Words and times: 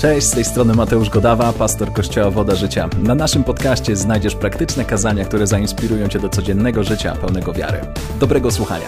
Cześć, 0.00 0.26
z 0.26 0.30
tej 0.30 0.44
strony 0.44 0.74
Mateusz 0.74 1.10
Godawa, 1.10 1.52
pastor 1.52 1.92
Kościoła 1.92 2.30
Woda 2.30 2.54
Życia. 2.54 2.88
Na 3.02 3.14
naszym 3.14 3.44
podcaście 3.44 3.96
znajdziesz 3.96 4.34
praktyczne 4.34 4.84
kazania, 4.84 5.24
które 5.24 5.46
zainspirują 5.46 6.08
Cię 6.08 6.18
do 6.18 6.28
codziennego 6.28 6.84
życia 6.84 7.12
pełnego 7.12 7.52
wiary. 7.52 7.78
Dobrego 8.20 8.50
słuchania. 8.50 8.86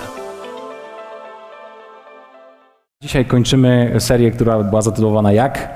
Dzisiaj 3.03 3.25
kończymy 3.25 3.95
serię, 3.99 4.31
która 4.31 4.63
była 4.63 4.83
zatytułowana 4.83 5.33
Jak? 5.33 5.71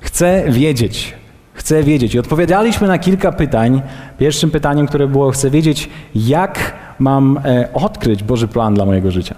Chcę 0.00 0.44
wiedzieć. 0.48 1.14
Chcę 1.54 1.82
wiedzieć. 1.82 2.14
I 2.14 2.18
odpowiadaliśmy 2.18 2.88
na 2.88 2.98
kilka 2.98 3.32
pytań. 3.32 3.82
Pierwszym 4.18 4.50
pytaniem, 4.50 4.86
które 4.86 5.06
było, 5.06 5.30
chcę 5.30 5.50
wiedzieć, 5.50 5.90
jak 6.14 6.74
mam 6.98 7.40
e, 7.44 7.68
odkryć 7.74 8.22
Boży 8.22 8.48
plan 8.48 8.74
dla 8.74 8.84
mojego 8.84 9.10
życia. 9.10 9.34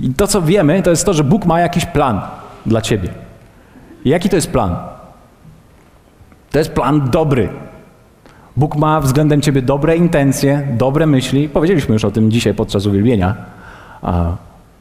I 0.00 0.14
to, 0.14 0.26
co 0.26 0.42
wiemy, 0.42 0.82
to 0.82 0.90
jest 0.90 1.06
to, 1.06 1.14
że 1.14 1.24
Bóg 1.24 1.46
ma 1.46 1.60
jakiś 1.60 1.86
plan 1.86 2.20
dla 2.66 2.80
ciebie. 2.80 3.25
Jaki 4.06 4.28
to 4.28 4.36
jest 4.36 4.50
plan? 4.50 4.76
To 6.50 6.58
jest 6.58 6.70
plan 6.72 7.10
dobry. 7.10 7.48
Bóg 8.56 8.76
ma 8.76 9.00
względem 9.00 9.40
ciebie 9.40 9.62
dobre 9.62 9.96
intencje, 9.96 10.68
dobre 10.78 11.06
myśli. 11.06 11.48
Powiedzieliśmy 11.48 11.92
już 11.92 12.04
o 12.04 12.10
tym 12.10 12.30
dzisiaj 12.30 12.54
podczas 12.54 12.86
uwielbienia. 12.86 13.34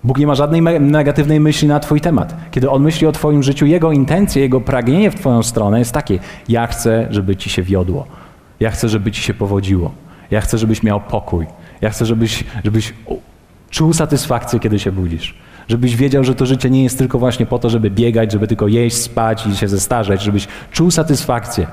Bóg 0.03 0.17
nie 0.17 0.27
ma 0.27 0.35
żadnej 0.35 0.61
negatywnej 0.81 1.39
myśli 1.39 1.67
na 1.67 1.79
Twój 1.79 2.01
temat. 2.01 2.35
Kiedy 2.51 2.69
On 2.69 2.83
myśli 2.83 3.07
o 3.07 3.11
Twoim 3.11 3.43
życiu, 3.43 3.65
Jego 3.65 3.91
intencje, 3.91 4.41
Jego 4.41 4.61
pragnienie 4.61 5.11
w 5.11 5.15
Twoją 5.15 5.43
stronę 5.43 5.79
jest 5.79 5.91
takie: 5.91 6.19
Ja 6.49 6.67
chcę, 6.67 7.07
żeby 7.09 7.35
Ci 7.35 7.49
się 7.49 7.63
wiodło. 7.63 8.05
Ja 8.59 8.71
chcę, 8.71 8.89
żeby 8.89 9.11
Ci 9.11 9.21
się 9.21 9.33
powodziło. 9.33 9.91
Ja 10.31 10.41
chcę, 10.41 10.57
żebyś 10.57 10.83
miał 10.83 11.01
pokój. 11.01 11.45
Ja 11.81 11.89
chcę, 11.89 12.05
żebyś, 12.05 12.43
żebyś 12.63 12.93
czuł 13.69 13.93
satysfakcję, 13.93 14.59
kiedy 14.59 14.79
się 14.79 14.91
budzisz. 14.91 15.35
Żebyś 15.67 15.95
wiedział, 15.95 16.23
że 16.23 16.35
to 16.35 16.45
życie 16.45 16.69
nie 16.69 16.83
jest 16.83 16.97
tylko 16.97 17.19
właśnie 17.19 17.45
po 17.45 17.59
to, 17.59 17.69
żeby 17.69 17.89
biegać, 17.89 18.31
żeby 18.31 18.47
tylko 18.47 18.67
jeść, 18.67 18.95
spać 18.95 19.47
i 19.47 19.55
się 19.55 19.67
zestarzeć. 19.67 20.21
Żebyś 20.21 20.47
czuł 20.71 20.91
satysfakcję 20.91 21.67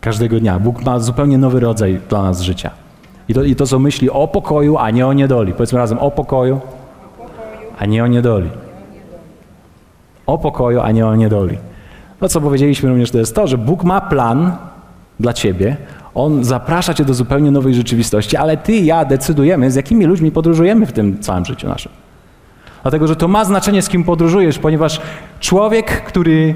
każdego 0.00 0.40
dnia. 0.40 0.58
Bóg 0.58 0.84
ma 0.84 0.98
zupełnie 0.98 1.38
nowy 1.38 1.60
rodzaj 1.60 2.00
dla 2.08 2.22
nas 2.22 2.40
życia. 2.40 2.70
I 3.28 3.34
to, 3.34 3.42
I 3.42 3.56
to 3.56 3.66
są 3.66 3.78
myśli 3.78 4.10
o 4.10 4.28
pokoju, 4.28 4.78
a 4.78 4.90
nie 4.90 5.06
o 5.06 5.12
niedoli. 5.12 5.52
Powiedzmy 5.52 5.78
razem 5.78 5.98
o 5.98 6.10
pokoju, 6.10 6.60
a 7.78 7.86
nie 7.86 8.04
o 8.04 8.06
niedoli. 8.06 8.50
O 10.26 10.38
pokoju, 10.38 10.80
a 10.80 10.90
nie 10.90 11.06
o 11.06 11.16
niedoli. 11.16 11.58
No 12.20 12.28
co 12.28 12.40
powiedzieliśmy 12.40 12.88
również 12.88 13.10
to 13.10 13.18
jest 13.18 13.34
to, 13.34 13.46
że 13.46 13.58
Bóg 13.58 13.84
ma 13.84 14.00
plan 14.00 14.56
dla 15.20 15.32
ciebie. 15.32 15.76
On 16.14 16.44
zaprasza 16.44 16.94
cię 16.94 17.04
do 17.04 17.14
zupełnie 17.14 17.50
nowej 17.50 17.74
rzeczywistości, 17.74 18.36
ale 18.36 18.56
ty 18.56 18.72
i 18.72 18.86
ja 18.86 19.04
decydujemy, 19.04 19.70
z 19.70 19.74
jakimi 19.74 20.06
ludźmi 20.06 20.30
podróżujemy 20.30 20.86
w 20.86 20.92
tym 20.92 21.20
całym 21.20 21.44
życiu 21.44 21.68
naszym. 21.68 21.92
Dlatego, 22.82 23.06
że 23.06 23.16
to 23.16 23.28
ma 23.28 23.44
znaczenie, 23.44 23.82
z 23.82 23.88
kim 23.88 24.04
podróżujesz, 24.04 24.58
ponieważ 24.58 25.00
człowiek, 25.40 26.02
który 26.02 26.54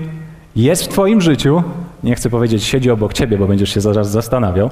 jest 0.56 0.84
w 0.84 0.88
twoim 0.88 1.20
życiu, 1.20 1.62
nie 2.04 2.14
chcę 2.14 2.30
powiedzieć 2.30 2.64
siedzi 2.64 2.90
obok 2.90 3.12
ciebie, 3.12 3.38
bo 3.38 3.46
będziesz 3.46 3.74
się 3.74 3.80
zaraz 3.80 4.10
zastanawiał, 4.10 4.70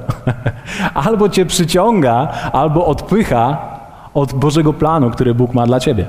albo 1.06 1.28
cię 1.28 1.46
przyciąga, 1.46 2.28
albo 2.52 2.86
odpycha 2.86 3.74
od 4.14 4.32
Bożego 4.32 4.72
planu, 4.72 5.10
który 5.10 5.34
Bóg 5.34 5.54
ma 5.54 5.66
dla 5.66 5.80
ciebie. 5.80 6.06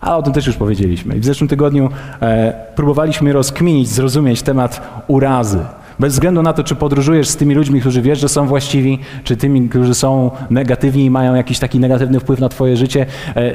Ale 0.00 0.16
o 0.16 0.22
tym 0.22 0.32
też 0.32 0.46
już 0.46 0.56
powiedzieliśmy. 0.56 1.14
W 1.14 1.24
zeszłym 1.24 1.48
tygodniu 1.48 1.90
e, 2.22 2.52
próbowaliśmy 2.74 3.32
rozkminić, 3.32 3.88
zrozumieć 3.88 4.42
temat 4.42 5.02
urazy. 5.06 5.58
Bez 5.98 6.12
względu 6.12 6.42
na 6.42 6.52
to, 6.52 6.64
czy 6.64 6.74
podróżujesz 6.74 7.28
z 7.28 7.36
tymi 7.36 7.54
ludźmi, 7.54 7.80
którzy 7.80 8.02
wiesz, 8.02 8.20
że 8.20 8.28
są 8.28 8.46
właściwi, 8.46 8.98
czy 9.24 9.36
tymi, 9.36 9.68
którzy 9.68 9.94
są 9.94 10.30
negatywni 10.50 11.04
i 11.04 11.10
mają 11.10 11.34
jakiś 11.34 11.58
taki 11.58 11.78
negatywny 11.78 12.20
wpływ 12.20 12.40
na 12.40 12.48
twoje 12.48 12.76
życie, 12.76 13.06
e, 13.36 13.54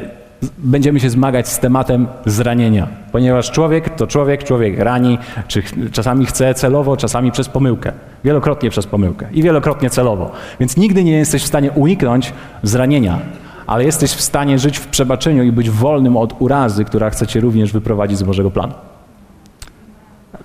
będziemy 0.57 0.99
się 0.99 1.09
zmagać 1.09 1.47
z 1.47 1.59
tematem 1.59 2.07
zranienia. 2.25 2.87
Ponieważ 3.11 3.51
człowiek 3.51 3.89
to 3.89 4.07
człowiek, 4.07 4.43
człowiek 4.43 4.79
rani, 4.79 5.17
czy 5.47 5.63
czasami 5.91 6.25
chce 6.25 6.53
celowo, 6.53 6.97
czasami 6.97 7.31
przez 7.31 7.49
pomyłkę. 7.49 7.91
Wielokrotnie 8.23 8.69
przez 8.69 8.87
pomyłkę 8.87 9.27
i 9.31 9.43
wielokrotnie 9.43 9.89
celowo. 9.89 10.31
Więc 10.59 10.77
nigdy 10.77 11.03
nie 11.03 11.11
jesteś 11.17 11.43
w 11.43 11.47
stanie 11.47 11.71
uniknąć 11.71 12.33
zranienia 12.63 13.19
ale 13.67 13.83
jesteś 13.83 14.11
w 14.11 14.21
stanie 14.21 14.59
żyć 14.59 14.77
w 14.77 14.87
przebaczeniu 14.87 15.43
i 15.43 15.51
być 15.51 15.69
wolnym 15.69 16.17
od 16.17 16.41
urazy, 16.41 16.85
która 16.85 17.09
chce 17.09 17.27
cię 17.27 17.39
również 17.39 17.71
wyprowadzić 17.71 18.17
z 18.17 18.23
Bożego 18.23 18.51
planu. 18.51 18.73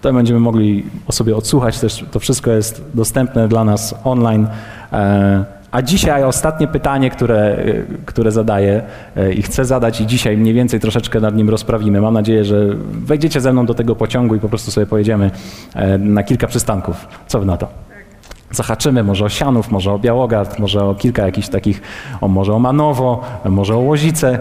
To 0.03 0.13
będziemy 0.13 0.41
mogli 0.41 0.85
o 1.07 1.13
sobie 1.13 1.37
odsłuchać 1.37 1.81
też. 1.81 2.05
To 2.11 2.21
wszystko 2.21 2.51
jest 2.51 2.85
dostępne 2.95 3.49
dla 3.49 3.65
nas 3.65 3.95
online. 4.05 4.47
E, 4.93 5.45
a 5.71 5.83
dzisiaj 5.83 6.25
ostatnie 6.25 6.69
pytanie, 6.69 7.11
które, 7.11 7.39
e, 7.39 7.57
które 8.07 8.33
zadaję 8.33 8.83
e, 9.17 9.33
i 9.33 9.43
chcę 9.43 9.65
zadać 9.65 10.01
i 10.01 10.07
dzisiaj 10.07 10.37
mniej 10.37 10.55
więcej 10.55 10.81
troszeczkę 10.81 11.21
nad 11.21 11.37
nim 11.37 11.51
rozprawimy. 11.51 12.01
Mam 12.01 12.15
nadzieję, 12.15 12.45
że 12.45 12.67
wejdziecie 12.91 13.41
ze 13.41 13.53
mną 13.53 13.67
do 13.67 13.75
tego 13.75 13.97
pociągu 13.97 14.35
i 14.35 14.41
po 14.41 14.49
prostu 14.49 14.71
sobie 14.71 14.87
pojedziemy 14.87 15.31
na 15.99 16.23
kilka 16.23 16.47
przystanków. 16.47 17.09
Co 17.27 17.41
wy 17.41 17.47
na 17.47 17.57
to? 17.57 17.69
zahaczymy 18.53 19.05
może 19.05 19.25
o 19.25 19.29
Sianów, 19.29 19.71
może 19.71 19.93
o 19.93 19.99
Białogard, 19.99 20.59
może 20.59 20.85
o 20.85 20.95
kilka 20.95 21.27
jakichś 21.27 21.49
takich, 21.49 21.83
o, 22.21 22.29
może 22.29 22.55
o 22.55 22.59
Manowo, 22.59 23.21
może 23.45 23.75
o 23.75 23.79
Łozice. 23.79 24.39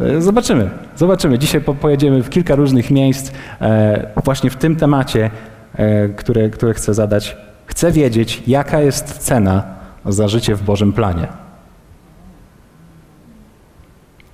E, 0.00 0.20
zobaczymy, 0.20 0.70
zobaczymy. 0.96 1.38
Dzisiaj 1.38 1.60
pojedziemy 1.60 2.22
w 2.22 2.30
kilka 2.30 2.54
różnych 2.54 2.90
miejsc 2.90 3.32
e, 3.60 4.22
właśnie 4.24 4.50
w 4.50 4.56
tym 4.56 4.76
temacie, 4.76 5.30
e, 5.74 6.08
które, 6.08 6.50
które 6.50 6.74
chcę 6.74 6.94
zadać. 6.94 7.36
Chcę 7.66 7.92
wiedzieć, 7.92 8.42
jaka 8.46 8.80
jest 8.80 9.18
cena 9.18 9.62
za 10.06 10.28
życie 10.28 10.54
w 10.54 10.62
Bożym 10.62 10.92
planie. 10.92 11.26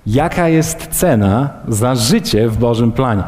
Jaka 0.05 0.47
jest 0.47 0.87
cena 0.87 1.49
za 1.67 1.95
życie 1.95 2.49
w 2.49 2.57
Bożym 2.57 2.91
planie? 2.91 3.23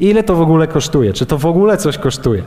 Ile 0.00 0.22
to 0.22 0.34
w 0.34 0.40
ogóle 0.40 0.66
kosztuje? 0.66 1.12
Czy 1.12 1.26
to 1.26 1.38
w 1.38 1.46
ogóle 1.46 1.76
coś 1.76 1.98
kosztuje? 1.98 2.42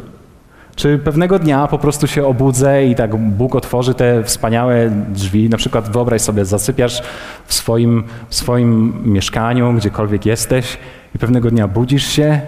Czy 0.81 0.99
pewnego 0.99 1.39
dnia 1.39 1.67
po 1.67 1.77
prostu 1.77 2.07
się 2.07 2.25
obudzę 2.25 2.85
i 2.85 2.95
tak 2.95 3.15
Bóg 3.15 3.55
otworzy 3.55 3.93
te 3.93 4.23
wspaniałe 4.23 4.89
drzwi, 4.89 5.49
na 5.49 5.57
przykład 5.57 5.91
wyobraź 5.91 6.21
sobie, 6.21 6.45
zasypiasz 6.45 7.01
w 7.45 7.53
swoim, 7.53 8.03
w 8.29 8.35
swoim 8.35 8.93
mieszkaniu, 9.05 9.73
gdziekolwiek 9.73 10.25
jesteś 10.25 10.77
i 11.15 11.19
pewnego 11.19 11.51
dnia 11.51 11.67
budzisz 11.67 12.05
się 12.05 12.41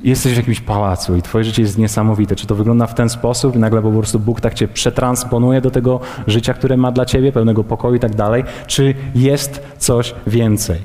jesteś 0.00 0.32
w 0.32 0.36
jakimś 0.36 0.60
pałacu 0.60 1.16
i 1.16 1.22
twoje 1.22 1.44
życie 1.44 1.62
jest 1.62 1.78
niesamowite. 1.78 2.36
Czy 2.36 2.46
to 2.46 2.54
wygląda 2.54 2.86
w 2.86 2.94
ten 2.94 3.08
sposób 3.08 3.56
i 3.56 3.58
nagle 3.58 3.82
po 3.82 3.92
prostu 3.92 4.20
Bóg 4.20 4.40
tak 4.40 4.54
cię 4.54 4.68
przetransponuje 4.68 5.60
do 5.60 5.70
tego 5.70 6.00
życia, 6.26 6.54
które 6.54 6.76
ma 6.76 6.92
dla 6.92 7.04
ciebie, 7.04 7.32
pełnego 7.32 7.64
pokoju 7.64 7.94
i 7.94 8.00
tak 8.00 8.14
dalej? 8.14 8.44
Czy 8.66 8.94
jest 9.14 9.62
coś 9.78 10.14
więcej? 10.26 10.80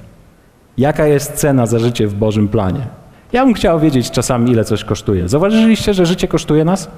Jaka 0.78 1.08
jest 1.08 1.34
cena 1.34 1.66
za 1.66 1.80
życie 1.80 2.08
w 2.08 2.13
Bożym 2.13 2.48
planie? 2.48 3.00
Ja 3.34 3.46
bym 3.46 3.53
chciał 3.53 3.80
wiedzieć 3.80 4.12
czasami, 4.12 4.52
ile 4.52 4.64
coś 4.64 4.84
kosztuje. 4.84 5.30
Zauważyliście, 5.30 5.94
że 5.94 6.06
życie 6.06 6.28
kosztuje 6.28 6.66
nas? 6.66 6.90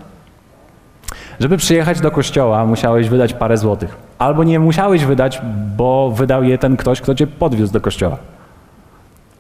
Żeby 1.40 1.58
przyjechać 1.58 2.00
do 2.00 2.12
kościoła, 2.12 2.66
musiałeś 2.66 3.10
wydać 3.10 3.34
parę 3.34 3.58
złotych. 3.58 3.98
Albo 4.20 4.44
nie 4.44 4.60
musiałeś 4.60 5.06
wydać, 5.06 5.42
bo 5.78 6.12
wydał 6.12 6.44
je 6.44 6.58
ten 6.58 6.78
ktoś, 6.78 7.02
kto 7.02 7.16
cię 7.16 7.28
podwiózł 7.28 7.74
do 7.74 7.82
kościoła. 7.82 8.18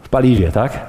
W 0.01 0.09
paliwie, 0.09 0.51
tak? 0.51 0.79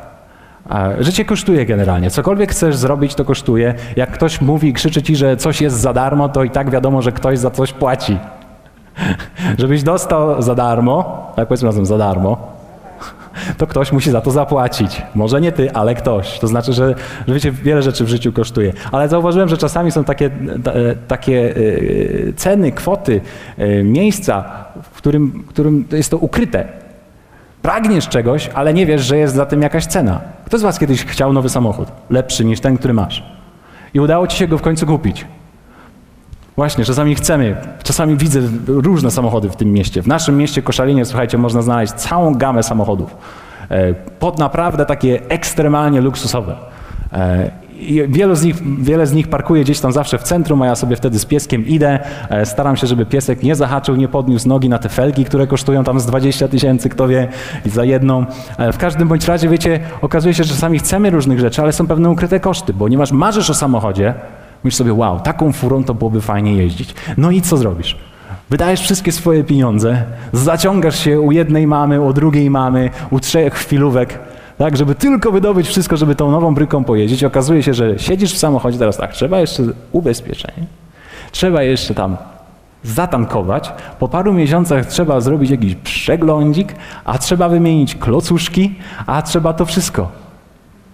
Życie 0.98 1.24
kosztuje 1.24 1.66
generalnie. 1.66 2.10
Cokolwiek 2.10 2.50
chcesz 2.50 2.76
zrobić, 2.76 3.14
to 3.14 3.24
kosztuje. 3.24 3.74
Jak 3.96 4.10
ktoś 4.10 4.40
mówi, 4.40 4.72
krzyczy 4.72 5.02
ci, 5.02 5.16
że 5.16 5.36
coś 5.36 5.60
jest 5.60 5.76
za 5.76 5.92
darmo, 5.92 6.28
to 6.28 6.44
i 6.44 6.50
tak 6.50 6.70
wiadomo, 6.70 7.02
że 7.02 7.12
ktoś 7.12 7.38
za 7.38 7.50
coś 7.50 7.72
płaci. 7.72 8.18
Żebyś 9.58 9.82
dostał 9.82 10.42
za 10.42 10.54
darmo, 10.54 11.26
tak 11.36 11.48
powiedzmy 11.48 11.66
razem 11.66 11.86
za 11.86 11.98
darmo, 11.98 12.53
to 13.58 13.66
ktoś 13.66 13.92
musi 13.92 14.10
za 14.10 14.20
to 14.20 14.30
zapłacić. 14.30 15.02
Może 15.14 15.40
nie 15.40 15.52
ty, 15.52 15.72
ale 15.72 15.94
ktoś. 15.94 16.38
To 16.38 16.46
znaczy, 16.46 16.72
że, 16.72 16.94
że 17.28 17.34
wiecie, 17.34 17.52
wiele 17.52 17.82
rzeczy 17.82 18.04
w 18.04 18.08
życiu 18.08 18.32
kosztuje. 18.32 18.72
Ale 18.92 19.08
zauważyłem, 19.08 19.48
że 19.48 19.56
czasami 19.56 19.92
są 19.92 20.04
takie, 20.04 20.26
e, 20.26 20.30
takie 21.08 21.54
e, 21.56 22.32
ceny, 22.32 22.72
kwoty, 22.72 23.20
e, 23.58 23.82
miejsca, 23.82 24.44
w 24.82 24.96
którym, 24.96 25.44
w 25.46 25.48
którym 25.48 25.84
jest 25.92 26.10
to 26.10 26.18
ukryte. 26.18 26.68
Pragniesz 27.62 28.08
czegoś, 28.08 28.50
ale 28.54 28.74
nie 28.74 28.86
wiesz, 28.86 29.02
że 29.02 29.18
jest 29.18 29.34
za 29.34 29.46
tym 29.46 29.62
jakaś 29.62 29.86
cena. 29.86 30.20
Kto 30.46 30.58
z 30.58 30.62
was 30.62 30.78
kiedyś 30.78 31.04
chciał 31.04 31.32
nowy 31.32 31.48
samochód? 31.48 31.88
Lepszy 32.10 32.44
niż 32.44 32.60
ten, 32.60 32.76
który 32.76 32.94
masz. 32.94 33.24
I 33.94 34.00
udało 34.00 34.26
ci 34.26 34.36
się 34.36 34.48
go 34.48 34.58
w 34.58 34.62
końcu 34.62 34.86
kupić. 34.86 35.26
Właśnie, 36.56 36.84
czasami 36.84 37.14
chcemy, 37.14 37.56
czasami 37.82 38.16
widzę 38.16 38.40
różne 38.66 39.10
samochody 39.10 39.50
w 39.50 39.56
tym 39.56 39.72
mieście. 39.72 40.02
W 40.02 40.06
naszym 40.06 40.36
mieście 40.36 40.62
Koszalinie, 40.62 41.04
słuchajcie, 41.04 41.38
można 41.38 41.62
znaleźć 41.62 41.92
całą 41.92 42.34
gamę 42.34 42.62
samochodów. 42.62 43.16
E, 43.70 43.94
pod 43.94 44.38
naprawdę 44.38 44.86
takie 44.86 45.20
ekstremalnie 45.28 46.00
luksusowe. 46.00 46.56
E, 47.12 47.50
I 47.78 48.02
wielu 48.08 48.34
z 48.34 48.42
nich, 48.42 48.56
wiele 48.82 49.06
z 49.06 49.12
nich 49.12 49.28
parkuje 49.28 49.64
gdzieś 49.64 49.80
tam 49.80 49.92
zawsze 49.92 50.18
w 50.18 50.22
centrum, 50.22 50.62
a 50.62 50.66
ja 50.66 50.74
sobie 50.74 50.96
wtedy 50.96 51.18
z 51.18 51.24
pieskiem 51.24 51.66
idę. 51.66 51.98
E, 52.30 52.46
staram 52.46 52.76
się, 52.76 52.86
żeby 52.86 53.06
piesek 53.06 53.42
nie 53.42 53.54
zahaczył, 53.54 53.96
nie 53.96 54.08
podniósł 54.08 54.48
nogi 54.48 54.68
na 54.68 54.78
te 54.78 54.88
felgi, 54.88 55.24
które 55.24 55.46
kosztują 55.46 55.84
tam 55.84 56.00
z 56.00 56.06
20 56.06 56.48
tysięcy, 56.48 56.88
kto 56.88 57.08
wie, 57.08 57.28
za 57.66 57.84
jedną. 57.84 58.26
W 58.72 58.78
każdym 58.78 59.08
bądź 59.08 59.28
razie, 59.28 59.48
wiecie, 59.48 59.80
okazuje 60.02 60.34
się, 60.34 60.44
że 60.44 60.54
czasami 60.54 60.78
chcemy 60.78 61.10
różnych 61.10 61.40
rzeczy, 61.40 61.62
ale 61.62 61.72
są 61.72 61.86
pewne 61.86 62.10
ukryte 62.10 62.40
koszty, 62.40 62.74
ponieważ 62.74 63.12
marzysz 63.12 63.50
o 63.50 63.54
samochodzie, 63.54 64.14
Myślisz 64.64 64.78
sobie, 64.78 64.94
wow, 64.94 65.20
taką 65.20 65.52
furą 65.52 65.84
to 65.84 65.94
byłoby 65.94 66.20
fajnie 66.20 66.54
jeździć. 66.54 66.94
No 67.16 67.30
i 67.30 67.42
co 67.42 67.56
zrobisz? 67.56 67.96
Wydajesz 68.50 68.80
wszystkie 68.80 69.12
swoje 69.12 69.44
pieniądze, 69.44 70.02
zaciągasz 70.32 70.98
się 70.98 71.20
u 71.20 71.32
jednej 71.32 71.66
mamy, 71.66 72.00
u 72.00 72.12
drugiej 72.12 72.50
mamy, 72.50 72.90
u 73.10 73.20
trzech 73.20 73.54
chwilówek, 73.54 74.18
tak, 74.58 74.76
żeby 74.76 74.94
tylko 74.94 75.32
wydobyć 75.32 75.68
wszystko, 75.68 75.96
żeby 75.96 76.14
tą 76.14 76.30
nową 76.30 76.54
bryką 76.54 76.84
pojeździć. 76.84 77.24
Okazuje 77.24 77.62
się, 77.62 77.74
że 77.74 77.98
siedzisz 77.98 78.34
w 78.34 78.38
samochodzie, 78.38 78.78
teraz 78.78 78.96
tak, 78.96 79.12
trzeba 79.12 79.40
jeszcze 79.40 79.62
ubezpieczenie, 79.92 80.66
trzeba 81.32 81.62
jeszcze 81.62 81.94
tam 81.94 82.16
zatankować, 82.82 83.72
po 83.98 84.08
paru 84.08 84.32
miesiącach 84.32 84.86
trzeba 84.86 85.20
zrobić 85.20 85.50
jakiś 85.50 85.74
przeglądzik, 85.74 86.74
a 87.04 87.18
trzeba 87.18 87.48
wymienić 87.48 87.94
klocuszki, 87.94 88.74
a 89.06 89.22
trzeba 89.22 89.52
to 89.52 89.66
wszystko. 89.66 90.23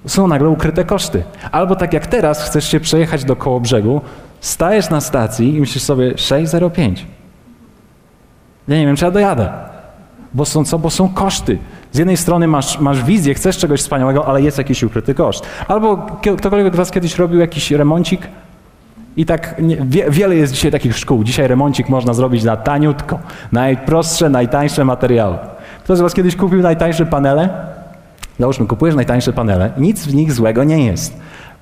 Są 0.06 0.26
nagle 0.26 0.48
ukryte 0.48 0.84
koszty. 0.84 1.22
Albo 1.52 1.76
tak 1.76 1.92
jak 1.92 2.06
teraz, 2.06 2.42
chcesz 2.42 2.68
się 2.68 2.80
przejechać 2.80 3.24
do 3.24 3.36
koło 3.36 3.60
brzegu, 3.60 4.00
stajesz 4.40 4.90
na 4.90 5.00
stacji 5.00 5.54
i 5.54 5.60
myślisz 5.60 5.84
sobie 5.84 6.12
6,05. 6.12 6.94
Ja 8.68 8.76
nie 8.76 8.86
wiem, 8.86 8.96
czy 8.96 9.04
ja 9.04 9.10
dojadę. 9.10 9.52
Bo 10.34 10.44
są 10.44 10.64
co? 10.64 10.78
Bo 10.78 10.90
są 10.90 11.08
koszty. 11.08 11.58
Z 11.92 11.98
jednej 11.98 12.16
strony 12.16 12.46
masz, 12.46 12.78
masz 12.78 13.04
wizję, 13.04 13.34
chcesz 13.34 13.58
czegoś 13.58 13.80
wspaniałego, 13.80 14.26
ale 14.26 14.42
jest 14.42 14.58
jakiś 14.58 14.82
ukryty 14.82 15.14
koszt. 15.14 15.46
Albo 15.68 15.96
ktokolwiek 16.22 16.74
z 16.74 16.76
was 16.76 16.90
kiedyś 16.90 17.18
robił 17.18 17.40
jakiś 17.40 17.70
remoncik 17.70 18.28
i 19.16 19.26
tak 19.26 19.54
nie, 19.58 19.76
wie, 19.76 20.10
wiele 20.10 20.36
jest 20.36 20.52
dzisiaj 20.52 20.70
takich 20.70 20.96
szkół. 20.96 21.24
Dzisiaj 21.24 21.48
remoncik 21.48 21.88
można 21.88 22.14
zrobić 22.14 22.44
na 22.44 22.56
taniutko. 22.56 23.18
Najprostsze, 23.52 24.28
najtańsze 24.28 24.84
materiały. 24.84 25.38
Kto 25.84 25.96
z 25.96 26.00
was 26.00 26.14
kiedyś 26.14 26.36
kupił 26.36 26.62
najtańsze 26.62 27.06
panele? 27.06 27.48
Załóżmy, 28.40 28.66
kupujesz 28.66 28.96
najtańsze 28.96 29.32
panele. 29.32 29.72
Nic 29.78 30.06
w 30.06 30.14
nich 30.14 30.32
złego 30.32 30.64
nie 30.64 30.86
jest. 30.86 31.16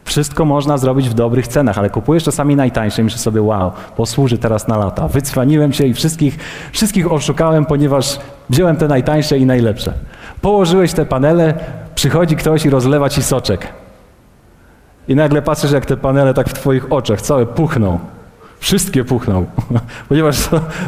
Wszystko 0.05 0.45
można 0.45 0.79
zrobić 0.79 1.09
w 1.09 1.15
dobrych 1.15 1.49
cenach, 1.49 1.79
ale 1.79 1.91
kupujesz 1.91 2.25
czasami 2.25 2.57
najtańsze 2.57 3.03
i 3.03 3.05
myślisz 3.05 3.21
sobie, 3.21 3.43
wow, 3.43 3.73
posłuży 3.97 4.39
teraz 4.39 4.69
na 4.69 4.77
lata. 4.77 5.09
Wycwaniłem 5.09 5.73
się 5.73 5.87
i 5.87 5.95
wszystkich, 5.95 6.39
wszystkich 6.73 7.13
oszukałem, 7.13 7.67
ponieważ 7.67 8.19
wziąłem 8.51 8.77
te 8.77 8.89
najtańsze 8.89 9.39
i 9.39 9.47
najlepsze. 9.47 9.93
Położyłeś 10.41 10.93
te 10.93 11.07
panele, 11.07 11.55
przychodzi 11.95 12.37
ktoś 12.37 12.67
i 12.67 12.71
rozlewa 12.71 13.09
ci 13.09 13.23
soczek. 13.23 13.67
I 15.09 15.15
nagle 15.15 15.43
patrzysz, 15.43 15.73
jak 15.73 15.87
te 15.87 15.97
panele 15.97 16.35
tak 16.35 16.49
w 16.49 16.53
twoich 16.53 16.93
oczach 16.93 17.21
całe 17.21 17.47
puchną. 17.47 17.99
Wszystkie 18.61 19.05
puchną, 19.05 19.47
ponieważ 20.09 20.37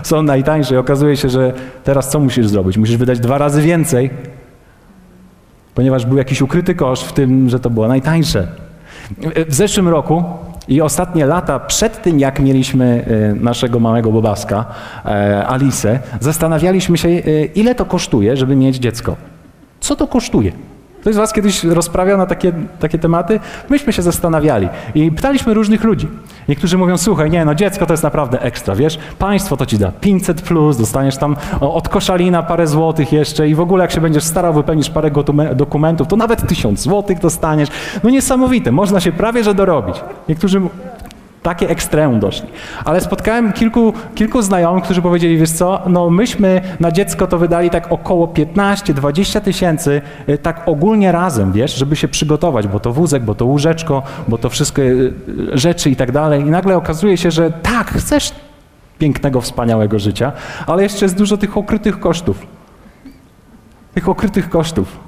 są, 0.02 0.22
najtańsze 0.22 0.74
i 0.74 0.78
okazuje 0.78 1.16
się, 1.16 1.28
że 1.28 1.52
teraz 1.84 2.10
co 2.10 2.20
musisz 2.20 2.48
zrobić? 2.48 2.76
Musisz 2.76 2.96
wydać 2.96 3.20
dwa 3.20 3.38
razy 3.38 3.62
więcej, 3.62 4.10
ponieważ 5.74 6.06
był 6.06 6.16
jakiś 6.18 6.42
ukryty 6.42 6.74
koszt 6.74 7.02
w 7.02 7.12
tym, 7.12 7.50
że 7.50 7.60
to 7.60 7.70
było 7.70 7.88
najtańsze. 7.88 8.48
W 9.48 9.54
zeszłym 9.54 9.88
roku 9.88 10.24
i 10.68 10.80
ostatnie 10.80 11.26
lata 11.26 11.58
przed 11.58 12.02
tym, 12.02 12.20
jak 12.20 12.40
mieliśmy 12.40 13.04
e, 13.30 13.34
naszego 13.34 13.80
małego 13.80 14.12
bobaska, 14.12 14.64
e, 15.04 15.46
Alice, 15.46 15.98
zastanawialiśmy 16.20 16.98
się, 16.98 17.08
e, 17.08 17.44
ile 17.44 17.74
to 17.74 17.84
kosztuje, 17.84 18.36
żeby 18.36 18.56
mieć 18.56 18.76
dziecko. 18.76 19.16
Co 19.80 19.96
to 19.96 20.06
kosztuje? 20.06 20.52
Ktoś 21.00 21.14
z 21.14 21.18
Was 21.18 21.32
kiedyś 21.32 21.64
rozprawiał 21.64 22.18
na 22.18 22.26
takie, 22.26 22.52
takie 22.80 22.98
tematy? 22.98 23.40
Myśmy 23.68 23.92
się 23.92 24.02
zastanawiali 24.02 24.68
i 24.94 25.12
pytaliśmy 25.12 25.54
różnych 25.54 25.84
ludzi. 25.84 26.08
Niektórzy 26.48 26.78
mówią, 26.78 26.98
słuchaj, 26.98 27.30
nie, 27.30 27.44
no 27.44 27.54
dziecko 27.54 27.86
to 27.86 27.92
jest 27.92 28.02
naprawdę 28.02 28.42
ekstra, 28.42 28.74
wiesz, 28.74 28.98
państwo 29.18 29.56
to 29.56 29.66
ci 29.66 29.78
da 29.78 29.92
500 29.92 30.42
plus, 30.42 30.76
dostaniesz 30.76 31.16
tam 31.16 31.36
od 31.60 31.88
koszalina 31.88 32.42
parę 32.42 32.66
złotych 32.66 33.12
jeszcze 33.12 33.48
i 33.48 33.54
w 33.54 33.60
ogóle 33.60 33.84
jak 33.84 33.90
się 33.90 34.00
będziesz 34.00 34.24
starał, 34.24 34.54
wypełnisz 34.54 34.90
parę 34.90 35.10
dokumentów, 35.54 36.08
to 36.08 36.16
nawet 36.16 36.48
1000 36.48 36.80
złotych 36.80 37.18
dostaniesz. 37.18 37.68
No 38.04 38.10
niesamowite, 38.10 38.72
można 38.72 39.00
się 39.00 39.12
prawie 39.12 39.44
że 39.44 39.54
dorobić. 39.54 39.96
Niektórzy 40.28 40.60
takie 41.42 41.68
ekstremum 41.68 42.20
doszli. 42.20 42.48
Ale 42.84 43.00
spotkałem 43.00 43.52
kilku, 43.52 43.92
kilku 44.14 44.42
znajomych, 44.42 44.84
którzy 44.84 45.02
powiedzieli, 45.02 45.38
wiesz 45.38 45.50
co, 45.50 45.82
no 45.86 46.10
myśmy 46.10 46.60
na 46.80 46.92
dziecko 46.92 47.26
to 47.26 47.38
wydali 47.38 47.70
tak 47.70 47.92
około 47.92 48.26
15-20 48.26 49.40
tysięcy, 49.40 50.02
y, 50.28 50.38
tak 50.38 50.62
ogólnie 50.66 51.12
razem, 51.12 51.52
wiesz, 51.52 51.74
żeby 51.74 51.96
się 51.96 52.08
przygotować, 52.08 52.68
bo 52.68 52.80
to 52.80 52.92
wózek, 52.92 53.22
bo 53.22 53.34
to 53.34 53.44
łóżeczko, 53.44 54.02
bo 54.28 54.38
to 54.38 54.50
wszystko 54.50 54.82
y, 54.82 55.12
rzeczy 55.52 55.90
i 55.90 55.96
tak 55.96 56.12
dalej. 56.12 56.40
I 56.40 56.50
nagle 56.50 56.76
okazuje 56.76 57.16
się, 57.16 57.30
że 57.30 57.50
tak, 57.50 57.90
chcesz 57.90 58.32
pięknego, 58.98 59.40
wspaniałego 59.40 59.98
życia, 59.98 60.32
ale 60.66 60.82
jeszcze 60.82 61.04
jest 61.04 61.16
dużo 61.16 61.36
tych 61.36 61.56
okrytych 61.56 62.00
kosztów. 62.00 62.46
Tych 63.94 64.08
okrytych 64.08 64.50
kosztów. 64.50 64.98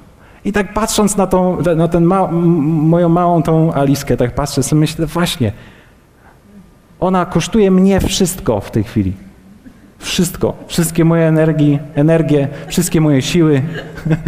I 0.45 0.51
tak 0.51 0.73
patrząc 0.73 1.17
na 1.17 1.27
tą, 1.27 1.57
na 1.75 1.87
ten 1.87 2.03
ma, 2.03 2.27
moją 2.31 3.09
małą 3.09 3.43
tą 3.43 3.73
Aliskę, 3.73 4.17
tak 4.17 4.35
patrzę 4.35 4.63
sobie 4.63 4.79
myślę, 4.79 5.05
właśnie, 5.05 5.51
ona 6.99 7.25
kosztuje 7.25 7.71
mnie 7.71 7.99
wszystko 7.99 8.59
w 8.59 8.71
tej 8.71 8.83
chwili. 8.83 9.13
Wszystko. 9.99 10.53
Wszystkie 10.67 11.05
moje 11.05 11.27
energii, 11.27 11.79
energię, 11.95 12.47
wszystkie 12.67 13.01
moje 13.01 13.21
siły, 13.21 13.61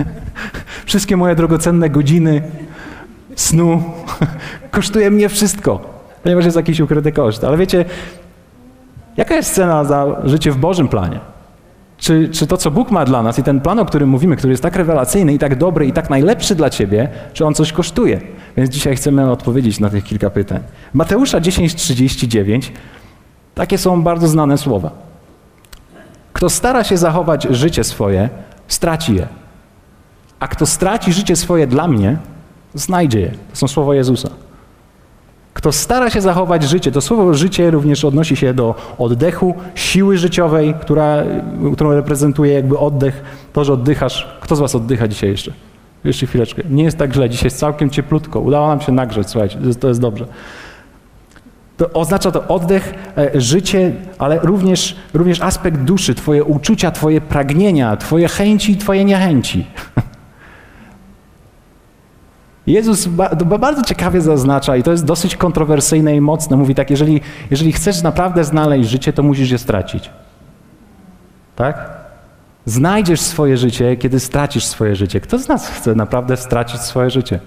wszystkie 0.86 1.18
moje 1.18 1.36
drogocenne 1.36 1.90
godziny 1.90 2.42
snu. 3.36 3.84
kosztuje 4.72 5.12
mnie 5.12 5.30
wszystko, 5.30 5.80
ponieważ 6.24 6.46
jest 6.46 6.58
jakiś 6.58 6.80
ukryty 6.80 7.12
koszt. 7.12 7.44
Ale 7.44 7.58
wiecie, 7.58 7.86
jaka 9.18 9.36
jest 9.36 9.54
cena 9.54 9.84
za 9.84 10.22
życie 10.24 10.52
w 10.52 10.58
Bożym 10.58 10.88
planie? 10.88 11.20
Czy, 11.98 12.30
czy 12.30 12.48
to, 12.48 12.58
co 12.58 12.72
Bóg 12.72 12.92
ma 12.92 13.06
dla 13.06 13.24
nas 13.24 13.40
i 13.40 13.44
ten 13.44 13.62
plan, 13.62 13.80
o 13.80 13.86
którym 13.86 14.10
mówimy, 14.10 14.36
który 14.36 14.54
jest 14.54 14.64
tak 14.64 14.76
rewelacyjny 14.76 15.34
i 15.34 15.40
tak 15.40 15.58
dobry 15.58 15.86
i 15.86 15.92
tak 15.92 16.10
najlepszy 16.10 16.56
dla 16.56 16.70
ciebie, 16.70 17.10
czy 17.34 17.46
on 17.46 17.54
coś 17.54 17.72
kosztuje? 17.74 18.22
Więc 18.58 18.70
dzisiaj 18.70 18.96
chcemy 18.96 19.32
odpowiedzieć 19.32 19.80
na 19.80 19.90
tych 19.90 20.04
kilka 20.04 20.30
pytań. 20.30 20.60
Mateusza 20.94 21.40
10:39 21.40 22.72
takie 23.56 23.78
są 23.78 24.04
bardzo 24.04 24.28
znane 24.28 24.58
słowa. 24.58 24.92
Kto 26.34 26.50
stara 26.50 26.84
się 26.84 26.98
zachować 26.98 27.48
życie 27.50 27.84
swoje, 27.84 28.30
straci 28.68 29.16
je. 29.16 29.28
A 30.40 30.48
kto 30.48 30.66
straci 30.66 31.14
życie 31.14 31.36
swoje 31.36 31.68
dla 31.68 31.88
mnie, 31.88 32.18
znajdzie 32.74 33.20
je. 33.20 33.32
To 33.52 33.56
są 33.56 33.68
słowa 33.68 33.96
Jezusa. 33.96 34.30
Kto 35.54 35.72
stara 35.72 36.10
się 36.10 36.22
zachować 36.22 36.64
życie, 36.64 36.92
to 36.92 37.02
słowo 37.02 37.34
życie 37.34 37.72
również 37.72 38.06
odnosi 38.06 38.36
się 38.36 38.54
do 38.54 38.76
oddechu, 38.98 39.56
siły 39.76 40.18
życiowej, 40.18 40.76
która, 40.82 41.24
którą 41.74 41.94
reprezentuje 41.94 42.54
jakby 42.54 42.78
oddech, 42.78 43.24
to, 43.54 43.64
że 43.64 43.74
oddychasz. 43.74 44.38
Kto 44.42 44.56
z 44.56 44.60
Was 44.60 44.76
oddycha 44.76 45.08
dzisiaj 45.08 45.30
jeszcze? 45.30 45.52
Jeszcze 46.06 46.26
chwileczkę. 46.26 46.62
Nie 46.70 46.84
jest 46.84 46.98
tak 46.98 47.14
źle, 47.14 47.30
dzisiaj 47.30 47.46
jest 47.46 47.60
całkiem 47.60 47.90
cieplutko. 47.90 48.40
Udało 48.40 48.68
nam 48.68 48.82
się 48.82 48.92
nagrzeć, 48.92 49.30
słuchajcie, 49.30 49.58
to 49.80 49.88
jest 49.88 50.02
dobrze. 50.02 50.26
To 51.78 51.94
oznacza 51.94 52.32
to 52.32 52.48
oddech, 52.48 52.94
e, 53.18 53.42
życie, 53.42 53.92
ale 54.20 54.40
również, 54.40 54.96
również 55.14 55.42
aspekt 55.42 55.78
duszy, 55.78 56.16
Twoje 56.16 56.44
uczucia, 56.44 56.92
Twoje 56.92 57.22
pragnienia, 57.22 57.98
Twoje 57.98 58.28
chęci 58.28 58.72
i 58.72 58.78
Twoje 58.78 59.06
niechęci. 59.06 59.66
Jezus 62.68 63.08
bardzo 63.60 63.84
ciekawie 63.84 64.22
zaznacza, 64.22 64.78
i 64.78 64.84
to 64.84 64.92
jest 64.92 65.06
dosyć 65.06 65.36
kontrowersyjne 65.36 66.16
i 66.16 66.22
mocne, 66.22 66.58
mówi 66.58 66.76
tak, 66.76 66.90
jeżeli, 66.90 67.22
jeżeli 67.52 67.72
chcesz 67.72 68.02
naprawdę 68.02 68.44
znaleźć 68.44 68.90
życie, 68.90 69.14
to 69.14 69.24
musisz 69.24 69.52
je 69.52 69.58
stracić. 69.58 70.10
Tak? 71.56 71.95
Znajdziesz 72.66 73.22
swoje 73.22 73.58
życie, 73.58 73.98
kiedy 73.98 74.20
stracisz 74.20 74.66
swoje 74.66 74.96
życie. 74.96 75.20
Kto 75.20 75.40
z 75.40 75.48
nas 75.48 75.70
chce 75.70 75.96
naprawdę 75.96 76.38
stracić 76.38 76.82
swoje 76.82 77.10
życie? 77.10 77.40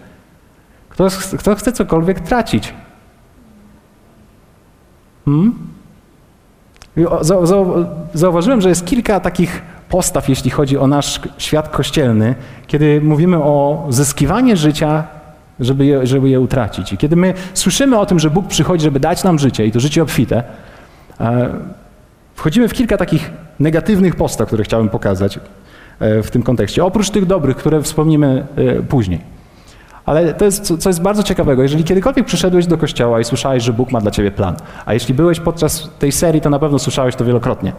Kto, 0.89 1.09
kto 1.39 1.55
chce 1.55 1.73
cokolwiek 1.73 2.21
tracić? 2.21 2.75
Hmm? 5.25 5.55
Zauważyłem, 8.15 8.61
że 8.61 8.69
jest 8.69 8.87
kilka 8.87 9.21
takich 9.21 9.63
postaw, 9.89 10.29
jeśli 10.29 10.51
chodzi 10.51 10.79
o 10.79 10.87
nasz 10.87 11.21
świat 11.39 11.69
kościelny, 11.69 12.35
kiedy 12.67 13.01
mówimy 13.01 13.37
o 13.37 13.87
zyskiwaniu 13.89 14.57
życia, 14.57 15.05
żeby 15.61 15.87
je, 15.87 16.07
żeby 16.07 16.29
je 16.29 16.41
utracić. 16.41 16.93
I 16.93 16.97
kiedy 16.97 17.17
my 17.17 17.35
słyszymy 17.55 17.99
o 17.99 18.07
tym, 18.07 18.19
że 18.19 18.31
Bóg 18.31 18.47
przychodzi, 18.47 18.85
żeby 18.85 19.01
dać 19.01 19.25
nam 19.25 19.39
życie 19.39 19.67
i 19.67 19.73
to 19.73 19.81
życie 19.81 20.03
obfite, 20.03 20.43
e, 21.21 21.49
wchodzimy 22.35 22.69
w 22.69 22.73
kilka 22.73 22.97
takich 22.97 23.31
negatywnych 23.61 24.17
postaw, 24.17 24.47
które 24.47 24.65
chciałbym 24.65 24.89
pokazać 24.89 25.41
e, 26.01 26.23
w 26.23 26.31
tym 26.31 26.43
kontekście. 26.43 26.85
Oprócz 26.85 27.11
tych 27.11 27.27
dobrych, 27.27 27.57
które 27.57 27.83
wspomnimy 27.83 28.47
e, 28.57 28.83
później. 28.83 29.21
Ale 30.07 30.35
to 30.35 30.45
jest 30.45 30.73
co 30.79 30.89
jest 30.89 31.03
bardzo 31.03 31.23
ciekawego. 31.23 31.63
Jeżeli 31.63 31.85
kiedykolwiek 31.85 32.27
przyszedłeś 32.27 32.67
do 32.67 32.79
kościoła 32.79 33.21
i 33.21 33.25
słyszałeś, 33.25 33.63
że 33.63 33.73
Bóg 33.73 33.93
ma 33.93 34.01
dla 34.01 34.11
ciebie 34.11 34.31
plan, 34.31 34.57
a 34.87 34.95
jeśli 34.95 35.15
byłeś 35.15 35.41
podczas 35.41 35.91
tej 35.99 36.13
serii, 36.13 36.41
to 36.41 36.51
na 36.51 36.59
pewno 36.59 36.79
słyszałeś 36.79 37.17
to 37.17 37.25
wielokrotnie 37.25 37.73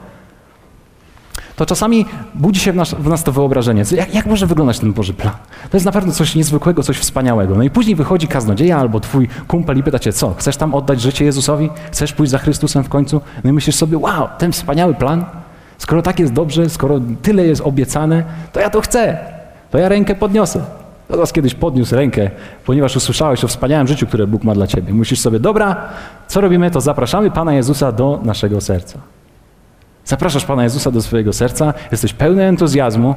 to 1.59 1.65
czasami 1.65 2.05
budzi 2.36 2.59
się 2.59 2.71
w 2.71 2.75
nas, 2.75 2.93
w 2.93 3.07
nas 3.07 3.24
to 3.24 3.31
wyobrażenie. 3.31 3.83
Jak, 3.91 4.13
jak, 4.13 4.25
może 4.25 4.48
wyglądać 4.48 4.79
ten 4.79 4.93
Boży 4.93 5.13
plan? 5.13 5.33
To 5.69 5.77
jest 5.77 5.86
na 5.86 5.91
pewno 5.91 6.13
coś 6.13 6.36
niezwykłego, 6.36 6.83
coś 6.83 6.98
wspaniałego. 6.98 7.55
No 7.55 7.63
i 7.63 7.69
później 7.69 7.95
wychodzi 7.95 8.27
kaznodzieja 8.27 8.77
albo 8.77 9.00
twój 9.00 9.27
kumpel 9.48 9.77
i 9.77 9.83
pyta 9.83 10.00
cię, 10.00 10.13
co, 10.13 10.33
chcesz 10.33 10.57
tam 10.57 10.75
oddać 10.75 11.01
życie 11.01 11.25
Jezusowi? 11.25 11.69
Chcesz 11.91 12.13
pójść 12.13 12.31
za 12.31 12.38
Chrystusem 12.38 12.83
w 12.83 12.89
końcu? 12.89 13.21
No 13.43 13.50
i 13.50 13.53
myślisz 13.53 13.75
sobie, 13.75 13.98
wow, 13.98 14.27
ten 14.38 14.51
wspaniały 14.51 14.93
plan, 14.93 15.25
skoro 15.79 16.01
tak 16.01 16.19
jest 16.19 16.33
dobrze, 16.33 16.69
skoro 16.69 17.00
tyle 17.21 17.45
jest 17.45 17.62
obiecane, 17.62 18.24
to 18.53 18.59
ja 18.59 18.69
to 18.69 18.81
chcę, 18.81 19.17
to 19.71 19.77
ja 19.77 19.89
rękę 19.89 20.15
podniosę. 20.15 20.62
Teraz 21.07 21.33
kiedyś 21.33 21.55
podniósł 21.55 21.95
rękę, 21.95 22.29
ponieważ 22.65 22.95
usłyszałeś 22.95 23.43
o 23.43 23.48
wspaniałym 23.48 23.88
życiu, 23.88 24.07
które 24.07 24.27
Bóg 24.27 24.43
ma 24.43 24.53
dla 24.53 24.67
ciebie. 24.67 24.93
Myślisz 24.93 25.19
sobie, 25.19 25.39
dobra, 25.39 25.75
co 26.27 26.41
robimy, 26.41 26.71
to 26.71 26.81
zapraszamy 26.81 27.31
Pana 27.31 27.53
Jezusa 27.53 27.91
do 27.91 28.19
naszego 28.24 28.62
serca. 28.62 29.00
Zapraszasz 30.05 30.45
Pana 30.45 30.63
Jezusa 30.63 30.91
do 30.91 31.01
swojego 31.01 31.33
serca, 31.33 31.74
jesteś 31.91 32.13
pełny 32.13 32.43
entuzjazmu, 32.43 33.15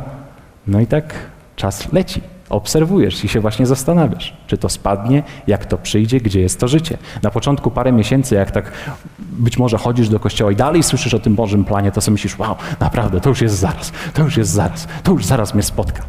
no 0.66 0.80
i 0.80 0.86
tak 0.86 1.14
czas 1.62 1.92
leci. 1.92 2.20
Obserwujesz 2.50 3.24
i 3.24 3.28
się 3.28 3.40
właśnie 3.40 3.66
zastanawiasz, 3.66 4.36
czy 4.46 4.58
to 4.58 4.68
spadnie, 4.68 5.22
jak 5.46 5.64
to 5.64 5.78
przyjdzie, 5.78 6.20
gdzie 6.20 6.40
jest 6.40 6.60
to 6.60 6.68
życie. 6.68 6.98
Na 7.22 7.30
początku 7.30 7.70
parę 7.70 7.92
miesięcy, 7.92 8.34
jak 8.34 8.50
tak 8.50 8.72
być 9.18 9.58
może 9.58 9.78
chodzisz 9.78 10.08
do 10.08 10.20
kościoła 10.20 10.52
i 10.52 10.56
dalej 10.56 10.82
słyszysz 10.82 11.14
o 11.14 11.18
tym 11.18 11.34
Bożym 11.34 11.64
planie, 11.64 11.92
to 11.92 12.00
sobie 12.00 12.12
myślisz, 12.12 12.38
wow, 12.38 12.56
naprawdę, 12.80 13.20
to 13.20 13.28
już 13.28 13.40
jest 13.40 13.58
zaraz, 13.58 13.92
to 14.14 14.22
już 14.22 14.36
jest 14.36 14.50
zaraz, 14.50 14.88
to 15.02 15.12
już 15.12 15.24
zaraz 15.24 15.54
mnie 15.54 15.62
spotka. 15.62 16.02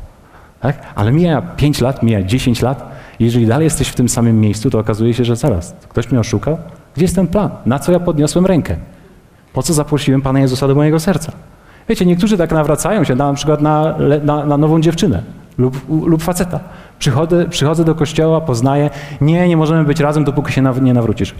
Tak? 0.60 0.82
Ale 0.96 1.12
mija 1.12 1.42
5 1.42 1.82
lat, 1.82 2.04
mija 2.04 2.24
10 2.24 2.62
lat 2.62 2.94
jeżeli 3.20 3.48
dalej 3.48 3.66
jesteś 3.66 3.88
w 3.88 3.96
tym 3.96 4.10
samym 4.10 4.40
miejscu, 4.40 4.70
to 4.70 4.80
okazuje 4.80 5.14
się, 5.14 5.26
że 5.26 5.36
zaraz, 5.36 5.76
ktoś 5.90 6.12
mnie 6.12 6.20
oszukał? 6.20 6.58
Gdzie 6.96 7.04
jest 7.04 7.16
ten 7.16 7.28
plan? 7.28 7.50
Na 7.66 7.80
co 7.80 7.92
ja 7.92 8.00
podniosłem 8.00 8.46
rękę? 8.46 8.76
Po 9.54 9.64
co 9.64 9.74
zaprosiłem 9.74 10.22
Pana 10.22 10.40
Jezusa 10.40 10.68
do 10.68 10.76
mojego 10.76 11.00
serca? 11.00 11.32
Wiecie, 11.90 12.06
niektórzy 12.06 12.38
tak 12.38 12.52
nawracają 12.52 13.04
się 13.04 13.16
na, 13.16 13.34
przykład 13.34 13.62
na, 13.62 13.96
na, 14.24 14.46
na 14.46 14.58
nową 14.58 14.82
dziewczynę 14.82 15.43
lub, 15.58 15.90
lub 15.90 16.24
faceta. 16.24 16.60
Przychodzę, 17.00 17.50
przychodzę 17.50 17.86
do 17.86 17.96
kościoła, 17.96 18.42
poznaję, 18.42 18.90
nie, 19.22 19.48
nie 19.48 19.58
możemy 19.58 19.84
być 19.84 20.00
razem, 20.00 20.24
dopóki 20.24 20.54
się 20.54 20.62
nie 20.82 20.94
nawrócisz. 20.94 21.36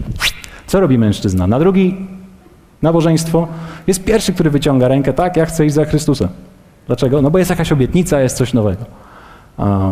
Co 0.66 0.80
robi 0.80 0.98
mężczyzna? 0.98 1.46
Na 1.46 1.58
drugi 1.58 2.06
nabożeństwo 2.82 3.48
jest 3.86 4.04
pierwszy, 4.04 4.32
który 4.32 4.50
wyciąga 4.50 4.88
rękę, 4.88 5.12
tak, 5.12 5.36
ja 5.36 5.46
chcę 5.46 5.66
iść 5.66 5.74
za 5.74 5.84
Chrystusem. 5.84 6.28
Dlaczego? 6.86 7.22
No 7.22 7.30
bo 7.30 7.38
jest 7.38 7.50
jakaś 7.50 7.72
obietnica, 7.72 8.20
jest 8.20 8.36
coś 8.36 8.52
nowego. 8.52 8.84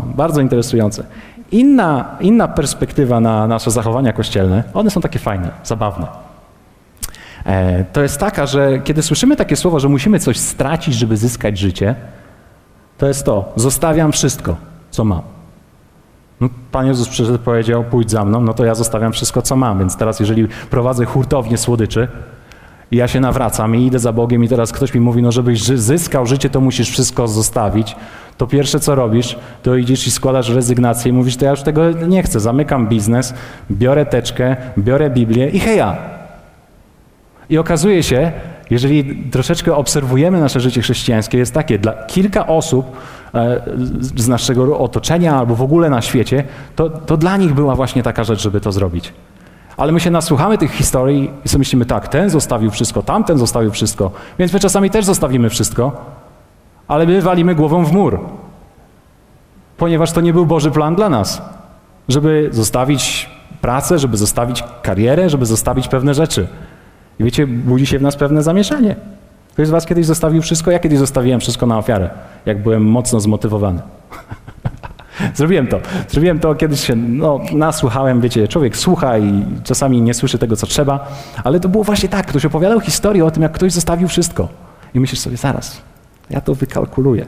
Bardzo 0.05 0.41
interesujące. 0.41 1.05
Inna, 1.53 2.17
inna 2.21 2.49
perspektywa 2.49 3.21
na 3.21 3.47
nasze 3.47 3.71
zachowania 3.71 4.13
kościelne, 4.13 4.65
one 4.75 4.91
są 4.91 5.01
takie 5.01 5.19
fajne, 5.19 5.51
zabawne. 5.65 6.07
E, 7.47 7.85
to 7.85 8.03
jest 8.03 8.21
taka, 8.21 8.47
że 8.47 8.81
kiedy 8.85 9.03
słyszymy 9.03 9.37
takie 9.37 9.57
słowo, 9.57 9.81
że 9.81 9.89
musimy 9.89 10.19
coś 10.19 10.39
stracić, 10.39 10.95
żeby 10.95 11.17
zyskać 11.17 11.59
życie, 11.59 11.95
to 13.03 13.09
jest 13.09 13.25
to, 13.25 13.53
zostawiam 13.57 14.13
wszystko, 14.13 14.57
co 14.91 15.05
mam. 15.05 15.23
No, 16.41 16.49
Pan 16.73 16.87
Jezus 16.87 17.09
przyszedł 17.09 17.39
powiedział, 17.39 17.85
pójdź 17.85 18.11
za 18.11 18.25
mną, 18.25 18.41
no 18.41 18.55
to 18.55 18.65
ja 18.65 18.75
zostawiam 18.75 19.13
wszystko, 19.13 19.43
co 19.43 19.57
mam. 19.57 19.79
Więc 19.79 19.97
teraz, 19.97 20.21
jeżeli 20.21 20.49
prowadzę 20.71 21.05
hurtownię 21.05 21.59
słodyczy 21.59 22.09
i 22.91 22.97
ja 22.97 23.09
się 23.09 23.21
nawracam 23.21 23.77
i 23.77 23.87
idę 23.87 23.99
za 23.99 24.13
Bogiem 24.13 24.45
i 24.45 24.49
teraz 24.49 24.73
ktoś 24.73 24.95
mi 24.95 25.01
mówi, 25.01 25.23
no 25.23 25.33
żebyś 25.33 25.63
zyskał 25.63 26.27
życie, 26.27 26.51
to 26.51 26.61
musisz 26.61 26.91
wszystko 26.91 27.29
zostawić, 27.29 27.97
to 28.39 28.47
pierwsze, 28.47 28.81
co 28.81 28.95
robisz, 28.95 29.39
to 29.63 29.77
idziesz 29.77 30.07
i 30.07 30.11
składasz 30.11 30.49
rezygnację 30.49 31.11
i 31.11 31.13
mówisz, 31.13 31.37
to 31.37 31.45
ja 31.45 31.51
już 31.51 31.63
tego 31.63 31.91
nie 31.91 32.23
chcę, 32.23 32.41
zamykam 32.41 32.89
biznes, 32.89 33.35
biorę 33.71 34.07
teczkę, 34.07 34.57
biorę 34.79 35.11
Biblię 35.11 35.49
i 35.49 35.61
heja. 35.61 35.97
I 37.51 37.59
okazuje 37.59 38.03
się, 38.03 38.33
jeżeli 38.73 39.25
troszeczkę 39.31 39.77
obserwujemy 39.77 40.41
nasze 40.41 40.61
życie 40.61 40.83
chrześcijańskie, 40.83 41.39
jest 41.39 41.55
takie, 41.55 41.79
dla 41.79 41.93
kilka 41.93 42.47
osób 42.47 42.97
e, 43.35 43.63
z 44.01 44.29
naszego 44.29 44.79
otoczenia 44.79 45.37
albo 45.37 45.55
w 45.55 45.63
ogóle 45.63 45.91
na 45.91 46.03
świecie, 46.03 46.45
to, 46.77 46.91
to 46.91 47.17
dla 47.17 47.37
nich 47.37 47.55
była 47.55 47.75
właśnie 47.75 48.03
taka 48.03 48.25
rzecz, 48.25 48.43
żeby 48.43 48.61
to 48.61 48.73
zrobić. 48.73 49.13
Ale 49.77 49.93
my 49.93 50.01
się 50.01 50.11
nasłuchamy 50.11 50.59
tych 50.59 50.73
historii 50.73 51.31
i 51.45 51.49
sobie 51.49 51.59
myślimy, 51.59 51.87
tak, 51.87 52.09
ten 52.09 52.31
zostawił 52.31 52.71
wszystko, 52.71 53.03
tamten 53.03 53.39
zostawił 53.39 53.71
wszystko, 53.71 54.11
więc 54.39 54.53
my 54.53 54.61
czasami 54.61 54.91
też 54.91 55.05
zostawimy 55.05 55.51
wszystko, 55.51 56.05
ale 56.89 57.07
my 57.07 57.23
walimy 57.23 57.55
głową 57.55 57.85
w 57.85 57.93
mur, 57.93 58.21
ponieważ 59.77 60.13
to 60.13 60.21
nie 60.21 60.33
był 60.33 60.47
Boży 60.47 60.71
plan 60.71 60.95
dla 60.95 61.09
nas, 61.09 61.43
żeby 62.09 62.49
zostawić 62.53 63.31
pracę, 63.61 63.99
żeby 63.99 64.17
zostawić 64.17 64.65
karierę, 64.83 65.31
żeby 65.31 65.47
zostawić 65.47 65.89
pewne 65.89 66.15
rzeczy. 66.15 66.49
I 67.21 67.25
wiecie, 67.25 67.47
budzi 67.47 67.87
się 67.87 67.99
w 67.99 68.03
nas 68.03 68.17
pewne 68.17 68.43
zamieszanie. 68.43 68.97
Ktoś 69.53 69.67
z 69.67 69.71
was 69.71 69.87
kiedyś 69.87 70.07
zostawił 70.07 70.43
wszystko? 70.43 70.71
Ja 70.71 70.79
kiedyś 70.79 70.99
zostawiłem 70.99 71.41
wszystko 71.41 71.67
na 71.67 71.79
ofiarę, 71.79 72.11
jak 72.47 72.63
byłem 72.63 72.85
mocno 72.85 73.21
zmotywowany. 73.21 73.81
Zrobiłem 75.35 75.67
to. 75.67 75.81
Zrobiłem 76.09 76.39
to, 76.39 76.55
kiedyś 76.55 76.87
się 76.87 76.97
no, 76.97 77.41
nasłuchałem, 77.53 78.21
wiecie, 78.21 78.49
człowiek 78.49 78.77
słucha 78.77 79.19
i 79.19 79.45
czasami 79.65 80.03
nie 80.03 80.15
słyszy 80.15 80.39
tego, 80.39 80.57
co 80.57 80.67
trzeba, 80.67 81.09
ale 81.45 81.61
to 81.61 81.69
było 81.69 81.85
właśnie 81.85 82.09
tak. 82.09 82.27
Ktoś 82.27 82.45
opowiadał 82.45 82.81
historię 82.81 83.25
o 83.25 83.31
tym, 83.31 83.43
jak 83.43 83.53
ktoś 83.53 83.73
zostawił 83.73 84.09
wszystko. 84.09 84.49
I 84.95 85.01
myślisz 85.01 85.21
sobie, 85.21 85.37
zaraz, 85.37 85.83
ja 86.31 86.41
to 86.41 86.55
wykalkuluję. 86.55 87.27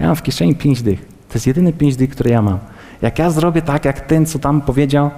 Ja 0.00 0.06
mam 0.06 0.16
w 0.16 0.22
kieszeni 0.22 0.54
pięć 0.54 0.82
dych. 0.82 1.00
To 1.28 1.34
jest 1.34 1.46
jedyny 1.46 1.72
pięć 1.72 1.96
dych, 1.96 2.10
które 2.10 2.30
ja 2.30 2.42
mam. 2.42 2.58
Jak 3.02 3.18
ja 3.18 3.30
zrobię 3.30 3.62
tak, 3.62 3.84
jak 3.84 4.00
ten, 4.00 4.26
co 4.26 4.38
tam 4.38 4.60
powiedział, 4.60 5.10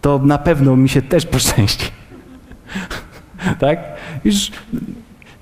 to 0.00 0.18
na 0.18 0.38
pewno 0.38 0.76
mi 0.76 0.88
się 0.88 1.02
też 1.02 1.26
poszczęści 1.26 1.86
tak? 3.60 3.78
Już, 4.24 4.50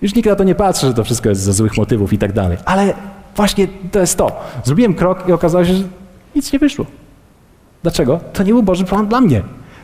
już 0.03 0.15
nikt 0.15 0.29
na 0.29 0.37
to 0.37 0.45
nie 0.45 0.55
patrzy, 0.55 0.87
że 0.87 0.95
to 0.95 1.05
wszystko 1.05 1.29
jest 1.29 1.41
ze 1.41 1.53
złych 1.53 1.77
motywów 1.77 2.13
i 2.13 2.19
tak 2.19 2.33
dalej. 2.33 2.59
Ale 2.65 2.95
właśnie 3.37 3.69
to 3.93 4.01
jest 4.01 4.19
to. 4.19 4.41
Zrobiłem 4.65 4.95
krok 4.95 5.29
i 5.29 5.33
okazało 5.33 5.65
się, 5.65 5.75
że 5.75 5.85
nic 6.37 6.53
nie 6.53 6.59
wyszło. 6.59 6.87
Dlaczego? 7.83 8.21
To 8.33 8.43
nie 8.43 8.53
był 8.53 8.63
Boży 8.63 8.85
plan 8.85 9.07
dla 9.07 9.21
mnie. 9.21 9.43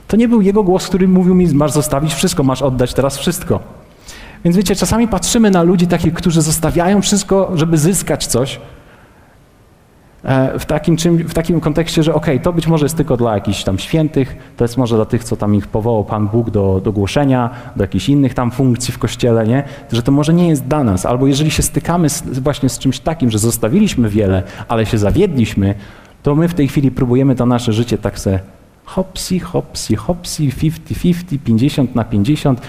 To 0.08 0.16
nie 0.16 0.28
był 0.28 0.40
Jego 0.40 0.62
głos, 0.62 0.86
który 0.88 1.08
mówił 1.08 1.34
mi, 1.34 1.54
masz 1.54 1.72
zostawić 1.72 2.14
wszystko, 2.14 2.42
masz 2.42 2.62
oddać 2.62 2.94
teraz 2.94 3.18
wszystko. 3.18 3.60
Więc 4.44 4.56
wiecie, 4.56 4.76
czasami 4.76 5.08
patrzymy 5.08 5.50
na 5.50 5.62
ludzi 5.62 5.86
takich, 5.86 6.14
którzy 6.14 6.42
zostawiają 6.42 7.02
wszystko, 7.02 7.50
żeby 7.54 7.78
zyskać 7.78 8.26
coś, 8.26 8.60
w 10.58 10.64
takim, 10.66 10.96
czym, 10.96 11.18
w 11.18 11.34
takim 11.34 11.60
kontekście, 11.60 12.02
że 12.02 12.14
okej, 12.14 12.34
okay, 12.34 12.44
to 12.44 12.52
być 12.52 12.66
może 12.66 12.84
jest 12.84 12.96
tylko 12.96 13.16
dla 13.16 13.34
jakichś 13.34 13.64
tam 13.64 13.78
świętych, 13.78 14.36
to 14.56 14.64
jest 14.64 14.76
może 14.76 14.96
dla 14.96 15.04
tych, 15.04 15.24
co 15.24 15.36
tam 15.36 15.54
ich 15.54 15.66
powołał 15.66 16.04
Pan 16.04 16.28
Bóg 16.28 16.50
do, 16.50 16.80
do 16.84 16.92
głoszenia, 16.92 17.50
do 17.76 17.84
jakichś 17.84 18.08
innych 18.08 18.34
tam 18.34 18.50
funkcji 18.50 18.94
w 18.94 18.98
Kościele, 18.98 19.46
nie? 19.46 19.64
Że 19.92 20.02
to 20.02 20.12
może 20.12 20.34
nie 20.34 20.48
jest 20.48 20.64
dla 20.64 20.84
nas. 20.84 21.06
Albo 21.06 21.26
jeżeli 21.26 21.50
się 21.50 21.62
stykamy 21.62 22.10
z, 22.10 22.38
właśnie 22.38 22.68
z 22.68 22.78
czymś 22.78 23.00
takim, 23.00 23.30
że 23.30 23.38
zostawiliśmy 23.38 24.08
wiele, 24.08 24.42
ale 24.68 24.86
się 24.86 24.98
zawiedliśmy, 24.98 25.74
to 26.22 26.34
my 26.34 26.48
w 26.48 26.54
tej 26.54 26.68
chwili 26.68 26.90
próbujemy 26.90 27.34
to 27.34 27.46
nasze 27.46 27.72
życie 27.72 27.98
tak 27.98 28.18
se 28.18 28.40
hopsi, 28.84 29.40
hopsi, 29.40 29.96
hopsi, 29.96 30.50
50-50, 30.50 31.38
50 31.44 31.94
na 31.94 32.04
50, 32.04 32.60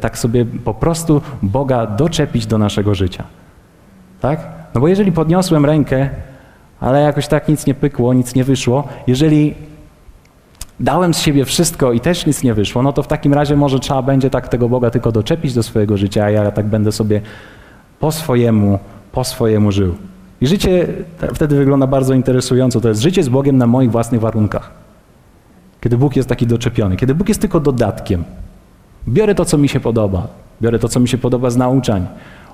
tak 0.00 0.18
sobie 0.18 0.44
po 0.44 0.74
prostu 0.74 1.22
Boga 1.42 1.86
doczepić 1.86 2.46
do 2.46 2.58
naszego 2.58 2.94
życia. 2.94 3.24
Tak? 4.20 4.48
No 4.74 4.80
bo 4.80 4.88
jeżeli 4.88 5.12
podniosłem 5.12 5.64
rękę 5.64 6.10
ale 6.80 7.00
jakoś 7.00 7.28
tak 7.28 7.48
nic 7.48 7.66
nie 7.66 7.74
pykło, 7.74 8.14
nic 8.14 8.34
nie 8.34 8.44
wyszło. 8.44 8.88
Jeżeli 9.06 9.54
dałem 10.80 11.14
z 11.14 11.18
siebie 11.18 11.44
wszystko 11.44 11.92
i 11.92 12.00
też 12.00 12.26
nic 12.26 12.42
nie 12.42 12.54
wyszło, 12.54 12.82
no 12.82 12.92
to 12.92 13.02
w 13.02 13.06
takim 13.06 13.34
razie 13.34 13.56
może 13.56 13.80
trzeba 13.80 14.02
będzie 14.02 14.30
tak 14.30 14.48
tego 14.48 14.68
Boga 14.68 14.90
tylko 14.90 15.12
doczepić 15.12 15.54
do 15.54 15.62
swojego 15.62 15.96
życia, 15.96 16.24
a 16.24 16.30
ja 16.30 16.50
tak 16.50 16.66
będę 16.66 16.92
sobie 16.92 17.20
po 18.00 18.12
swojemu, 18.12 18.78
po 19.12 19.24
swojemu 19.24 19.72
żył. 19.72 19.94
I 20.40 20.46
życie 20.46 20.86
wtedy 21.34 21.56
wygląda 21.56 21.86
bardzo 21.86 22.14
interesująco. 22.14 22.80
To 22.80 22.88
jest 22.88 23.00
życie 23.00 23.22
z 23.22 23.28
Bogiem 23.28 23.56
na 23.56 23.66
moich 23.66 23.90
własnych 23.90 24.20
warunkach. 24.20 24.70
Kiedy 25.80 25.98
Bóg 25.98 26.16
jest 26.16 26.28
taki 26.28 26.46
doczepiony, 26.46 26.96
kiedy 26.96 27.14
Bóg 27.14 27.28
jest 27.28 27.40
tylko 27.40 27.60
dodatkiem. 27.60 28.24
Biorę 29.08 29.34
to, 29.34 29.44
co 29.44 29.58
mi 29.58 29.68
się 29.68 29.80
podoba. 29.80 30.28
Biorę 30.62 30.78
to, 30.78 30.88
co 30.88 31.00
mi 31.00 31.08
się 31.08 31.18
podoba 31.18 31.50
z 31.50 31.56
nauczań. 31.56 32.06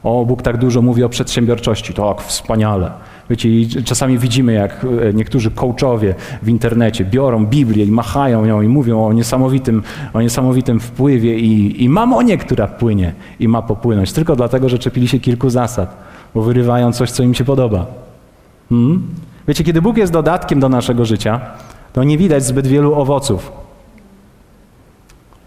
O, 0.03 0.25
Bóg 0.25 0.43
tak 0.43 0.57
dużo 0.57 0.83
mówi 0.83 1.05
o 1.05 1.09
przedsiębiorczości. 1.09 1.95
Tak, 1.95 2.23
wspaniale. 2.23 2.91
Wiecie, 3.31 3.49
i 3.49 3.69
czasami 3.69 4.19
widzimy, 4.19 4.53
jak 4.53 4.87
e, 5.09 5.13
niektórzy 5.13 5.51
coachowie 5.51 6.15
w 6.43 6.49
internecie 6.49 7.05
biorą 7.05 7.47
Biblię 7.47 7.85
i 7.85 7.91
machają 7.91 8.45
ją 8.45 8.63
i 8.63 8.69
mówią 8.69 9.07
o 9.07 9.13
niesamowitym, 9.13 9.83
o 10.15 10.23
niesamowitym 10.23 10.81
wpływie 10.81 11.39
i, 11.39 11.85
i 11.85 11.89
mamonie, 11.89 12.39
która 12.39 12.67
płynie 12.67 13.13
i 13.41 13.49
ma 13.49 13.63
popłynąć, 13.63 14.13
tylko 14.13 14.37
dlatego, 14.37 14.69
że 14.69 14.79
czepili 14.79 15.09
się 15.09 15.19
kilku 15.19 15.51
zasad, 15.51 15.97
bo 16.35 16.43
wyrywają 16.43 16.93
coś, 16.93 17.11
co 17.11 17.23
im 17.23 17.35
się 17.35 17.45
podoba. 17.45 17.87
Hmm? 18.69 19.03
Wiecie, 19.49 19.65
kiedy 19.65 19.83
Bóg 19.83 19.97
jest 19.97 20.13
dodatkiem 20.13 20.61
do 20.61 20.69
naszego 20.69 21.05
życia, 21.05 21.41
to 21.93 22.05
nie 22.05 22.19
widać 22.19 22.45
zbyt 22.45 22.67
wielu 22.67 22.95
owoców. 22.95 23.53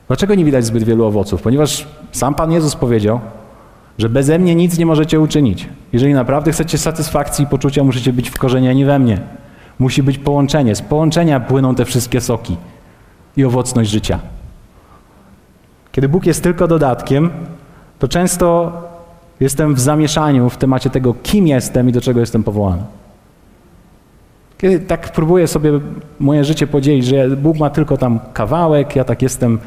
Dlaczego 0.08 0.36
nie 0.36 0.46
widać 0.46 0.66
zbyt 0.66 0.84
wielu 0.84 1.06
owoców? 1.06 1.42
Ponieważ 1.42 1.88
sam 2.12 2.36
Pan 2.36 2.52
Jezus 2.52 2.76
powiedział, 2.76 3.20
że 3.98 4.10
beze 4.10 4.40
mnie 4.40 4.56
nic 4.56 4.78
nie 4.78 4.86
możecie 4.86 5.20
uczynić. 5.20 5.68
Jeżeli 5.94 6.14
naprawdę 6.14 6.52
chcecie 6.52 6.78
satysfakcji 6.78 7.46
i 7.46 7.48
poczucia, 7.48 7.84
musicie 7.84 8.14
być 8.14 8.30
wkorzenieni 8.30 8.86
we 8.86 9.00
mnie. 9.00 9.18
Musi 9.80 10.04
być 10.04 10.18
połączenie. 10.18 10.76
Z 10.76 10.82
połączenia 10.82 11.40
płyną 11.40 11.76
te 11.76 11.86
wszystkie 11.86 12.22
soki 12.22 12.58
i 13.38 13.46
owocność 13.46 13.90
życia. 13.90 14.20
Kiedy 15.92 16.10
Bóg 16.10 16.26
jest 16.26 16.44
tylko 16.44 16.68
dodatkiem, 16.68 17.30
to 18.00 18.08
często 18.08 18.72
jestem 19.40 19.76
w 19.76 19.80
zamieszaniu 19.80 20.50
w 20.50 20.58
temacie 20.58 20.90
tego, 20.90 21.14
kim 21.24 21.48
jestem 21.48 21.90
i 21.90 21.92
do 21.92 22.02
czego 22.02 22.20
jestem 22.20 22.44
powołany. 22.44 22.84
Kiedy 24.58 24.80
tak 24.80 25.12
próbuję 25.12 25.48
sobie 25.48 25.72
moje 26.20 26.44
życie 26.44 26.68
podzielić, 26.68 27.06
że 27.06 27.30
Bóg 27.30 27.58
ma 27.58 27.70
tylko 27.70 27.98
tam 27.98 28.20
kawałek, 28.34 28.96
ja 28.96 29.04
tak 29.04 29.22
jestem 29.22 29.60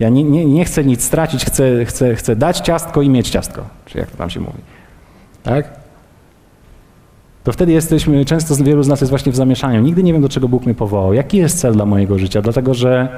ja 0.00 0.08
nie, 0.08 0.24
nie, 0.24 0.44
nie 0.44 0.64
chcę 0.64 0.84
nic 0.84 1.04
stracić, 1.04 1.44
chcę, 1.44 1.84
chcę, 1.84 2.14
chcę 2.14 2.36
dać 2.36 2.60
ciastko 2.60 3.02
i 3.02 3.08
mieć 3.08 3.30
ciastko, 3.30 3.62
czy 3.86 3.98
jak 3.98 4.10
to 4.10 4.16
tam 4.16 4.30
się 4.30 4.40
mówi. 4.40 4.58
Tak? 5.46 5.70
To 7.44 7.52
wtedy 7.52 7.72
jesteśmy, 7.72 8.24
często 8.24 8.64
wielu 8.64 8.82
z 8.82 8.88
nas 8.88 9.00
jest 9.00 9.10
właśnie 9.10 9.32
w 9.32 9.36
zamieszaniu. 9.36 9.80
Nigdy 9.80 10.02
nie 10.02 10.12
wiem, 10.12 10.22
do 10.22 10.28
czego 10.28 10.48
Bóg 10.48 10.64
mnie 10.64 10.74
powołał. 10.74 11.14
Jaki 11.14 11.36
jest 11.36 11.58
cel 11.58 11.72
dla 11.72 11.86
mojego 11.86 12.18
życia? 12.18 12.42
Dlatego, 12.42 12.74
że 12.74 13.08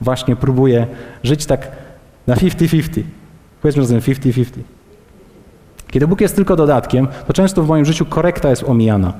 właśnie 0.00 0.36
próbuję 0.36 0.86
żyć 1.22 1.46
tak 1.46 1.68
na 2.26 2.34
50-50. 2.34 3.02
Powiedzmy 3.62 3.82
razem 3.82 4.00
50-50. 4.00 4.44
Kiedy 5.90 6.06
Bóg 6.06 6.20
jest 6.20 6.36
tylko 6.36 6.56
dodatkiem, 6.56 7.08
to 7.26 7.32
często 7.32 7.62
w 7.62 7.68
moim 7.68 7.84
życiu 7.84 8.06
korekta 8.06 8.50
jest 8.50 8.64
omijana. 8.64 9.12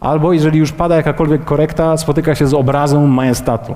Albo 0.00 0.32
jeżeli 0.32 0.58
już 0.58 0.72
pada 0.72 0.96
jakakolwiek 0.96 1.44
korekta, 1.44 1.96
spotyka 1.96 2.34
się 2.34 2.46
z 2.46 2.54
obrazą 2.54 3.06
majestatu. 3.06 3.74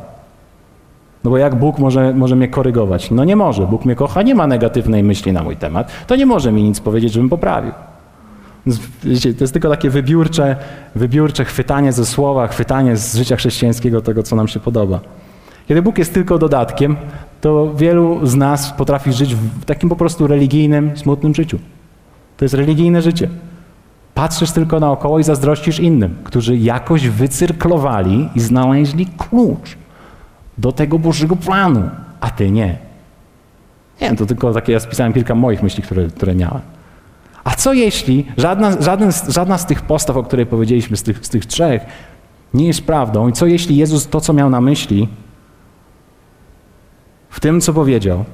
No 1.25 1.31
bo 1.31 1.39
jak 1.39 1.55
Bóg 1.55 1.79
może, 1.79 2.15
może 2.15 2.37
mnie 2.37 2.49
korygować? 2.49 3.11
No 3.11 3.25
nie 3.25 3.37
może. 3.37 3.67
Bóg 3.67 3.85
mnie 3.85 3.95
kocha, 3.95 4.23
nie 4.23 4.35
ma 4.35 4.47
negatywnej 4.47 5.03
myśli 5.03 5.33
na 5.33 5.43
mój 5.43 5.57
temat. 5.57 5.93
To 6.07 6.17
nie 6.17 6.27
może 6.27 6.53
mi 6.53 6.63
nic 6.63 6.81
powiedzieć, 6.81 7.13
żebym 7.13 7.29
poprawił. 7.29 7.73
To 9.03 9.09
jest 9.41 9.53
tylko 9.53 9.71
takie 9.71 9.91
wybiórcze, 9.91 10.57
wybiórcze 10.95 11.45
chwytanie 11.45 11.93
ze 11.93 12.07
słowa, 12.07 12.47
chwytanie 12.47 12.97
z 12.97 13.17
życia 13.17 13.37
chrześcijańskiego 13.37 14.01
tego, 14.01 14.23
co 14.23 14.37
nam 14.37 14.49
się 14.49 14.61
podoba. 14.61 15.01
Kiedy 15.69 15.83
Bóg 15.83 15.99
jest 15.99 16.15
tylko 16.15 16.39
dodatkiem, 16.39 16.97
to 17.41 17.75
wielu 17.75 18.27
z 18.27 18.35
nas 18.35 18.73
potrafi 18.73 19.13
żyć 19.13 19.35
w 19.35 19.65
takim 19.65 19.89
po 19.89 19.97
prostu 19.97 20.27
religijnym, 20.27 20.97
smutnym 20.97 21.35
życiu. 21.35 21.59
To 22.37 22.45
jest 22.45 22.55
religijne 22.55 23.03
życie. 23.03 23.29
Patrzysz 24.15 24.51
tylko 24.51 24.81
naokoło 24.81 25.19
i 25.19 25.25
zazdrościsz 25.25 25.81
innym, 25.81 26.17
którzy 26.25 26.57
jakoś 26.57 27.09
wycyrklowali 27.09 28.29
i 28.35 28.41
znaleźli 28.41 29.07
klucz 29.07 29.77
do 30.59 30.73
tego 30.73 30.99
Bożego 30.99 31.37
planu, 31.37 31.91
a 32.21 32.31
ty 32.31 32.51
nie. 32.51 32.79
Nie 34.01 34.09
wiem, 34.09 34.17
to 34.17 34.27
tylko 34.27 34.53
takie, 34.53 34.73
ja 34.73 34.81
spisałem 34.81 35.13
kilka 35.13 35.35
moich 35.35 35.63
myśli, 35.63 35.83
które, 35.83 36.07
które 36.07 36.35
miałem. 36.35 36.61
A 37.45 37.55
co 37.55 37.73
jeśli 37.73 38.27
żadna, 38.37 38.83
żaden, 38.83 39.13
żadna 39.29 39.59
z 39.59 39.67
tych 39.67 39.83
postaw, 39.83 40.17
o 40.17 40.23
której 40.23 40.47
powiedzieliśmy, 40.47 40.97
z 40.97 41.03
tych, 41.03 41.27
z 41.27 41.29
tych 41.29 41.47
trzech, 41.47 41.83
nie 42.55 42.67
jest 42.67 42.83
prawdą? 42.83 43.29
I 43.29 43.33
co 43.33 43.47
jeśli 43.47 43.77
Jezus 43.77 44.09
to, 44.09 44.21
co 44.21 44.33
miał 44.33 44.51
na 44.51 44.61
myśli, 44.61 45.09
w 47.31 47.41
tym, 47.41 47.61
co 47.61 47.73
powiedział, 47.73 48.25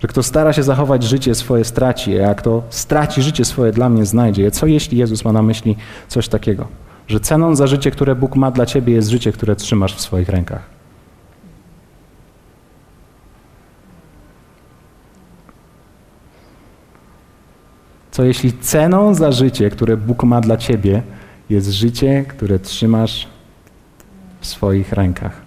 że 0.00 0.08
kto 0.08 0.22
stara 0.22 0.52
się 0.52 0.62
zachować 0.62 1.02
życie 1.02 1.34
swoje, 1.34 1.64
straci, 1.64 2.20
a 2.20 2.34
kto 2.34 2.62
straci 2.70 3.22
życie 3.22 3.44
swoje, 3.44 3.72
dla 3.72 3.88
mnie 3.88 4.06
znajdzie. 4.06 4.50
Co 4.50 4.66
jeśli 4.66 4.98
Jezus 4.98 5.24
ma 5.24 5.32
na 5.32 5.42
myśli 5.42 5.76
coś 6.08 6.28
takiego? 6.28 6.66
Że 7.10 7.20
ceną 7.20 7.56
za 7.56 7.66
życie, 7.66 7.90
które 7.90 8.14
Bóg 8.14 8.36
ma 8.36 8.50
dla 8.50 8.66
ciebie, 8.66 8.92
jest 8.92 9.08
życie, 9.08 9.32
które 9.32 9.56
trzymasz 9.56 9.94
w 9.94 10.00
swoich 10.00 10.28
rękach. 10.28 10.62
Co 18.10 18.24
jeśli 18.24 18.52
ceną 18.52 19.14
za 19.14 19.32
życie, 19.32 19.70
które 19.70 19.96
Bóg 19.96 20.22
ma 20.22 20.40
dla 20.40 20.56
ciebie, 20.56 21.02
jest 21.48 21.70
życie, 21.70 22.24
które 22.28 22.58
trzymasz 22.58 23.28
w 24.40 24.46
swoich 24.46 24.92
rękach? 24.92 25.42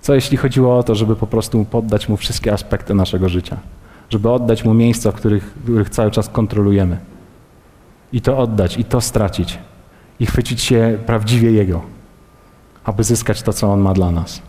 Co 0.00 0.14
jeśli 0.14 0.36
chodziło 0.36 0.78
o 0.78 0.82
to, 0.82 0.94
żeby 0.94 1.16
po 1.16 1.26
prostu 1.26 1.64
poddać 1.64 2.08
Mu 2.08 2.16
wszystkie 2.16 2.52
aspekty 2.52 2.94
naszego 2.94 3.28
życia? 3.28 3.56
Żeby 4.10 4.30
oddać 4.30 4.64
Mu 4.64 4.74
miejsca, 4.74 5.12
w 5.12 5.14
których, 5.14 5.44
w 5.44 5.62
których 5.62 5.90
cały 5.90 6.10
czas 6.10 6.28
kontrolujemy. 6.28 7.17
I 8.12 8.20
to 8.20 8.38
oddać, 8.38 8.76
i 8.76 8.84
to 8.84 9.00
stracić. 9.00 9.58
I 10.20 10.26
chwycić 10.26 10.62
się 10.62 10.98
prawdziwie 11.06 11.52
Jego, 11.52 11.82
aby 12.84 13.04
zyskać 13.04 13.42
to, 13.42 13.52
co 13.52 13.72
On 13.72 13.80
ma 13.80 13.94
dla 13.94 14.10
nas. 14.10 14.42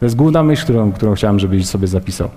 To 0.00 0.06
jest 0.06 0.16
główna 0.16 0.42
myśl, 0.42 0.62
którą, 0.64 0.92
którą 0.92 1.14
chciałem, 1.14 1.38
żebyś 1.38 1.66
sobie 1.66 1.88
zapisał. 1.88 2.30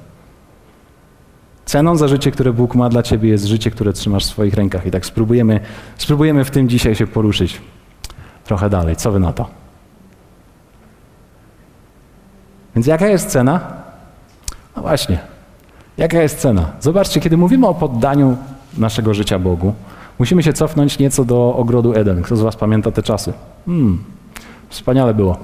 Ceną 1.66 1.96
za 1.96 2.08
życie, 2.08 2.32
które 2.32 2.54
Bóg 2.54 2.76
ma 2.76 2.90
dla 2.90 3.04
ciebie, 3.04 3.30
jest 3.30 3.46
życie, 3.46 3.72
które 3.72 3.94
trzymasz 3.94 4.24
w 4.26 4.30
swoich 4.30 4.54
rękach. 4.54 4.86
I 4.86 4.92
tak 4.92 5.06
spróbujemy, 5.06 5.60
spróbujemy 5.98 6.46
w 6.46 6.52
tym 6.52 6.70
dzisiaj 6.70 6.96
się 6.96 7.08
poruszyć 7.08 7.62
trochę 8.44 8.70
dalej. 8.70 8.96
Co 8.96 9.12
wy 9.12 9.20
na 9.20 9.34
to? 9.34 9.50
Więc 12.76 12.88
jaka 12.88 13.08
jest 13.08 13.30
cena? 13.30 13.74
No 14.76 14.82
właśnie, 14.82 15.20
jaka 15.98 16.22
jest 16.22 16.40
cena? 16.40 16.72
Zobaczcie, 16.80 17.20
kiedy 17.20 17.38
mówimy 17.38 17.68
o 17.68 17.74
poddaniu 17.74 18.38
naszego 18.78 19.14
życia 19.14 19.40
Bogu, 19.40 19.74
musimy 20.20 20.44
się 20.44 20.54
cofnąć 20.54 21.00
nieco 21.00 21.26
do 21.26 21.56
ogrodu 21.56 21.94
Eden. 21.94 22.22
Kto 22.22 22.36
z 22.36 22.42
Was 22.42 22.56
pamięta 22.56 22.92
te 22.92 23.04
czasy? 23.04 23.34
Hmm, 23.66 24.04
wspaniale 24.70 25.14
było. 25.14 25.38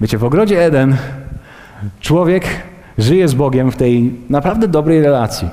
Wiecie, 0.00 0.18
w 0.18 0.24
ogrodzie 0.24 0.64
Eden 0.64 0.96
człowiek 2.00 2.44
żyje 2.98 3.28
z 3.28 3.34
Bogiem 3.34 3.70
w 3.70 3.76
tej 3.76 4.14
naprawdę 4.30 4.68
dobrej 4.68 5.02
relacji. 5.02 5.48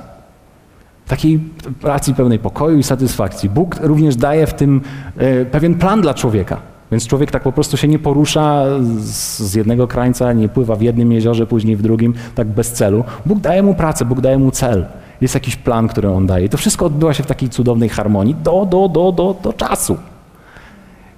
Takiej 1.07 1.39
relacji 1.83 2.13
pełnej 2.13 2.39
pokoju 2.39 2.77
i 2.77 2.83
satysfakcji. 2.83 3.49
Bóg 3.49 3.75
również 3.81 4.15
daje 4.15 4.47
w 4.47 4.53
tym 4.53 4.81
e, 5.17 5.45
pewien 5.45 5.75
plan 5.75 6.01
dla 6.01 6.13
człowieka. 6.13 6.57
Więc 6.91 7.07
człowiek 7.07 7.31
tak 7.31 7.43
po 7.43 7.51
prostu 7.51 7.77
się 7.77 7.87
nie 7.87 7.99
porusza 7.99 8.65
z 8.99 9.55
jednego 9.55 9.87
krańca, 9.87 10.33
nie 10.33 10.49
pływa 10.49 10.75
w 10.75 10.81
jednym 10.81 11.11
jeziorze, 11.11 11.47
później 11.47 11.75
w 11.75 11.81
drugim, 11.81 12.13
tak 12.35 12.47
bez 12.47 12.71
celu. 12.71 13.03
Bóg 13.25 13.39
daje 13.39 13.63
mu 13.63 13.73
pracę, 13.73 14.05
Bóg 14.05 14.21
daje 14.21 14.37
mu 14.37 14.51
cel. 14.51 14.85
Jest 15.21 15.33
jakiś 15.33 15.55
plan, 15.55 15.87
który 15.87 16.11
on 16.11 16.27
daje. 16.27 16.49
To 16.49 16.57
wszystko 16.57 16.85
odbywa 16.85 17.13
się 17.13 17.23
w 17.23 17.27
takiej 17.27 17.49
cudownej 17.49 17.89
harmonii 17.89 18.35
do, 18.35 18.65
do, 18.65 18.89
do, 18.89 19.11
do, 19.11 19.35
do 19.43 19.53
czasu. 19.53 19.97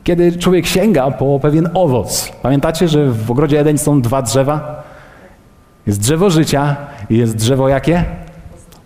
Kiedy 0.04 0.38
człowiek 0.38 0.66
sięga 0.66 1.12
po 1.12 1.40
pewien 1.40 1.70
owoc. 1.74 2.32
Pamiętacie, 2.42 2.88
że 2.88 3.12
w 3.12 3.32
ogrodzie 3.32 3.60
Eden 3.60 3.78
są 3.78 4.02
dwa 4.02 4.22
drzewa? 4.22 4.84
Jest 5.88 6.00
drzewo 6.00 6.30
życia 6.30 6.76
i 7.10 7.18
jest 7.18 7.36
drzewo 7.36 7.70
jakie? 7.70 8.06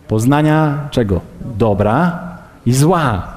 Poznania 0.08 0.88
czego? 0.92 1.22
Dobra 1.58 2.20
i 2.66 2.74
zła. 2.74 3.28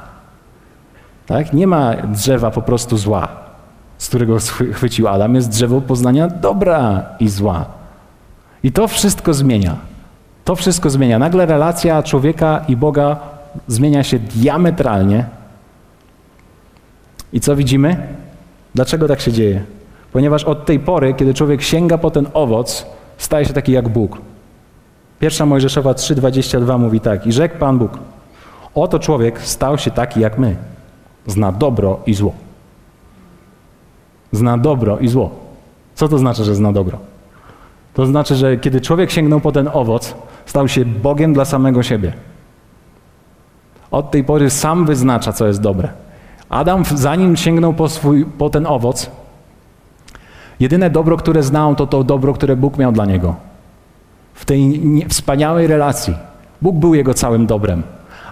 Tak? 1.27 1.53
Nie 1.53 1.67
ma 1.67 1.95
drzewa 1.97 2.51
po 2.51 2.63
prostu 2.63 2.97
zła, 2.97 3.29
z 3.99 4.09
którego 4.09 4.37
chwycił 4.73 5.09
Adam. 5.09 5.35
Jest 5.35 5.49
drzewo 5.49 5.81
poznania 5.81 6.29
dobra 6.29 7.03
i 7.21 7.29
zła. 7.29 7.65
I 8.63 8.73
to 8.73 8.89
wszystko 8.89 9.35
zmienia. 9.35 9.77
To 10.49 10.57
wszystko 10.57 10.91
zmienia. 10.91 11.19
Nagle 11.19 11.47
relacja 11.47 12.03
człowieka 12.03 12.65
i 12.69 12.77
Boga 12.77 13.17
zmienia 13.67 14.05
się 14.05 14.19
diametralnie. 14.19 15.25
I 17.33 17.41
co 17.41 17.57
widzimy? 17.57 17.97
Dlaczego 18.75 19.09
tak 19.09 19.21
się 19.21 19.33
dzieje? 19.33 19.63
Ponieważ 20.13 20.45
od 20.45 20.67
tej 20.67 20.81
pory, 20.81 21.15
kiedy 21.15 21.35
człowiek 21.35 21.63
sięga 21.63 21.99
po 21.99 22.11
ten 22.11 22.27
owoc, 22.35 22.87
staje 23.19 23.47
się 23.47 23.53
taki 23.53 23.73
jak 23.73 23.89
Bóg. 23.89 24.19
Pierwsza 25.21 25.47
Mojżeszowa 25.47 25.93
3,22 25.93 26.79
mówi 26.79 27.01
tak. 27.01 27.27
I 27.27 27.33
rzekł 27.33 27.59
Pan 27.59 27.79
Bóg, 27.79 27.99
oto 28.75 28.99
człowiek 28.99 29.41
stał 29.41 29.79
się 29.79 29.91
taki 29.91 30.21
jak 30.21 30.39
my. 30.39 30.57
Zna 31.27 31.53
dobro 31.53 32.01
i 32.07 32.15
zło. 32.15 32.33
Zna 34.33 34.59
dobro 34.59 34.99
i 34.99 35.09
zło. 35.09 35.31
Co 35.95 36.09
to 36.09 36.19
znaczy, 36.19 36.45
że 36.45 36.55
zna 36.55 36.73
dobro? 36.73 36.99
To 37.95 38.07
znaczy, 38.07 38.35
że 38.35 38.57
kiedy 38.57 38.81
człowiek 38.81 39.11
sięgnął 39.11 39.41
po 39.41 39.53
ten 39.53 39.69
owoc, 39.73 40.15
stał 40.49 40.69
się 40.69 40.85
Bogiem 40.85 41.33
dla 41.33 41.45
samego 41.45 41.83
siebie. 41.83 42.13
Od 43.91 44.11
tej 44.11 44.25
pory 44.25 44.51
sam 44.51 44.87
wyznacza, 44.87 45.33
co 45.33 45.47
jest 45.47 45.61
dobre. 45.61 45.89
Adam, 46.49 46.85
zanim 46.95 47.37
sięgnął 47.37 47.75
po, 47.75 47.89
swój, 47.89 48.25
po 48.25 48.51
ten 48.51 48.67
owoc, 48.67 49.11
jedyne 50.61 50.91
dobro, 50.91 51.17
które 51.17 51.43
znał, 51.43 51.75
to 51.75 51.87
to 51.87 52.05
dobro, 52.05 52.33
które 52.33 52.57
Bóg 52.57 52.79
miał 52.79 52.93
dla 52.93 53.05
niego. 53.05 53.35
W 54.35 54.45
tej 54.45 54.81
wspaniałej 55.09 55.67
relacji. 55.67 56.15
Bóg 56.63 56.77
był 56.77 56.95
jego 56.95 57.15
całym 57.15 57.47
dobrem. 57.47 57.83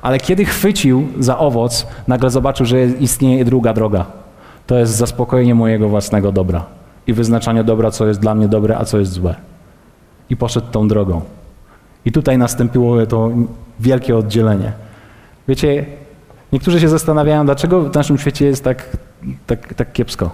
Ale 0.02 0.18
kiedy 0.18 0.44
chwycił 0.44 1.08
za 1.18 1.38
owoc, 1.38 1.86
nagle 2.08 2.30
zobaczył, 2.30 2.66
że 2.66 2.86
istnieje 2.86 3.44
druga 3.44 3.72
droga. 3.72 4.06
To 4.66 4.78
jest 4.78 4.92
zaspokojenie 4.96 5.54
mojego 5.54 5.88
własnego 5.88 6.32
dobra 6.32 6.64
i 7.06 7.12
wyznaczanie 7.12 7.64
dobra, 7.64 7.90
co 7.90 8.06
jest 8.06 8.20
dla 8.20 8.34
mnie 8.34 8.48
dobre, 8.48 8.78
a 8.78 8.84
co 8.84 8.98
jest 8.98 9.12
złe. 9.12 9.34
I 10.30 10.36
poszedł 10.36 10.66
tą 10.70 10.88
drogą. 10.88 11.20
I 12.06 12.12
tutaj 12.12 12.38
nastąpiło 12.38 13.06
to 13.06 13.30
wielkie 13.80 14.16
oddzielenie. 14.16 14.72
Wiecie, 15.48 15.86
niektórzy 16.52 16.80
się 16.80 16.88
zastanawiają, 16.88 17.44
dlaczego 17.44 17.82
w 17.82 17.94
naszym 17.94 18.18
świecie 18.18 18.46
jest 18.46 18.64
tak, 18.64 18.96
tak, 19.46 19.74
tak 19.74 19.92
kiepsko. 19.92 20.30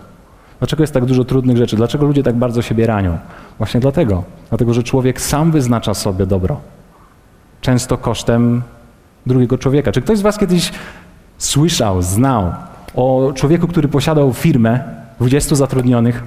Dlaczego 0.59 0.83
jest 0.83 0.95
tak 0.95 1.05
dużo 1.05 1.25
trudnych 1.25 1.57
rzeczy? 1.57 1.77
Dlaczego 1.77 2.07
ludzie 2.07 2.23
tak 2.23 2.37
bardzo 2.37 2.63
siebie 2.63 2.87
ranią? 2.87 3.19
Właśnie 3.59 3.81
dlatego. 3.81 4.25
Dlatego, 4.49 4.75
że 4.75 4.83
człowiek 4.83 5.21
sam 5.21 5.51
wyznacza 5.51 5.95
sobie 5.95 6.27
dobro. 6.27 6.61
Często 7.61 7.99
kosztem 7.99 8.63
drugiego 9.27 9.59
człowieka. 9.59 9.93
Czy 9.93 10.03
ktoś 10.03 10.19
z 10.19 10.23
Was 10.23 10.39
kiedyś 10.39 10.73
słyszał, 11.39 12.03
znał 12.03 12.53
o 12.95 13.33
człowieku, 13.35 13.69
który 13.69 13.89
posiadał 13.89 14.33
firmę 14.33 14.81
20 15.19 15.57
zatrudnionych 15.57 16.23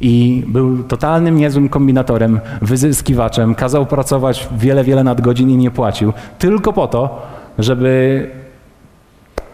i 0.00 0.44
był 0.46 0.84
totalnym 0.84 1.36
niezłym 1.36 1.68
kombinatorem, 1.68 2.40
wyzyskiwaczem, 2.62 3.54
kazał 3.54 3.86
pracować 3.86 4.48
wiele, 4.58 4.84
wiele 4.84 5.04
nadgodzin 5.04 5.50
i 5.50 5.56
nie 5.56 5.70
płacił, 5.70 6.12
tylko 6.38 6.72
po 6.72 6.88
to, 6.88 7.22
żeby 7.58 8.30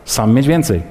sam 0.04 0.34
mieć 0.34 0.46
więcej. 0.46 0.82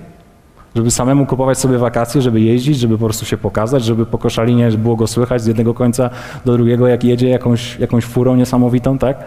Żeby 0.75 0.91
samemu 0.91 1.25
kupować 1.25 1.57
sobie 1.57 1.77
wakacje, 1.77 2.21
żeby 2.21 2.41
jeździć, 2.41 2.77
żeby 2.77 2.97
po 2.97 3.05
prostu 3.05 3.25
się 3.25 3.37
pokazać, 3.37 3.83
żeby 3.83 4.05
po 4.05 4.17
Koszalinie 4.17 4.71
było 4.71 4.95
go 4.95 5.07
słychać 5.07 5.41
z 5.41 5.45
jednego 5.45 5.73
końca 5.73 6.09
do 6.45 6.53
drugiego, 6.53 6.87
jak 6.87 7.03
jedzie 7.03 7.29
jakąś, 7.29 7.79
jakąś 7.79 8.05
furą 8.05 8.35
niesamowitą, 8.35 8.97
tak? 8.97 9.17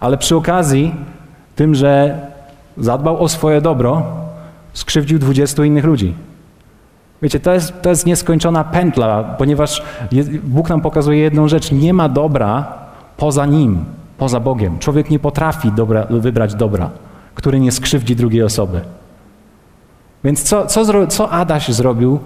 ale 0.00 0.18
przy 0.18 0.36
okazji 0.36 0.94
tym, 1.56 1.74
że 1.74 2.20
zadbał 2.76 3.22
o 3.22 3.28
swoje 3.28 3.60
dobro, 3.60 4.02
skrzywdził 4.72 5.18
20 5.18 5.64
innych 5.64 5.84
ludzi. 5.84 6.14
Wiecie, 7.22 7.40
to 7.40 7.52
jest, 7.52 7.82
to 7.82 7.90
jest 7.90 8.06
nieskończona 8.06 8.64
pętla, 8.64 9.24
ponieważ 9.24 9.82
Bóg 10.42 10.68
nam 10.68 10.80
pokazuje 10.80 11.18
jedną 11.18 11.48
rzecz. 11.48 11.72
Nie 11.72 11.94
ma 11.94 12.08
dobra 12.08 12.72
poza 13.16 13.46
Nim, 13.46 13.84
poza 14.18 14.40
Bogiem. 14.40 14.78
Człowiek 14.78 15.10
nie 15.10 15.18
potrafi 15.18 15.72
dobra, 15.72 16.06
wybrać 16.10 16.54
dobra, 16.54 16.90
który 17.34 17.60
nie 17.60 17.72
skrzywdzi 17.72 18.16
drugiej 18.16 18.42
osoby. 18.42 18.80
Więc 20.24 20.42
co, 20.42 20.66
co, 20.66 21.06
co 21.06 21.30
Adaś 21.30 21.68
zrobił 21.68 22.18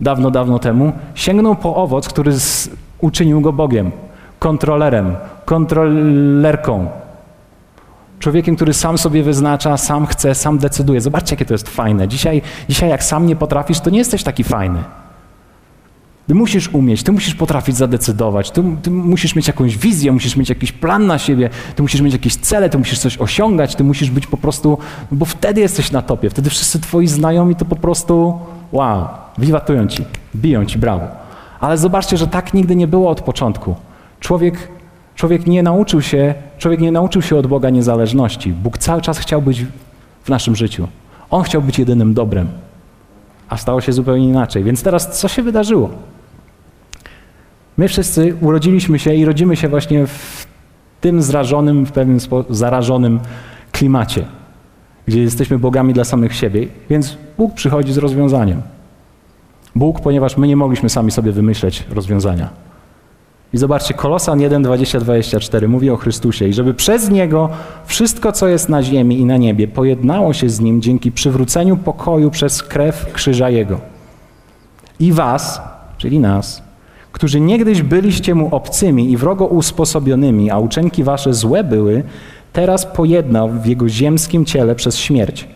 dawno, 0.00 0.30
dawno 0.30 0.58
temu? 0.58 0.92
Sięgnął 1.14 1.56
po 1.56 1.76
owoc, 1.76 2.08
który 2.08 2.32
z, 2.32 2.70
uczynił 3.00 3.40
go 3.40 3.52
Bogiem, 3.52 3.90
kontrolerem, 4.38 5.16
kontrolerką. 5.44 6.88
Człowiekiem, 8.18 8.56
który 8.56 8.74
sam 8.74 8.98
sobie 8.98 9.22
wyznacza, 9.22 9.76
sam 9.76 10.06
chce, 10.06 10.34
sam 10.34 10.58
decyduje. 10.58 11.00
Zobaczcie, 11.00 11.34
jakie 11.34 11.44
to 11.44 11.54
jest 11.54 11.68
fajne. 11.68 12.08
Dzisiaj, 12.08 12.42
dzisiaj 12.68 12.90
jak 12.90 13.04
sam 13.04 13.26
nie 13.26 13.36
potrafisz, 13.36 13.80
to 13.80 13.90
nie 13.90 13.98
jesteś 13.98 14.22
taki 14.22 14.44
fajny. 14.44 14.84
Ty 16.28 16.34
musisz 16.34 16.68
umieć, 16.68 17.02
ty 17.02 17.12
musisz 17.12 17.34
potrafić 17.34 17.76
zadecydować, 17.76 18.50
ty, 18.50 18.64
ty, 18.82 18.90
musisz 18.90 19.34
mieć 19.34 19.46
jakąś 19.46 19.78
wizję, 19.78 20.12
musisz 20.12 20.36
mieć 20.36 20.48
jakiś 20.48 20.72
plan 20.72 21.06
na 21.06 21.18
siebie, 21.18 21.50
ty 21.76 21.82
musisz 21.82 22.00
mieć 22.00 22.12
jakieś 22.12 22.36
cele, 22.36 22.70
ty 22.70 22.78
musisz 22.78 22.98
coś 22.98 23.18
osiągać, 23.18 23.76
ty 23.76 23.84
musisz 23.84 24.10
być 24.10 24.26
po 24.26 24.36
prostu, 24.36 24.78
bo 25.12 25.24
wtedy 25.24 25.60
jesteś 25.60 25.92
na 25.92 26.02
topie, 26.02 26.30
wtedy 26.30 26.50
wszyscy 26.50 26.80
twoi 26.80 27.06
znajomi 27.06 27.56
to 27.56 27.64
po 27.64 27.76
prostu 27.76 28.38
wow, 28.72 29.08
wiwatują 29.38 29.86
ci, 29.86 30.04
biją 30.36 30.64
ci 30.64 30.78
brawo. 30.78 31.06
Ale 31.60 31.78
zobaczcie, 31.78 32.16
że 32.16 32.26
tak 32.26 32.54
nigdy 32.54 32.76
nie 32.76 32.86
było 32.88 33.10
od 33.10 33.20
początku. 33.20 33.74
Człowiek, 34.20 34.68
człowiek 35.18 35.46
nie 35.46 35.62
nauczył 35.62 36.02
się, 36.02 36.34
człowiek 36.58 36.80
nie 36.80 36.92
nauczył 36.92 37.22
się 37.22 37.36
od 37.36 37.46
Boga 37.46 37.70
niezależności. 37.70 38.52
Bóg 38.52 38.78
cały 38.78 39.02
czas 39.02 39.18
chciał 39.18 39.42
być 39.42 39.66
w 40.24 40.28
naszym 40.28 40.56
życiu. 40.56 40.88
On 41.30 41.42
chciał 41.42 41.62
być 41.62 41.78
jedynym 41.78 42.14
dobrem, 42.14 42.48
a 43.48 43.56
stało 43.56 43.80
się 43.80 43.92
zupełnie 43.92 44.28
inaczej. 44.28 44.64
Więc 44.64 44.82
teraz 44.82 45.20
co 45.20 45.28
się 45.28 45.42
wydarzyło? 45.42 45.90
My 47.76 47.88
wszyscy 47.88 48.34
urodziliśmy 48.40 48.98
się 48.98 49.14
i 49.14 49.24
rodzimy 49.24 49.56
się 49.56 49.68
właśnie 49.68 50.06
w 50.06 50.46
tym 51.00 51.22
zrażonym, 51.22 51.86
w 51.86 51.92
pewien 51.92 52.20
sposób 52.20 52.56
zarażonym 52.56 53.20
klimacie, 53.72 54.24
gdzie 55.06 55.22
jesteśmy 55.22 55.58
bogami 55.58 55.94
dla 55.94 56.04
samych 56.04 56.34
siebie, 56.34 56.68
więc 56.90 57.16
Bóg 57.38 57.54
przychodzi 57.54 57.92
z 57.92 57.98
rozwiązaniem. 57.98 58.62
Bóg, 59.74 60.00
ponieważ 60.00 60.36
my 60.36 60.46
nie 60.46 60.56
mogliśmy 60.56 60.88
sami 60.88 61.10
sobie 61.10 61.32
wymyśleć 61.32 61.84
rozwiązania. 61.90 62.67
I 63.52 63.58
zobaczcie, 63.58 63.94
Kolosan 63.94 64.40
1, 64.40 64.62
20, 64.62 65.00
24 65.00 65.68
mówi 65.68 65.90
o 65.90 65.96
Chrystusie 65.96 66.48
i 66.48 66.52
żeby 66.52 66.74
przez 66.74 67.10
Niego 67.10 67.48
wszystko, 67.86 68.32
co 68.32 68.48
jest 68.48 68.68
na 68.68 68.82
ziemi 68.82 69.20
i 69.20 69.24
na 69.24 69.36
niebie, 69.36 69.68
pojednało 69.68 70.32
się 70.32 70.48
z 70.48 70.60
Nim 70.60 70.82
dzięki 70.82 71.12
przywróceniu 71.12 71.76
pokoju 71.76 72.30
przez 72.30 72.62
krew 72.62 73.12
krzyża 73.12 73.50
Jego. 73.50 73.80
I 75.00 75.12
was, 75.12 75.62
czyli 75.98 76.18
nas, 76.18 76.62
którzy 77.12 77.40
niegdyś 77.40 77.82
byliście 77.82 78.34
mu 78.34 78.54
obcymi 78.54 79.10
i 79.12 79.16
wrogo 79.16 79.46
usposobionymi, 79.46 80.50
a 80.50 80.58
uczynki 80.58 81.04
wasze 81.04 81.34
złe 81.34 81.64
były, 81.64 82.02
teraz 82.52 82.86
pojednał 82.86 83.48
w 83.48 83.66
jego 83.66 83.88
ziemskim 83.88 84.44
ciele 84.44 84.74
przez 84.74 84.96
śmierć, 84.96 85.48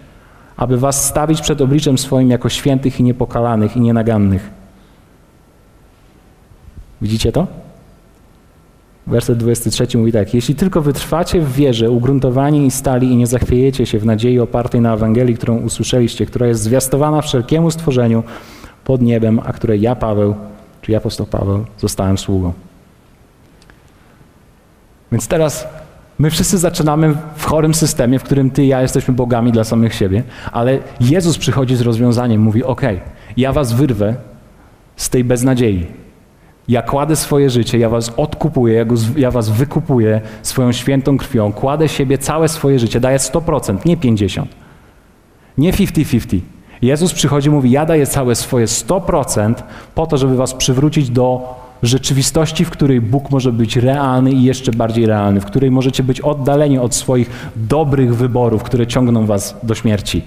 aby 0.56 0.78
was 0.78 1.04
stawić 1.08 1.40
przed 1.40 1.60
obliczem 1.60 1.98
swoim 1.98 2.30
jako 2.30 2.48
świętych 2.48 3.00
i 3.00 3.02
niepokalanych 3.02 3.76
i 3.76 3.80
nienagannych. 3.80 4.50
Widzicie 7.02 7.32
to? 7.32 7.61
Werset 9.06 9.38
23 9.38 9.98
mówi 9.98 10.12
tak: 10.12 10.34
Jeśli 10.34 10.54
tylko 10.54 10.80
wytrwacie 10.82 11.40
w 11.40 11.52
wierze, 11.52 11.90
ugruntowani 11.90 12.66
i 12.66 12.70
stali 12.70 13.12
i 13.12 13.16
nie 13.16 13.26
zachwiejecie 13.26 13.86
się 13.86 13.98
w 13.98 14.06
nadziei 14.06 14.40
opartej 14.40 14.80
na 14.80 14.94
Ewangelii, 14.94 15.36
którą 15.36 15.56
usłyszeliście, 15.56 16.26
która 16.26 16.46
jest 16.46 16.62
zwiastowana 16.62 17.22
wszelkiemu 17.22 17.70
stworzeniu 17.70 18.22
pod 18.84 19.02
niebem, 19.02 19.40
a 19.44 19.52
której 19.52 19.80
ja, 19.80 19.96
Paweł, 19.96 20.34
czyli 20.82 20.96
apostoł 20.96 21.26
Paweł, 21.26 21.64
zostałem 21.78 22.18
sługą. 22.18 22.52
Więc 25.12 25.28
teraz 25.28 25.68
my 26.18 26.30
wszyscy 26.30 26.58
zaczynamy 26.58 27.14
w 27.36 27.44
chorym 27.44 27.74
systemie, 27.74 28.18
w 28.18 28.22
którym 28.22 28.50
ty 28.50 28.64
i 28.64 28.68
ja 28.68 28.82
jesteśmy 28.82 29.14
bogami 29.14 29.52
dla 29.52 29.64
samych 29.64 29.94
siebie, 29.94 30.22
ale 30.52 30.78
Jezus 31.00 31.38
przychodzi 31.38 31.76
z 31.76 31.80
rozwiązaniem, 31.80 32.40
mówi: 32.40 32.64
OK, 32.64 32.82
ja 33.36 33.52
was 33.52 33.72
wyrwę 33.72 34.14
z 34.96 35.10
tej 35.10 35.24
beznadziei. 35.24 36.01
Ja 36.68 36.82
kładę 36.82 37.16
swoje 37.16 37.50
życie, 37.50 37.78
ja 37.78 37.88
was 37.88 38.12
odkupuję, 38.16 38.74
ja, 38.74 38.84
go, 38.84 38.94
ja 39.16 39.30
was 39.30 39.50
wykupuję 39.50 40.20
swoją 40.42 40.72
świętą 40.72 41.18
krwią, 41.18 41.52
kładę 41.52 41.88
siebie 41.88 42.18
całe 42.18 42.48
swoje 42.48 42.78
życie, 42.78 43.00
daję 43.00 43.18
100%, 43.18 43.86
nie 43.86 43.96
50%, 43.96 44.44
nie 45.58 45.72
50-50. 45.72 46.40
Jezus 46.82 47.12
przychodzi 47.12 47.48
i 47.48 47.50
mówi: 47.50 47.70
Ja 47.70 47.86
daję 47.86 48.06
całe 48.06 48.34
swoje 48.34 48.66
100% 48.66 49.54
po 49.94 50.06
to, 50.06 50.18
żeby 50.18 50.36
was 50.36 50.54
przywrócić 50.54 51.10
do 51.10 51.54
rzeczywistości, 51.82 52.64
w 52.64 52.70
której 52.70 53.00
Bóg 53.00 53.30
może 53.30 53.52
być 53.52 53.76
realny 53.76 54.32
i 54.32 54.42
jeszcze 54.42 54.72
bardziej 54.72 55.06
realny, 55.06 55.40
w 55.40 55.44
której 55.44 55.70
możecie 55.70 56.02
być 56.02 56.20
oddaleni 56.20 56.78
od 56.78 56.94
swoich 56.94 57.30
dobrych 57.56 58.16
wyborów, 58.16 58.62
które 58.62 58.86
ciągną 58.86 59.26
was 59.26 59.56
do 59.62 59.74
śmierci. 59.74 60.22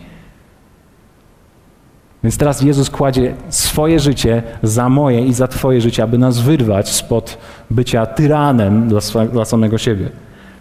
Więc 2.25 2.37
teraz 2.37 2.61
Jezus 2.61 2.89
kładzie 2.89 3.35
swoje 3.49 3.99
życie 3.99 4.43
za 4.63 4.89
moje 4.89 5.25
i 5.25 5.33
za 5.33 5.47
Twoje 5.47 5.81
życie, 5.81 6.03
aby 6.03 6.17
nas 6.17 6.39
wyrwać 6.39 6.89
spod 6.89 7.37
bycia 7.69 8.05
tyranem 8.05 8.87
dla, 8.89 8.99
dla 9.31 9.45
samego 9.45 9.77
siebie. 9.77 10.09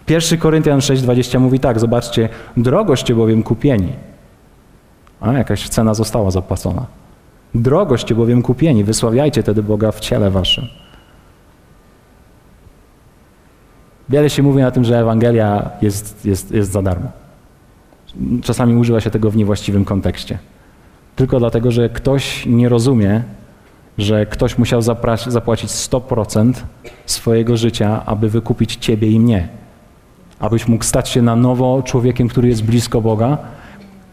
1 0.09 0.39
Koryntian 0.39 0.79
6,20 0.79 1.39
mówi 1.39 1.59
tak: 1.59 1.79
Zobaczcie, 1.79 2.29
drogoście 2.57 3.15
bowiem 3.15 3.43
kupieni. 3.43 3.93
A 5.21 5.33
jakaś 5.33 5.69
cena 5.69 5.93
została 5.93 6.31
zapłacona. 6.31 6.85
Drogoście 7.55 8.15
bowiem 8.15 8.41
kupieni, 8.41 8.83
wysławiajcie 8.83 9.43
tedy 9.43 9.63
Boga 9.63 9.91
w 9.91 9.99
ciele 9.99 10.31
waszym. 10.31 10.67
Wiele 14.09 14.29
się 14.29 14.43
mówi 14.43 14.61
na 14.61 14.71
tym, 14.71 14.83
że 14.83 14.99
Ewangelia 14.99 15.69
jest, 15.81 16.25
jest, 16.25 16.51
jest 16.51 16.71
za 16.71 16.81
darmo. 16.81 17.11
Czasami 18.43 18.75
używa 18.75 19.01
się 19.01 19.09
tego 19.09 19.31
w 19.31 19.37
niewłaściwym 19.37 19.85
kontekście. 19.85 20.37
Tylko 21.15 21.39
dlatego, 21.39 21.71
że 21.71 21.89
ktoś 21.89 22.45
nie 22.45 22.69
rozumie, 22.69 23.23
że 23.97 24.25
ktoś 24.25 24.57
musiał 24.57 24.81
zapłacić 25.27 25.69
100% 25.69 26.53
swojego 27.05 27.57
życia, 27.57 28.05
aby 28.05 28.29
wykupić 28.29 28.75
ciebie 28.75 29.11
i 29.11 29.19
mnie. 29.19 29.47
Abyś 30.39 30.67
mógł 30.67 30.83
stać 30.83 31.09
się 31.09 31.21
na 31.21 31.35
nowo 31.35 31.83
człowiekiem, 31.83 32.27
który 32.27 32.47
jest 32.47 32.63
blisko 32.63 33.01
Boga. 33.01 33.37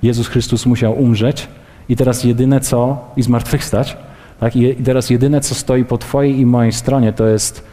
Jezus 0.03 0.29
Chrystus 0.29 0.67
musiał 0.67 1.03
umrzeć 1.03 1.49
i 1.88 1.97
teraz 1.97 2.25
jedyne 2.25 2.61
co, 2.61 3.05
i 3.17 3.23
zmartwychwstać, 3.23 3.97
tak? 4.41 4.57
i 4.57 4.75
teraz 4.75 5.11
jedyne 5.11 5.41
co 5.41 5.55
stoi 5.55 5.85
po 5.85 5.99
twojej 5.99 6.38
i 6.38 6.47
mojej 6.47 6.73
stronie 6.73 7.12
to 7.12 7.27
jest 7.27 7.65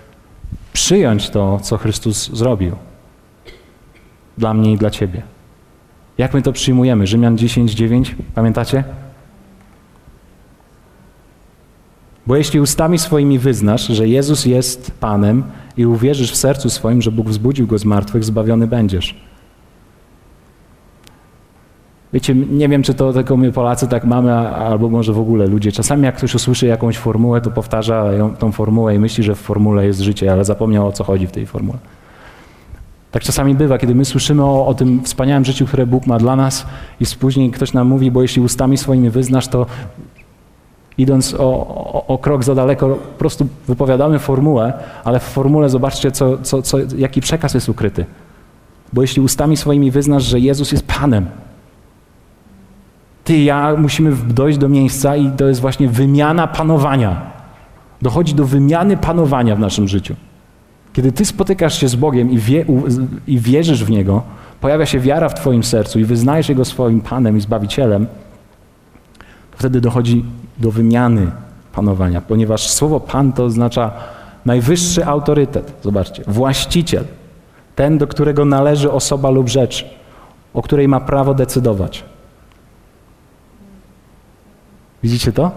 przyjąć 0.74 1.30
to, 1.30 1.60
co 1.60 1.78
Chrystus 1.78 2.30
zrobił 2.34 2.76
dla 4.38 4.54
mnie 4.54 4.74
i 4.74 4.78
dla 4.78 4.90
ciebie. 4.90 5.22
Jak 6.18 6.34
my 6.34 6.42
to 6.42 6.52
przyjmujemy? 6.52 7.08
Rzymian 7.08 7.36
10:9, 7.36 8.16
pamiętacie? 8.36 8.84
Bo 12.30 12.36
jeśli 12.36 12.60
ustami 12.60 13.00
swoimi 13.00 13.40
wyznasz, 13.40 13.88
że 13.88 14.08
Jezus 14.08 14.46
jest 14.46 14.92
Panem 15.00 15.44
i 15.78 15.86
uwierzysz 15.86 16.32
w 16.32 16.36
sercu 16.36 16.70
swoim, 16.70 17.02
że 17.02 17.12
Bóg 17.12 17.30
wzbudził 17.30 17.68
go 17.68 17.78
z 17.78 17.86
martwych, 17.86 18.24
zbawiony 18.24 18.68
będziesz. 18.68 19.16
Wiecie, 22.14 22.36
nie 22.36 22.70
wiem, 22.70 22.84
czy 22.84 22.94
to 22.94 23.14
tylko 23.14 23.38
my 23.38 23.52
Polacy 23.52 23.88
tak 23.88 24.06
mamy, 24.06 24.32
albo 24.50 24.90
może 24.90 25.14
w 25.14 25.20
ogóle 25.20 25.48
ludzie. 25.48 25.72
Czasami 25.72 26.04
jak 26.04 26.18
ktoś 26.18 26.36
usłyszy 26.36 26.66
jakąś 26.66 26.98
formułę, 26.98 27.42
to 27.42 27.52
powtarza 27.52 28.14
ją, 28.14 28.36
tą 28.36 28.52
formułę 28.52 28.96
i 28.96 29.00
myśli, 29.00 29.24
że 29.24 29.36
w 29.36 29.40
formule 29.40 29.86
jest 29.86 30.00
życie, 30.00 30.32
ale 30.32 30.46
zapomniał 30.46 30.88
o 30.88 30.92
co 30.92 31.04
chodzi 31.04 31.28
w 31.28 31.32
tej 31.32 31.46
formule. 31.46 31.80
Tak 33.12 33.24
czasami 33.24 33.56
bywa, 33.56 33.78
kiedy 33.78 33.96
my 33.96 34.06
słyszymy 34.06 34.44
o, 34.44 34.68
o, 34.68 34.74
tym 34.74 35.04
wspaniałym 35.04 35.46
życiu, 35.46 35.66
które 35.66 35.86
Bóg 35.86 36.08
ma 36.08 36.18
dla 36.18 36.36
nas 36.36 36.66
i 37.00 37.06
później 37.20 37.52
ktoś 37.52 37.74
nam 37.74 37.88
mówi, 37.88 38.12
bo 38.12 38.22
jeśli 38.22 38.42
ustami 38.42 38.78
swoimi 38.78 39.10
wyznasz, 39.10 39.48
to 39.48 39.66
idąc 40.98 41.34
o, 41.34 41.38
o, 41.40 42.06
o, 42.08 42.18
krok 42.18 42.44
za 42.44 42.56
daleko, 42.56 42.90
po 42.90 43.20
prostu 43.20 43.48
wypowiadamy 43.68 44.20
formułę, 44.20 44.74
ale 45.04 45.20
w 45.20 45.24
formule 45.24 45.70
zobaczcie, 45.70 46.12
co, 46.12 46.38
co, 46.38 46.62
co, 46.62 46.78
jaki 46.98 47.22
przekaz 47.22 47.54
jest 47.54 47.70
ukryty. 47.70 48.06
Bo 48.94 49.02
jeśli 49.02 49.22
ustami 49.22 49.58
swoimi 49.58 49.92
wyznasz, 49.92 50.24
że 50.24 50.40
Jezus 50.40 50.72
jest 50.72 50.88
Panem, 50.88 51.26
ty 53.24 53.38
i 53.38 53.46
ja 53.46 53.76
musimy 53.78 54.16
dojść 54.28 54.58
do 54.58 54.70
miejsca 54.70 55.16
i 55.16 55.32
to 55.32 55.48
jest 55.48 55.62
właśnie 55.62 55.88
wymiana 55.88 56.48
panowania. 56.48 57.22
Dochodzi 58.02 58.34
do 58.36 58.46
wymiany 58.46 58.98
panowania 58.98 59.56
w 59.56 59.60
naszym 59.60 59.88
życiu. 59.88 60.16
Kiedy 60.94 61.12
ty 61.12 61.26
spotykasz 61.26 61.80
się 61.80 61.88
z 61.88 61.96
Bogiem 61.96 62.32
i, 62.32 62.38
wie, 62.38 62.66
i 63.28 63.40
wierzysz 63.40 63.84
w 63.84 63.90
Niego, 63.90 64.24
pojawia 64.62 64.86
się 64.86 65.00
wiara 65.00 65.30
w 65.30 65.34
twoim 65.34 65.64
sercu 65.64 66.00
i 66.00 66.06
wyznajesz 66.06 66.50
Jego 66.50 66.66
swoim 66.66 67.02
Panem 67.02 67.38
i 67.38 67.42
Zbawicielem, 67.42 68.08
wtedy 69.60 69.82
dochodzi 69.82 70.26
do 70.58 70.72
wymiany 70.72 71.32
panowania, 71.74 72.22
ponieważ 72.22 72.70
słowo 72.70 73.00
Pan 73.00 73.34
to 73.34 73.44
oznacza 73.44 73.92
najwyższy 74.46 75.06
autorytet. 75.06 75.74
Zobaczcie, 75.82 76.24
właściciel, 76.28 77.04
ten, 77.76 77.98
do 77.98 78.08
którego 78.08 78.46
należy 78.46 78.92
osoba 78.92 79.30
lub 79.30 79.50
rzecz, 79.50 79.86
o 80.54 80.62
której 80.62 80.88
ma 80.88 81.00
prawo 81.00 81.34
decydować. 81.34 82.04
Widzicie 85.04 85.32
to? 85.32 85.52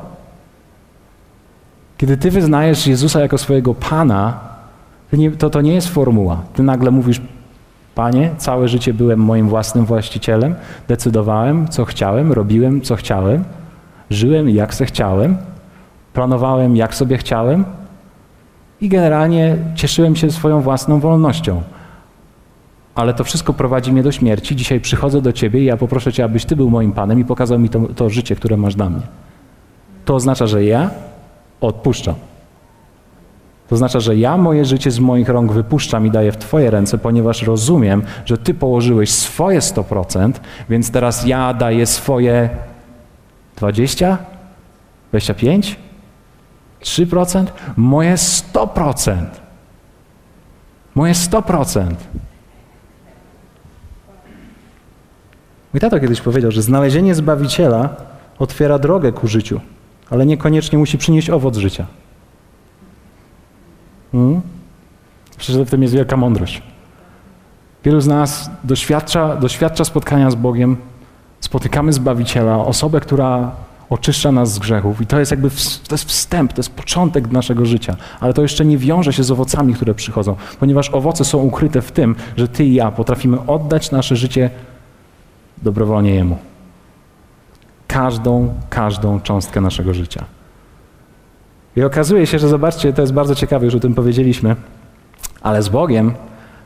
Kiedy 1.99 2.17
ty 2.17 2.31
wyznajesz 2.31 2.87
Jezusa 2.87 3.21
jako 3.21 3.39
swojego 3.39 3.75
Pana, 3.75 4.41
to, 5.39 5.51
to 5.51 5.61
nie 5.61 5.75
jest 5.75 5.89
formuła. 5.89 6.43
Ty 6.55 6.63
nagle 6.63 6.91
mówisz, 6.91 7.21
Panie, 7.95 8.31
całe 8.39 8.69
życie 8.69 8.95
byłem 8.95 9.19
moim 9.21 9.49
własnym 9.49 9.85
właścicielem, 9.85 10.55
decydowałem, 10.89 11.69
co 11.69 11.85
chciałem, 11.85 12.33
robiłem, 12.33 12.81
co 12.81 12.97
chciałem, 12.97 13.45
żyłem 14.13 14.51
jak 14.51 14.75
se 14.75 14.87
chciałem, 14.87 15.37
planowałem, 16.13 16.77
jak 16.77 16.95
sobie 16.95 17.19
chciałem 17.19 17.65
i 18.81 18.89
generalnie 18.89 19.57
cieszyłem 19.75 20.17
się 20.17 20.31
swoją 20.31 20.61
własną 20.61 21.01
wolnością. 21.01 21.63
Ale 22.95 23.15
to 23.15 23.25
wszystko 23.25 23.53
prowadzi 23.53 23.93
mnie 23.93 24.03
do 24.03 24.13
śmierci. 24.13 24.57
Dzisiaj 24.57 24.81
przychodzę 24.81 25.23
do 25.23 25.33
Ciebie 25.33 25.61
i 25.61 25.65
ja 25.65 25.77
poproszę 25.77 26.13
Cię, 26.13 26.25
abyś 26.25 26.45
Ty 26.45 26.57
był 26.57 26.71
moim 26.71 26.93
Panem 26.93 27.21
i 27.21 27.25
pokazał 27.25 27.59
mi 27.59 27.69
to, 27.69 27.81
to 27.81 28.11
życie, 28.11 28.37
które 28.37 28.57
masz 28.57 28.75
dla 28.75 28.91
mnie. 28.91 29.03
To 30.05 30.15
oznacza, 30.15 30.47
że 30.47 30.65
ja 30.65 30.91
odpuszczam. 31.61 32.15
To 33.69 33.75
oznacza, 33.75 34.01
że 34.01 34.17
ja 34.17 34.37
moje 34.37 34.65
życie 34.65 34.91
z 34.91 34.99
moich 34.99 35.29
rąk 35.29 35.53
wypuszczam 35.53 36.07
i 36.07 36.11
daję 36.11 36.33
w 36.33 36.37
Twoje 36.37 36.71
ręce, 36.71 36.99
ponieważ 36.99 37.43
rozumiem, 37.43 38.03
że 38.25 38.39
Ty 38.39 38.55
położyłeś 38.55 39.11
swoje 39.11 39.61
100%, 39.61 40.33
więc 40.71 40.91
teraz 40.91 41.27
ja 41.27 41.55
daję 41.55 41.87
swoje 41.87 42.51
20, 43.63 44.19
25, 45.11 45.77
3%, 46.81 47.47
moje 47.77 48.15
100%. 48.15 49.27
Moje 50.95 51.13
100%. 51.13 51.95
Mój 55.73 55.81
tato 55.81 56.01
kiedyś 56.01 56.21
powiedział, 56.21 56.51
że 56.51 56.63
znalezienie 56.63 57.15
Zbawiciela 57.15 57.97
otwiera 58.39 58.79
drogę 58.79 59.13
ku 59.13 59.29
życiu, 59.29 59.61
ale 60.11 60.27
niekoniecznie 60.27 60.79
musi 60.79 60.99
przynieść 60.99 61.31
owoc 61.31 61.57
życia. 61.57 61.87
Hmm? 64.13 64.41
Że 65.39 65.65
w 65.65 65.71
tym 65.71 65.83
jest 65.83 65.95
wielka 65.95 66.17
mądrość. 66.17 66.63
Wielu 67.85 68.01
z 68.01 68.07
nas 68.07 68.51
doświadcza, 68.65 69.37
doświadcza 69.37 69.85
spotkania 69.85 70.31
z 70.31 70.35
Bogiem, 70.35 70.77
spotykamy 71.43 71.93
Zbawiciela, 71.93 72.59
osobę, 72.59 73.01
która 73.01 73.51
oczyszcza 73.91 74.33
nas 74.33 74.53
z 74.53 74.59
grzechów. 74.59 75.01
I 75.01 75.07
to 75.07 75.19
jest 75.19 75.31
jakby 75.31 75.51
to 75.89 75.95
jest 75.95 76.05
wstęp, 76.05 76.53
to 76.53 76.59
jest 76.59 76.71
początek 76.71 77.33
naszego 77.33 77.67
życia. 77.67 77.97
Ale 78.21 78.33
to 78.33 78.43
jeszcze 78.43 78.65
nie 78.65 78.79
wiąże 78.79 79.13
się 79.13 79.23
z 79.25 79.31
owocami, 79.31 79.75
które 79.75 79.95
przychodzą, 79.95 80.37
ponieważ 80.61 80.91
owoce 80.91 81.25
są 81.25 81.39
ukryte 81.39 81.83
w 81.83 81.93
tym, 81.93 82.17
że 82.37 82.49
Ty 82.49 82.65
i 82.65 82.75
ja 82.75 82.91
potrafimy 82.91 83.47
oddać 83.47 83.91
nasze 83.91 84.17
życie 84.17 84.51
dobrowolnie 85.63 86.15
Jemu. 86.15 86.39
Każdą, 87.87 88.55
każdą 88.71 89.21
cząstkę 89.21 89.61
naszego 89.61 89.95
życia. 89.95 90.25
I 91.77 91.83
okazuje 91.83 92.27
się, 92.27 92.39
że 92.39 92.49
zobaczcie, 92.49 92.93
to 92.93 93.01
jest 93.01 93.13
bardzo 93.13 93.35
ciekawe, 93.35 93.65
już 93.65 93.75
o 93.75 93.81
tym 93.81 93.95
powiedzieliśmy, 93.95 94.57
ale 95.43 95.63
z 95.63 95.69
Bogiem, 95.69 96.15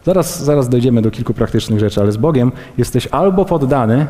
zaraz, 0.04 0.44
zaraz 0.44 0.68
dojdziemy 0.68 1.02
do 1.02 1.10
kilku 1.10 1.34
praktycznych 1.34 1.80
rzeczy, 1.80 2.00
ale 2.00 2.12
z 2.12 2.16
Bogiem 2.16 2.52
jesteś 2.78 3.06
albo 3.06 3.44
poddany 3.44 4.06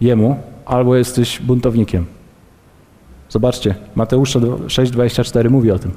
Jemu, 0.00 0.36
albo 0.66 0.96
jesteś 0.96 1.40
buntownikiem. 1.40 2.06
Zobaczcie, 3.28 3.74
Mateusza 3.94 4.38
6,24 4.38 5.50
mówi 5.50 5.70
o 5.70 5.78
tym. 5.78 5.92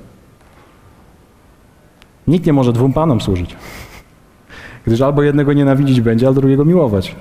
Nikt 2.27 2.45
nie 2.45 2.53
może 2.53 2.73
dwóm 2.73 2.93
panom 2.93 3.21
służyć. 3.21 3.55
Gdyż 4.85 5.01
albo 5.01 5.23
jednego 5.23 5.53
nienawidzić 5.53 6.01
będzie, 6.01 6.27
a 6.27 6.33
drugiego 6.33 6.65
miłować. 6.65 7.15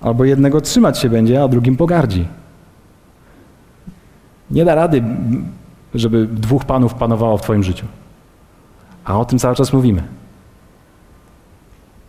Albo 0.00 0.24
jednego 0.24 0.60
trzymać 0.60 0.98
się 0.98 1.10
będzie, 1.10 1.42
a 1.42 1.48
drugim 1.48 1.76
pogardzi. 1.76 2.28
Nie 4.50 4.64
da 4.64 4.74
rady, 4.74 5.02
żeby 5.94 6.26
dwóch 6.26 6.64
panów 6.64 6.94
panowało 6.94 7.38
w 7.38 7.42
Twoim 7.42 7.62
życiu. 7.62 7.86
A 9.04 9.18
o 9.18 9.24
tym 9.24 9.38
cały 9.38 9.54
czas 9.54 9.72
mówimy. 9.72 10.02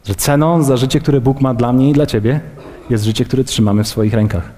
Że 0.05 0.15
ceną 0.15 0.63
za 0.63 0.77
życie, 0.77 0.99
które 0.99 1.21
Bóg 1.21 1.41
ma 1.41 1.53
dla 1.53 1.73
mnie 1.73 1.89
i 1.89 1.93
dla 1.93 2.05
Ciebie, 2.05 2.41
jest 2.89 3.03
życie, 3.03 3.25
które 3.25 3.43
trzymamy 3.43 3.83
w 3.83 3.87
swoich 3.87 4.13
rękach. 4.13 4.51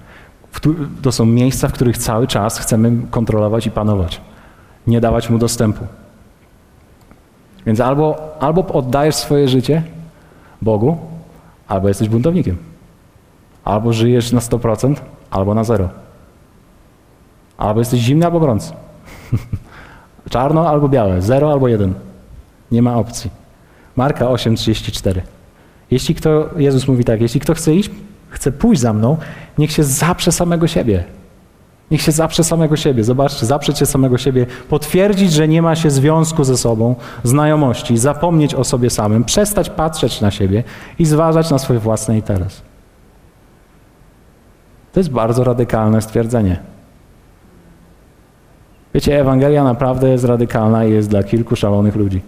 To 1.01 1.11
są 1.11 1.25
miejsca, 1.25 1.67
w 1.67 1.73
których 1.73 1.97
cały 1.97 2.27
czas 2.27 2.59
chcemy 2.59 2.91
kontrolować 3.11 3.65
i 3.65 3.71
panować. 3.71 4.21
Nie 4.87 5.01
dawać 5.01 5.29
mu 5.29 5.37
dostępu. 5.37 5.85
Więc 7.65 7.79
albo, 7.79 8.35
albo 8.39 8.67
oddajesz 8.67 9.15
swoje 9.15 9.47
życie 9.47 9.83
Bogu, 10.61 10.97
albo 11.67 11.87
jesteś 11.87 12.09
buntownikiem. 12.09 12.57
Albo 13.63 13.93
żyjesz 13.93 14.31
na 14.31 14.39
100%, 14.39 14.95
albo 15.29 15.53
na 15.53 15.63
zero. 15.63 15.89
Albo 17.57 17.79
jesteś 17.79 17.99
zimny, 17.99 18.25
albo 18.25 18.39
gorący. 18.39 18.73
Czarno 20.29 20.69
albo 20.69 20.89
białe, 20.89 21.21
zero 21.21 21.51
albo 21.51 21.67
jeden. 21.67 21.93
Nie 22.71 22.81
ma 22.81 22.95
opcji. 22.95 23.31
Marka 23.95 24.25
8:34. 24.25 25.21
Jeśli 25.91 26.15
kto, 26.15 26.49
Jezus 26.57 26.87
mówi 26.87 27.03
tak, 27.03 27.21
jeśli 27.21 27.39
kto 27.39 27.53
chce 27.53 27.75
iść, 27.75 27.91
chce 28.31 28.51
pójść 28.51 28.81
za 28.81 28.93
mną, 28.93 29.17
niech 29.57 29.71
się 29.71 29.83
zaprze 29.83 30.31
samego 30.31 30.67
siebie. 30.67 31.03
Niech 31.91 32.01
się 32.01 32.11
zaprze 32.11 32.43
samego 32.43 32.75
siebie. 32.75 33.03
Zobaczcie, 33.03 33.45
zaprzeć 33.45 33.79
się 33.79 33.85
samego 33.85 34.17
siebie, 34.17 34.45
potwierdzić, 34.69 35.31
że 35.33 35.47
nie 35.47 35.61
ma 35.61 35.75
się 35.75 35.91
związku 35.91 36.43
ze 36.43 36.57
sobą, 36.57 36.95
znajomości, 37.23 37.97
zapomnieć 37.97 38.55
o 38.55 38.63
sobie 38.63 38.89
samym, 38.89 39.23
przestać 39.23 39.69
patrzeć 39.69 40.21
na 40.21 40.31
siebie 40.31 40.63
i 40.99 41.05
zważać 41.05 41.51
na 41.51 41.59
swój 41.59 41.77
własny 41.77 42.15
interes. 42.15 42.61
To 44.93 44.99
jest 44.99 45.09
bardzo 45.09 45.43
radykalne 45.43 46.01
stwierdzenie. 46.01 46.59
Wiecie, 48.93 49.19
Ewangelia 49.19 49.63
naprawdę 49.63 50.09
jest 50.09 50.23
radykalna 50.23 50.85
i 50.85 50.91
jest 50.91 51.09
dla 51.09 51.23
kilku 51.23 51.55
szalonych 51.55 51.95
ludzi. 51.95 52.21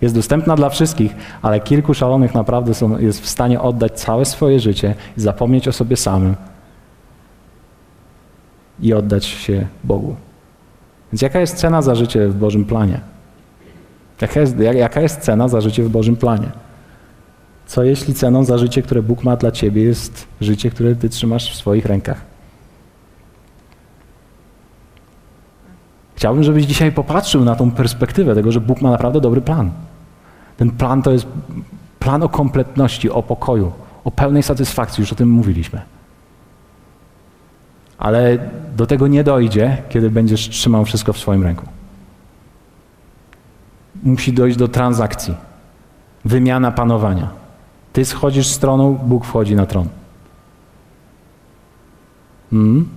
Jest 0.00 0.14
dostępna 0.14 0.56
dla 0.56 0.68
wszystkich, 0.68 1.14
ale 1.42 1.60
kilku 1.60 1.94
szalonych 1.94 2.34
naprawdę 2.34 2.74
są, 2.74 2.98
jest 2.98 3.20
w 3.20 3.28
stanie 3.28 3.60
oddać 3.60 4.00
całe 4.00 4.24
swoje 4.24 4.60
życie 4.60 4.94
zapomnieć 5.16 5.68
o 5.68 5.72
sobie 5.72 5.96
samym 5.96 6.36
i 8.80 8.94
oddać 8.94 9.24
się 9.24 9.66
Bogu. 9.84 10.16
Więc 11.12 11.22
jaka 11.22 11.40
jest 11.40 11.56
cena 11.56 11.82
za 11.82 11.94
życie 11.94 12.28
w 12.28 12.34
Bożym 12.34 12.64
planie? 12.64 13.00
Jaka 14.20 14.40
jest, 14.40 14.58
jaka 14.58 15.00
jest 15.00 15.20
cena 15.20 15.48
za 15.48 15.60
życie 15.60 15.82
w 15.82 15.88
Bożym 15.88 16.16
planie? 16.16 16.50
Co 17.66 17.82
jeśli 17.82 18.14
ceną 18.14 18.44
za 18.44 18.58
życie, 18.58 18.82
które 18.82 19.02
Bóg 19.02 19.24
ma 19.24 19.36
dla 19.36 19.50
ciebie, 19.50 19.82
jest 19.82 20.26
życie, 20.40 20.70
które 20.70 20.96
ty 20.96 21.08
trzymasz 21.08 21.52
w 21.52 21.56
swoich 21.56 21.86
rękach? 21.86 22.20
Chciałbym, 26.14 26.44
żebyś 26.44 26.64
dzisiaj 26.64 26.92
popatrzył 26.92 27.44
na 27.44 27.56
tą 27.56 27.70
perspektywę 27.70 28.34
tego, 28.34 28.52
że 28.52 28.60
Bóg 28.60 28.80
ma 28.80 28.90
naprawdę 28.90 29.20
dobry 29.20 29.40
plan. 29.40 29.70
Ten 30.56 30.70
plan 30.70 31.02
to 31.02 31.10
jest 31.10 31.26
plan 31.98 32.22
o 32.22 32.28
kompletności, 32.28 33.10
o 33.10 33.22
pokoju, 33.22 33.72
o 34.04 34.10
pełnej 34.10 34.42
satysfakcji, 34.42 35.02
już 35.02 35.12
o 35.12 35.16
tym 35.16 35.30
mówiliśmy. 35.30 35.80
Ale 37.98 38.38
do 38.76 38.86
tego 38.86 39.06
nie 39.06 39.24
dojdzie, 39.24 39.82
kiedy 39.88 40.10
będziesz 40.10 40.48
trzymał 40.48 40.84
wszystko 40.84 41.12
w 41.12 41.18
swoim 41.18 41.42
ręku. 41.42 41.66
Musi 44.02 44.32
dojść 44.32 44.56
do 44.56 44.68
transakcji, 44.68 45.34
wymiana 46.24 46.72
panowania. 46.72 47.30
Ty 47.92 48.04
schodzisz 48.04 48.46
stroną, 48.46 48.94
Bóg 48.94 49.24
wchodzi 49.24 49.56
na 49.56 49.66
tron. 49.66 49.88
Hmm? 52.50 52.88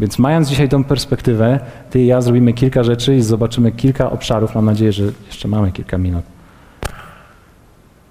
Więc 0.00 0.18
mając 0.18 0.48
dzisiaj 0.48 0.68
tą 0.68 0.84
perspektywę, 0.84 1.60
ty 1.90 2.00
i 2.00 2.06
ja 2.06 2.20
zrobimy 2.20 2.52
kilka 2.52 2.84
rzeczy 2.84 3.16
i 3.16 3.22
zobaczymy 3.22 3.72
kilka 3.72 4.10
obszarów. 4.10 4.54
Mam 4.54 4.64
nadzieję, 4.64 4.92
że 4.92 5.04
jeszcze 5.26 5.48
mamy 5.48 5.72
kilka 5.72 5.98
minut. 5.98 6.24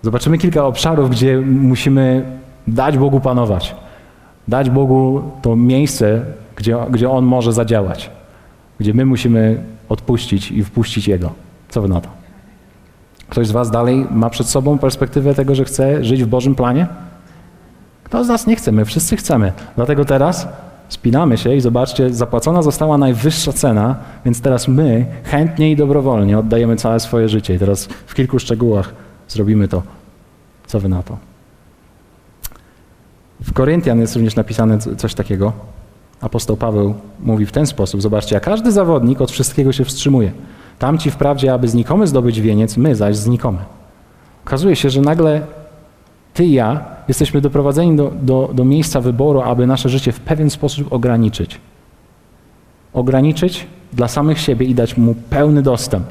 Zobaczymy 0.02 0.38
kilka 0.38 0.66
obszarów, 0.66 1.10
gdzie 1.10 1.38
musimy 1.42 2.26
dać 2.68 2.98
Bogu 2.98 3.20
panować. 3.20 3.76
Dać 4.48 4.70
Bogu 4.70 5.22
to 5.42 5.56
miejsce, 5.56 6.22
gdzie, 6.56 6.78
gdzie 6.92 7.10
On 7.10 7.26
może 7.26 7.54
zadziałać. 7.54 8.12
Gdzie 8.80 8.94
my 8.94 9.06
musimy 9.06 9.64
odpuścić 9.90 10.52
i 10.52 10.64
wpuścić 10.64 11.08
Jego. 11.08 11.32
Co 11.70 11.82
wy 11.82 11.88
na 11.88 12.02
to? 12.02 12.10
Ktoś 13.30 13.48
z 13.48 13.52
Was 13.52 13.72
dalej 13.72 14.08
ma 14.12 14.30
przed 14.30 14.48
sobą 14.48 14.78
perspektywę 14.78 15.36
tego, 15.36 15.56
że 15.56 15.66
chce 15.66 16.04
żyć 16.04 16.24
w 16.24 16.28
Bożym 16.28 16.56
planie? 16.56 16.88
Kto 18.04 18.24
z 18.24 18.28
nas 18.28 18.48
nie 18.48 18.56
chce? 18.56 18.72
My 18.72 18.86
wszyscy 18.86 19.18
chcemy. 19.18 19.52
Dlatego 19.76 20.06
teraz 20.06 20.48
spinamy 20.90 21.38
się 21.38 21.56
i 21.56 21.62
zobaczcie, 21.62 22.14
zapłacona 22.14 22.62
została 22.62 22.98
najwyższa 22.98 23.54
cena, 23.54 23.96
więc 24.26 24.42
teraz 24.42 24.68
my 24.68 25.06
chętnie 25.24 25.72
i 25.72 25.76
dobrowolnie 25.76 26.40
oddajemy 26.40 26.76
całe 26.76 27.00
swoje 27.00 27.30
życie. 27.30 27.56
I 27.56 27.60
teraz 27.60 27.86
w 27.86 28.14
kilku 28.14 28.40
szczegółach 28.40 28.94
zrobimy 29.30 29.68
to. 29.68 29.84
Co 30.68 30.80
wy 30.80 30.90
na 30.90 31.04
to? 31.04 31.18
W 33.42 33.54
Koryntian 33.54 34.00
jest 34.00 34.16
również 34.16 34.36
napisane 34.36 34.78
coś 34.78 35.14
takiego. 35.14 35.54
Apostoł 36.22 36.58
Paweł 36.58 36.94
mówi 37.20 37.46
w 37.46 37.52
ten 37.52 37.68
sposób: 37.68 38.02
Zobaczcie, 38.02 38.38
a 38.38 38.40
każdy 38.40 38.72
zawodnik 38.72 39.22
od 39.22 39.32
wszystkiego 39.32 39.72
się 39.72 39.86
wstrzymuje. 39.86 40.32
Tamci 40.80 41.12
wprawdzie, 41.12 41.54
aby 41.54 41.68
znikomy 41.68 42.08
zdobyć 42.08 42.42
wieniec, 42.42 42.78
my 42.78 42.96
zaś 42.96 43.16
znikome. 43.16 43.60
Okazuje 44.46 44.76
się, 44.76 44.90
że 44.90 45.02
nagle 45.02 45.42
ty 46.34 46.46
i 46.46 46.52
ja 46.52 46.86
jesteśmy 47.08 47.42
doprowadzeni 47.42 47.96
do, 47.96 48.12
do, 48.22 48.50
do 48.54 48.66
miejsca 48.66 49.02
wyboru, 49.02 49.42
aby 49.42 49.68
nasze 49.68 49.90
życie 49.90 50.12
w 50.12 50.20
pewien 50.20 50.50
sposób 50.50 50.94
ograniczyć. 50.94 51.60
ograniczyć 52.94 53.68
dla 53.94 54.08
samych 54.08 54.40
siebie 54.40 54.66
i 54.66 54.76
dać 54.76 54.98
mu 54.98 55.16
pełny 55.30 55.62
dostęp. 55.62 56.06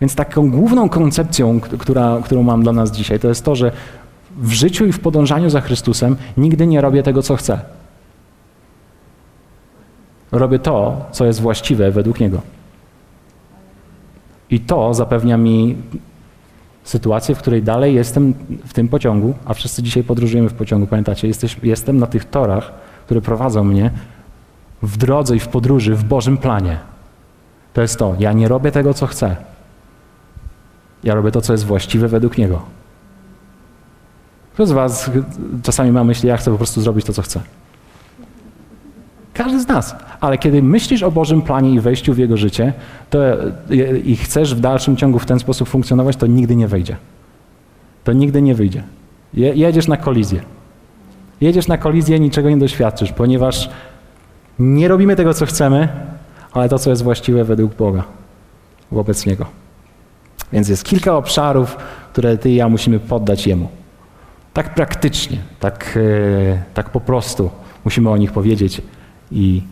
Więc 0.00 0.14
taką 0.14 0.50
główną 0.50 0.88
koncepcją, 0.88 1.60
która, 1.60 2.18
którą 2.24 2.42
mam 2.42 2.62
dla 2.62 2.72
nas 2.72 2.90
dzisiaj, 2.90 3.20
to 3.20 3.28
jest 3.28 3.44
to, 3.44 3.56
że 3.56 3.72
w 4.36 4.52
życiu 4.52 4.86
i 4.86 4.92
w 4.92 5.00
podążaniu 5.00 5.50
za 5.50 5.60
Chrystusem 5.60 6.16
nigdy 6.36 6.66
nie 6.66 6.80
robię 6.80 7.02
tego, 7.02 7.22
co 7.22 7.36
chcę. 7.36 7.60
Robię 10.32 10.58
to, 10.58 11.06
co 11.12 11.24
jest 11.24 11.40
właściwe 11.40 11.90
według 11.90 12.20
Niego. 12.20 12.42
I 14.50 14.60
to 14.60 14.94
zapewnia 14.94 15.36
mi 15.36 15.76
sytuację, 16.84 17.34
w 17.34 17.38
której 17.38 17.62
dalej 17.62 17.94
jestem 17.94 18.34
w 18.66 18.72
tym 18.72 18.88
pociągu, 18.88 19.34
a 19.44 19.54
wszyscy 19.54 19.82
dzisiaj 19.82 20.04
podróżujemy 20.04 20.48
w 20.48 20.54
pociągu, 20.54 20.86
pamiętacie? 20.86 21.28
Jesteś, 21.28 21.56
jestem 21.62 21.98
na 21.98 22.06
tych 22.06 22.24
torach, 22.24 22.72
które 23.06 23.20
prowadzą 23.20 23.64
mnie 23.64 23.90
w 24.82 24.96
drodze 24.96 25.36
i 25.36 25.40
w 25.40 25.48
podróży, 25.48 25.94
w 25.94 26.04
Bożym 26.04 26.36
planie. 26.36 26.78
To 27.72 27.82
jest 27.82 27.98
to, 27.98 28.16
ja 28.18 28.32
nie 28.32 28.48
robię 28.48 28.72
tego, 28.72 28.94
co 28.94 29.06
chcę. 29.06 29.36
Ja 31.04 31.14
robię 31.14 31.30
to, 31.30 31.40
co 31.40 31.52
jest 31.52 31.64
właściwe 31.64 32.08
według 32.08 32.38
Niego. 32.38 32.62
Kto 34.54 34.66
z 34.66 34.72
Was 34.72 35.10
czasami 35.62 35.92
ma 35.92 36.04
myśli, 36.04 36.28
ja 36.28 36.36
chcę 36.36 36.50
po 36.50 36.56
prostu 36.56 36.80
zrobić 36.80 37.06
to, 37.06 37.12
co 37.12 37.22
chcę? 37.22 37.40
Każdy 39.34 39.60
z 39.60 39.68
nas. 39.68 39.96
Ale 40.20 40.38
kiedy 40.38 40.62
myślisz 40.62 41.02
o 41.02 41.10
Bożym 41.10 41.42
planie 41.42 41.70
i 41.70 41.80
wejściu 41.80 42.14
w 42.14 42.18
Jego 42.18 42.36
życie 42.36 42.72
to, 43.10 43.18
i 44.04 44.16
chcesz 44.16 44.54
w 44.54 44.60
dalszym 44.60 44.96
ciągu 44.96 45.18
w 45.18 45.26
ten 45.26 45.38
sposób 45.38 45.68
funkcjonować, 45.68 46.16
to 46.16 46.26
nigdy 46.26 46.56
nie 46.56 46.68
wejdzie. 46.68 46.96
To 48.04 48.12
nigdy 48.12 48.42
nie 48.42 48.54
wyjdzie. 48.54 48.82
Je, 49.34 49.54
jedziesz 49.54 49.88
na 49.88 49.96
kolizję. 49.96 50.40
Jedziesz 51.40 51.68
na 51.68 51.78
kolizję, 51.78 52.20
niczego 52.20 52.50
nie 52.50 52.56
doświadczysz, 52.56 53.12
ponieważ 53.12 53.70
nie 54.58 54.88
robimy 54.88 55.16
tego, 55.16 55.34
co 55.34 55.46
chcemy, 55.46 55.88
ale 56.52 56.68
to, 56.68 56.78
co 56.78 56.90
jest 56.90 57.02
właściwe 57.02 57.44
według 57.44 57.74
Boga, 57.74 58.04
wobec 58.90 59.26
Niego. 59.26 59.46
Więc 60.52 60.68
jest 60.68 60.84
kilka 60.84 61.16
obszarów, 61.16 61.76
które 62.12 62.38
Ty 62.38 62.50
i 62.50 62.54
ja 62.54 62.68
musimy 62.68 63.00
poddać 63.00 63.46
Jemu. 63.46 63.68
Tak 64.52 64.74
praktycznie, 64.74 65.38
tak, 65.60 65.98
e, 66.52 66.62
tak 66.74 66.90
po 66.90 67.00
prostu 67.00 67.50
musimy 67.84 68.10
o 68.10 68.16
nich 68.16 68.32
powiedzieć 68.32 68.82
i, 69.30 69.62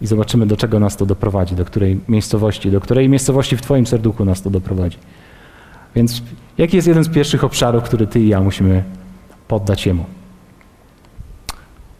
i 0.00 0.06
zobaczymy, 0.06 0.46
do 0.46 0.56
czego 0.56 0.80
nas 0.80 0.96
to 0.96 1.06
doprowadzi, 1.06 1.54
do 1.54 1.64
której 1.64 2.00
miejscowości, 2.08 2.70
do 2.70 2.80
której 2.80 3.08
miejscowości 3.08 3.56
w 3.56 3.62
Twoim 3.62 3.86
serduchu 3.86 4.24
nas 4.24 4.42
to 4.42 4.50
doprowadzi. 4.50 4.98
Więc 5.94 6.22
jaki 6.58 6.76
jest 6.76 6.88
jeden 6.88 7.04
z 7.04 7.08
pierwszych 7.08 7.44
obszarów, 7.44 7.82
który 7.84 8.06
Ty 8.06 8.20
i 8.20 8.28
ja 8.28 8.40
musimy 8.40 8.84
poddać 9.48 9.86
Jemu? 9.86 10.04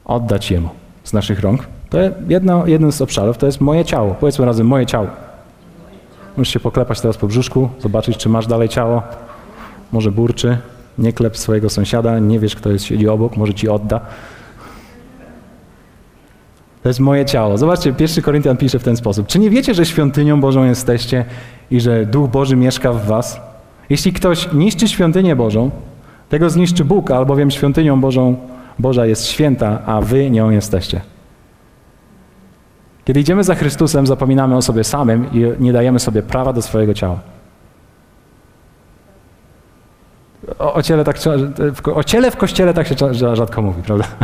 Oddać 0.04 0.50
Jemu 0.50 0.68
z 1.04 1.12
naszych 1.12 1.40
rąk. 1.40 1.66
To 1.90 1.98
jedno, 2.28 2.66
jeden 2.66 2.92
z 2.92 3.02
obszarów 3.02 3.38
to 3.38 3.46
jest 3.46 3.60
moje 3.60 3.84
ciało. 3.84 4.14
Powiedzmy 4.14 4.44
razem 4.44 4.66
moje 4.66 4.86
ciało. 4.86 5.06
Możesz 6.40 6.52
się 6.52 6.60
poklepać 6.60 7.00
teraz 7.00 7.16
po 7.16 7.26
brzuszku, 7.26 7.68
zobaczyć, 7.80 8.16
czy 8.16 8.28
masz 8.28 8.46
dalej 8.46 8.68
ciało. 8.68 9.02
Może 9.92 10.12
burczy. 10.12 10.58
Nie 10.98 11.12
klep 11.12 11.36
swojego 11.36 11.70
sąsiada, 11.70 12.18
nie 12.18 12.38
wiesz, 12.38 12.54
kto 12.56 12.70
jest, 12.70 12.84
siedzi 12.84 13.08
obok, 13.08 13.36
może 13.36 13.54
ci 13.54 13.68
odda. 13.68 14.00
To 16.82 16.88
jest 16.88 17.00
moje 17.00 17.24
ciało. 17.24 17.58
Zobaczcie, 17.58 17.92
pierwszy 17.92 18.22
Koryntian 18.22 18.56
pisze 18.56 18.78
w 18.78 18.84
ten 18.84 18.96
sposób. 18.96 19.26
Czy 19.26 19.38
nie 19.38 19.50
wiecie, 19.50 19.74
że 19.74 19.86
świątynią 19.86 20.40
Bożą 20.40 20.64
jesteście 20.64 21.24
i 21.70 21.80
że 21.80 22.06
Duch 22.06 22.30
Boży 22.30 22.56
mieszka 22.56 22.92
w 22.92 23.06
was? 23.06 23.40
Jeśli 23.90 24.12
ktoś 24.12 24.52
niszczy 24.52 24.88
świątynię 24.88 25.36
Bożą, 25.36 25.70
tego 26.28 26.50
zniszczy 26.50 26.84
Bóg, 26.84 27.10
albowiem 27.10 27.50
świątynią 27.50 28.00
Bożą 28.00 28.36
Boża 28.78 29.06
jest 29.06 29.26
święta, 29.26 29.82
a 29.86 30.00
wy 30.00 30.30
nią 30.30 30.50
jesteście. 30.50 31.00
Kiedy 33.04 33.20
idziemy 33.20 33.44
za 33.44 33.54
Chrystusem, 33.54 34.06
zapominamy 34.06 34.56
o 34.56 34.62
sobie 34.62 34.84
samym 34.84 35.32
i 35.32 35.62
nie 35.62 35.72
dajemy 35.72 35.98
sobie 35.98 36.22
prawa 36.22 36.52
do 36.52 36.62
swojego 36.62 36.94
ciała. 36.94 37.18
O, 40.58 40.74
o, 40.74 40.82
ciele, 40.82 41.04
tak, 41.04 41.16
o 41.94 42.04
ciele 42.04 42.30
w 42.30 42.36
kościele 42.36 42.74
tak 42.74 42.86
się 42.88 42.94
rzadko 43.12 43.62
mówi, 43.62 43.82
prawda? 43.82 44.04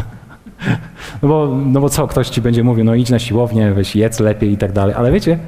No 1.22 1.28
bo, 1.28 1.56
no 1.66 1.80
bo 1.80 1.88
co, 1.88 2.06
ktoś 2.06 2.28
ci 2.28 2.42
będzie 2.42 2.64
mówił, 2.64 2.84
no 2.84 2.94
idź 2.94 3.10
na 3.10 3.18
siłownię, 3.18 3.72
weź 3.72 3.96
jedz 3.96 4.20
lepiej 4.20 4.52
i 4.52 4.56
tak 4.56 4.72
dalej. 4.72 4.94
Ale 4.98 5.12
wiecie, 5.12 5.38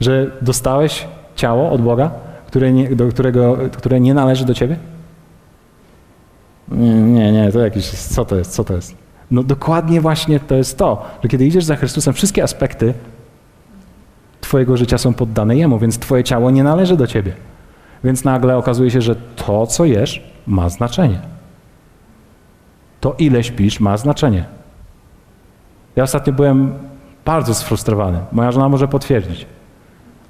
że 0.00 0.30
dostałeś 0.42 1.06
ciało 1.36 1.70
od 1.70 1.82
Boga, 1.82 2.10
które 2.46 2.72
nie, 2.72 2.96
do 2.96 3.08
którego, 3.08 3.58
które 3.76 4.00
nie 4.00 4.14
należy 4.14 4.44
do 4.44 4.54
ciebie? 4.54 4.76
Nie, 6.68 7.32
nie, 7.32 7.52
to 7.52 7.60
jakiś, 7.60 7.90
co 7.90 8.24
to 8.24 8.36
jest, 8.36 8.52
co 8.52 8.64
to 8.64 8.74
jest? 8.74 9.01
No 9.32 9.42
dokładnie 9.42 10.00
właśnie 10.00 10.40
to 10.40 10.54
jest 10.54 10.78
to, 10.78 11.04
że 11.22 11.28
kiedy 11.28 11.46
idziesz 11.46 11.64
za 11.64 11.76
Chrystusem, 11.76 12.14
wszystkie 12.14 12.42
aspekty 12.42 12.94
Twojego 14.40 14.76
życia 14.76 14.98
są 14.98 15.14
poddane 15.14 15.56
Jemu, 15.56 15.78
więc 15.78 15.98
Twoje 15.98 16.24
ciało 16.24 16.50
nie 16.50 16.64
należy 16.64 16.96
do 16.96 17.06
Ciebie. 17.06 17.32
Więc 18.04 18.24
nagle 18.24 18.56
okazuje 18.56 18.90
się, 18.90 19.02
że 19.02 19.16
to, 19.16 19.66
co 19.66 19.84
jesz, 19.84 20.22
ma 20.46 20.68
znaczenie. 20.68 21.20
To, 23.00 23.14
ile 23.18 23.44
śpisz, 23.44 23.80
ma 23.80 23.96
znaczenie. 23.96 24.44
Ja 25.96 26.02
ostatnio 26.02 26.32
byłem 26.32 26.74
bardzo 27.24 27.54
sfrustrowany. 27.54 28.18
Moja 28.32 28.52
żona 28.52 28.68
może 28.68 28.88
potwierdzić. 28.88 29.46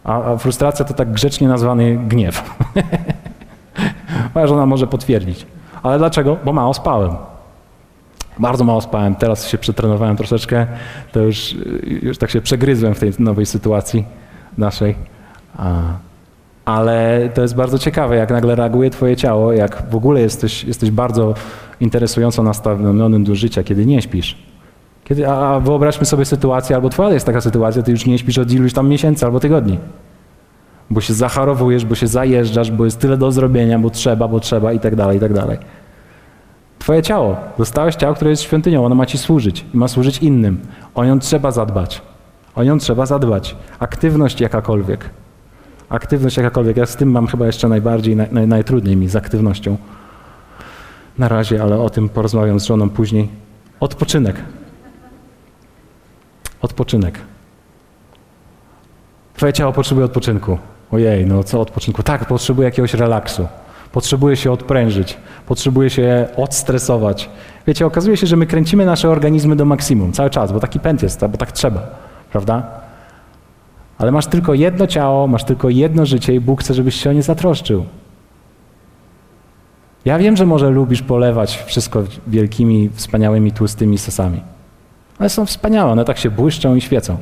A, 0.04 0.22
a 0.22 0.36
frustracja 0.36 0.84
to 0.84 0.94
tak 0.94 1.12
grzecznie 1.12 1.48
nazwany 1.48 1.96
gniew. 1.96 2.42
Moja 4.34 4.46
żona 4.46 4.66
może 4.66 4.86
potwierdzić. 4.86 5.46
Ale 5.82 5.98
dlaczego? 5.98 6.36
Bo 6.44 6.52
mało 6.52 6.74
spałem. 6.74 7.31
Bardzo 8.38 8.64
mało 8.64 8.80
spałem, 8.80 9.14
teraz 9.14 9.48
się 9.48 9.58
przetrenowałem 9.58 10.16
troszeczkę, 10.16 10.66
to 11.12 11.20
już, 11.20 11.56
już 12.02 12.18
tak 12.18 12.30
się 12.30 12.40
przegryzłem 12.40 12.94
w 12.94 13.00
tej 13.00 13.12
nowej 13.18 13.46
sytuacji 13.46 14.04
naszej. 14.58 14.94
Ale 16.64 17.28
to 17.34 17.42
jest 17.42 17.54
bardzo 17.54 17.78
ciekawe, 17.78 18.16
jak 18.16 18.30
nagle 18.30 18.54
reaguje 18.54 18.90
twoje 18.90 19.16
ciało, 19.16 19.52
jak 19.52 19.90
w 19.90 19.96
ogóle 19.96 20.20
jesteś, 20.20 20.64
jesteś 20.64 20.90
bardzo 20.90 21.34
interesująco 21.80 22.42
nastawionym 22.42 23.24
do 23.24 23.34
życia, 23.34 23.62
kiedy 23.62 23.86
nie 23.86 24.02
śpisz. 24.02 24.38
Kiedy, 25.04 25.28
a 25.28 25.60
wyobraźmy 25.60 26.06
sobie 26.06 26.24
sytuację, 26.24 26.76
albo 26.76 26.88
twoja 26.88 27.10
jest 27.10 27.26
taka 27.26 27.40
sytuacja, 27.40 27.82
ty 27.82 27.90
już 27.90 28.06
nie 28.06 28.18
śpisz 28.18 28.38
od 28.38 28.52
iluś 28.52 28.72
tam 28.72 28.88
miesięcy 28.88 29.26
albo 29.26 29.40
tygodni. 29.40 29.78
Bo 30.90 31.00
się 31.00 31.14
zacharowujesz, 31.14 31.84
bo 31.84 31.94
się 31.94 32.06
zajeżdżasz, 32.06 32.70
bo 32.70 32.84
jest 32.84 33.00
tyle 33.00 33.16
do 33.16 33.32
zrobienia, 33.32 33.78
bo 33.78 33.90
trzeba, 33.90 34.28
bo 34.28 34.40
trzeba 34.40 34.72
i 34.72 34.80
tak 34.80 34.96
dalej, 34.96 35.16
i 35.16 35.20
tak 35.20 35.32
dalej. 35.32 35.58
Twoje 36.82 37.02
ciało. 37.02 37.36
Dostałeś 37.58 37.94
ciało, 37.94 38.14
które 38.14 38.30
jest 38.30 38.42
świątynią, 38.42 38.84
ono 38.86 38.94
ma 38.94 39.06
ci 39.06 39.18
służyć 39.18 39.64
i 39.74 39.76
ma 39.76 39.88
służyć 39.88 40.18
innym. 40.18 40.60
O 40.94 41.04
nią 41.04 41.18
trzeba 41.18 41.50
zadbać. 41.50 42.02
O 42.54 42.64
nią 42.64 42.78
trzeba 42.78 43.06
zadbać. 43.06 43.56
Aktywność 43.78 44.40
jakakolwiek. 44.40 45.10
Aktywność 45.88 46.36
jakakolwiek. 46.36 46.76
Ja 46.76 46.86
z 46.86 46.96
tym 46.96 47.10
mam 47.10 47.26
chyba 47.26 47.46
jeszcze 47.46 47.68
najbardziej, 47.68 48.16
naj, 48.16 48.28
naj, 48.32 48.48
najtrudniej 48.48 48.96
mi 48.96 49.08
z 49.08 49.16
aktywnością. 49.16 49.76
Na 51.18 51.28
razie, 51.28 51.62
ale 51.62 51.80
o 51.80 51.90
tym 51.90 52.08
porozmawiam 52.08 52.60
z 52.60 52.64
żoną 52.64 52.90
później. 52.90 53.28
Odpoczynek. 53.80 54.36
Odpoczynek. 56.62 57.18
Twoje 59.34 59.52
ciało 59.52 59.72
potrzebuje 59.72 60.04
odpoczynku. 60.04 60.58
Ojej, 60.92 61.26
no 61.26 61.44
co 61.44 61.60
odpoczynku? 61.60 62.02
Tak, 62.02 62.26
potrzebuje 62.26 62.64
jakiegoś 62.64 62.94
relaksu. 62.94 63.48
Potrzebuje 63.92 64.36
się 64.36 64.52
odprężyć, 64.52 65.16
potrzebuje 65.46 65.90
się 65.90 66.28
odstresować. 66.36 67.30
Wiecie, 67.66 67.86
okazuje 67.86 68.16
się, 68.16 68.26
że 68.26 68.36
my 68.36 68.46
kręcimy 68.46 68.86
nasze 68.86 69.10
organizmy 69.10 69.56
do 69.56 69.64
maksimum 69.64 70.12
cały 70.12 70.30
czas, 70.30 70.52
bo 70.52 70.60
taki 70.60 70.80
pęd 70.80 71.02
jest, 71.02 71.26
bo 71.26 71.38
tak 71.38 71.52
trzeba, 71.52 71.86
prawda? 72.32 72.62
Ale 73.98 74.12
masz 74.12 74.26
tylko 74.26 74.54
jedno 74.54 74.86
ciało, 74.86 75.26
masz 75.26 75.44
tylko 75.44 75.68
jedno 75.68 76.06
życie 76.06 76.34
i 76.34 76.40
Bóg 76.40 76.60
chce, 76.60 76.74
żebyś 76.74 76.94
się 76.94 77.10
o 77.10 77.12
nie 77.12 77.22
zatroszczył. 77.22 77.84
Ja 80.04 80.18
wiem, 80.18 80.36
że 80.36 80.46
może 80.46 80.70
lubisz 80.70 81.02
polewać 81.02 81.62
wszystko 81.66 82.02
wielkimi, 82.26 82.90
wspaniałymi, 82.94 83.52
tłustymi 83.52 83.98
sosami. 83.98 84.40
Ale 85.18 85.28
są 85.28 85.46
wspaniałe, 85.46 85.92
one 85.92 86.04
tak 86.04 86.18
się 86.18 86.30
błyszczą 86.30 86.74
i 86.74 86.80
świecą. 86.80 87.16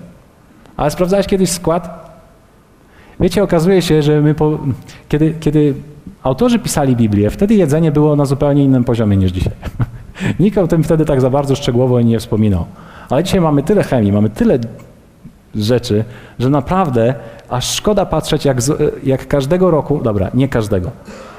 Ale 0.77 0.91
sprawdzałeś 0.91 1.27
kiedyś 1.27 1.51
skład? 1.51 2.11
Wiecie, 3.21 3.43
okazuje 3.43 3.83
się, 3.83 4.03
że 4.03 4.21
my, 4.21 4.35
po, 4.35 4.59
kiedy, 5.09 5.35
kiedy 5.41 5.75
autorzy 6.23 6.59
pisali 6.59 6.97
Biblię, 6.97 7.31
wtedy 7.31 7.55
jedzenie 7.55 7.93
było 7.93 8.17
na 8.17 8.25
zupełnie 8.25 8.65
innym 8.65 8.85
poziomie 8.85 9.17
niż 9.17 9.33
dzisiaj. 9.33 9.53
Nikt 10.41 10.59
o 10.59 10.67
tym 10.67 10.85
wtedy 10.85 11.05
tak 11.05 11.21
za 11.21 11.31
bardzo 11.31 11.57
szczegółowo 11.57 12.01
nie 12.01 12.19
wspominał. 12.19 12.65
Ale 13.11 13.25
dzisiaj 13.25 13.41
mamy 13.41 13.63
tyle 13.63 13.83
chemii, 13.83 14.13
mamy 14.13 14.31
tyle 14.31 14.59
rzeczy, 15.55 16.05
że 16.39 16.51
naprawdę 16.51 17.15
aż 17.49 17.75
szkoda 17.75 18.07
patrzeć, 18.07 18.45
jak, 18.45 18.59
jak 19.05 19.29
każdego 19.29 19.71
roku, 19.71 20.01
dobra, 20.03 20.31
nie 20.35 20.49
każdego, 20.49 20.91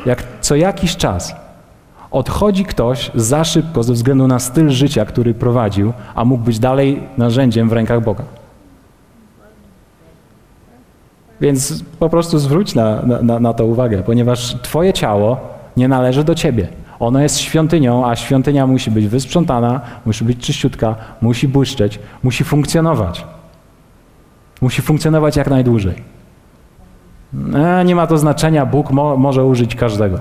jak 0.06 0.24
co 0.42 0.56
jakiś 0.56 0.96
czas 0.98 1.36
odchodzi 2.12 2.66
ktoś 2.66 3.12
za 3.16 3.44
szybko 3.44 3.84
ze 3.84 3.94
względu 3.94 4.28
na 4.28 4.40
styl 4.40 4.70
życia, 4.70 5.06
który 5.06 5.34
prowadził, 5.34 5.94
a 6.16 6.26
mógł 6.26 6.44
być 6.44 6.60
dalej 6.60 7.04
narzędziem 7.18 7.70
w 7.70 7.74
rękach 7.74 8.04
Boga. 8.04 8.24
Więc 11.42 11.84
po 12.00 12.10
prostu 12.10 12.40
zwróć 12.40 12.76
na, 12.76 13.02
na, 13.22 13.40
na 13.40 13.54
to 13.54 13.66
uwagę, 13.66 14.04
ponieważ 14.04 14.56
Twoje 14.62 14.94
ciało 14.94 15.38
nie 15.78 15.88
należy 15.88 16.24
do 16.24 16.36
Ciebie. 16.36 16.68
Ono 17.00 17.20
jest 17.20 17.40
świątynią, 17.40 18.10
a 18.10 18.16
świątynia 18.16 18.68
musi 18.68 18.92
być 18.92 19.08
wysprzątana, 19.08 19.82
musi 20.06 20.24
być 20.24 20.38
czyściutka, 20.38 20.96
musi 21.22 21.48
błyszczeć, 21.48 22.00
musi 22.24 22.44
funkcjonować. 22.44 23.26
Musi 24.62 24.82
funkcjonować 24.82 25.36
jak 25.36 25.50
najdłużej. 25.50 25.96
E, 27.54 27.86
nie 27.86 27.96
ma 27.96 28.08
to 28.08 28.18
znaczenia, 28.18 28.66
Bóg 28.66 28.92
mo 28.92 29.18
może 29.18 29.46
użyć 29.46 29.76
każdego. 29.76 30.20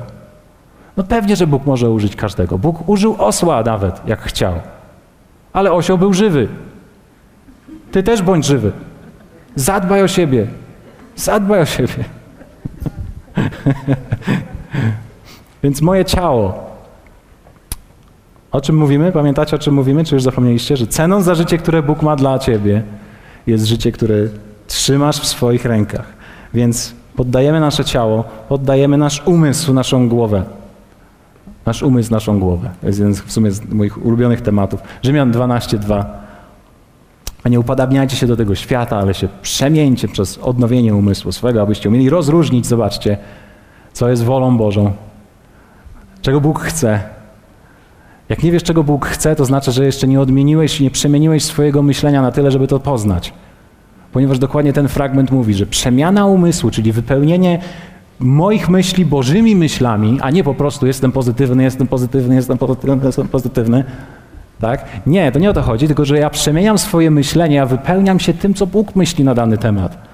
No 0.96 1.04
pewnie, 1.04 1.36
że 1.36 1.46
Bóg 1.46 1.66
może 1.66 1.90
użyć 1.90 2.16
każdego. 2.16 2.58
Bóg 2.58 2.88
użył 2.88 3.16
osła 3.18 3.62
nawet, 3.62 4.00
jak 4.06 4.20
chciał. 4.20 4.54
Ale 5.52 5.72
osioł 5.72 5.98
był 5.98 6.12
żywy. 6.12 6.48
Ty 7.92 8.02
też 8.02 8.22
bądź 8.22 8.46
żywy. 8.46 8.72
Zadbaj 9.54 10.02
o 10.02 10.08
siebie. 10.08 10.46
Zadbaj 11.20 11.60
o 11.60 11.66
siebie. 11.66 12.04
Więc 15.62 15.82
moje 15.82 16.04
ciało. 16.04 16.70
O 18.52 18.60
czym 18.60 18.76
mówimy? 18.76 19.12
Pamiętacie, 19.12 19.56
o 19.56 19.58
czym 19.58 19.74
mówimy? 19.74 20.04
Czy 20.04 20.14
już 20.14 20.22
zapomnieliście? 20.22 20.76
Że 20.76 20.86
ceną 20.86 21.22
za 21.22 21.34
życie, 21.34 21.58
które 21.58 21.82
Bóg 21.82 22.02
ma 22.02 22.16
dla 22.16 22.38
ciebie, 22.38 22.82
jest 23.46 23.64
życie, 23.64 23.92
które 23.92 24.14
trzymasz 24.66 25.20
w 25.20 25.26
swoich 25.26 25.64
rękach. 25.64 26.12
Więc 26.54 26.94
poddajemy 27.16 27.60
nasze 27.60 27.84
ciało, 27.84 28.24
poddajemy 28.48 28.96
nasz 28.96 29.22
umysł, 29.24 29.72
naszą 29.72 30.08
głowę. 30.08 30.44
Nasz 31.66 31.82
umysł, 31.82 32.10
naszą 32.10 32.40
głowę. 32.40 32.70
To 32.80 32.86
jest 32.86 32.98
jeden 32.98 33.14
w 33.14 33.32
sumie 33.32 33.50
z 33.50 33.72
moich 33.72 34.06
ulubionych 34.06 34.40
tematów. 34.40 34.80
Rzymian 35.02 35.32
12:2. 35.32 36.04
A 37.44 37.48
nie 37.48 37.60
upadabniajcie 37.60 38.16
się 38.16 38.26
do 38.26 38.36
tego 38.36 38.54
świata, 38.54 38.96
ale 38.96 39.14
się 39.14 39.28
przemieńcie 39.42 40.08
przez 40.08 40.38
odnowienie 40.38 40.94
umysłu 40.94 41.32
swego, 41.32 41.62
abyście 41.62 41.88
umieli 41.88 42.10
rozróżnić, 42.10 42.66
zobaczcie, 42.66 43.18
co 43.92 44.08
jest 44.08 44.24
wolą 44.24 44.56
Bożą, 44.56 44.92
czego 46.22 46.40
Bóg 46.40 46.60
chce. 46.60 47.00
Jak 48.28 48.42
nie 48.42 48.52
wiesz, 48.52 48.62
czego 48.62 48.84
Bóg 48.84 49.06
chce, 49.06 49.36
to 49.36 49.44
znaczy, 49.44 49.72
że 49.72 49.84
jeszcze 49.84 50.08
nie 50.08 50.20
odmieniłeś, 50.20 50.80
nie 50.80 50.90
przemieniłeś 50.90 51.44
swojego 51.44 51.82
myślenia 51.82 52.22
na 52.22 52.32
tyle, 52.32 52.50
żeby 52.50 52.66
to 52.66 52.80
poznać. 52.80 53.32
Ponieważ 54.12 54.38
dokładnie 54.38 54.72
ten 54.72 54.88
fragment 54.88 55.30
mówi, 55.30 55.54
że 55.54 55.66
przemiana 55.66 56.26
umysłu, 56.26 56.70
czyli 56.70 56.92
wypełnienie 56.92 57.58
moich 58.20 58.68
myśli 58.68 59.06
Bożymi 59.06 59.56
myślami, 59.56 60.18
a 60.22 60.30
nie 60.30 60.44
po 60.44 60.54
prostu 60.54 60.86
jestem 60.86 61.12
pozytywny, 61.12 61.62
jestem 61.62 61.86
pozytywny, 61.86 62.34
jestem 62.34 62.58
pozytywny, 62.58 63.06
jestem 63.06 63.28
pozytywny. 63.28 63.84
Tak? 64.60 64.84
Nie, 65.06 65.32
to 65.32 65.38
nie 65.38 65.50
o 65.50 65.52
to 65.52 65.62
chodzi, 65.62 65.86
tylko 65.86 66.04
że 66.04 66.18
ja 66.18 66.30
przemieniam 66.30 66.78
swoje 66.78 67.10
myślenie, 67.10 67.56
ja 67.56 67.66
wypełniam 67.66 68.20
się 68.20 68.34
tym, 68.34 68.54
co 68.54 68.66
Bóg 68.66 68.96
myśli 68.96 69.24
na 69.24 69.34
dany 69.34 69.58
temat. 69.58 70.10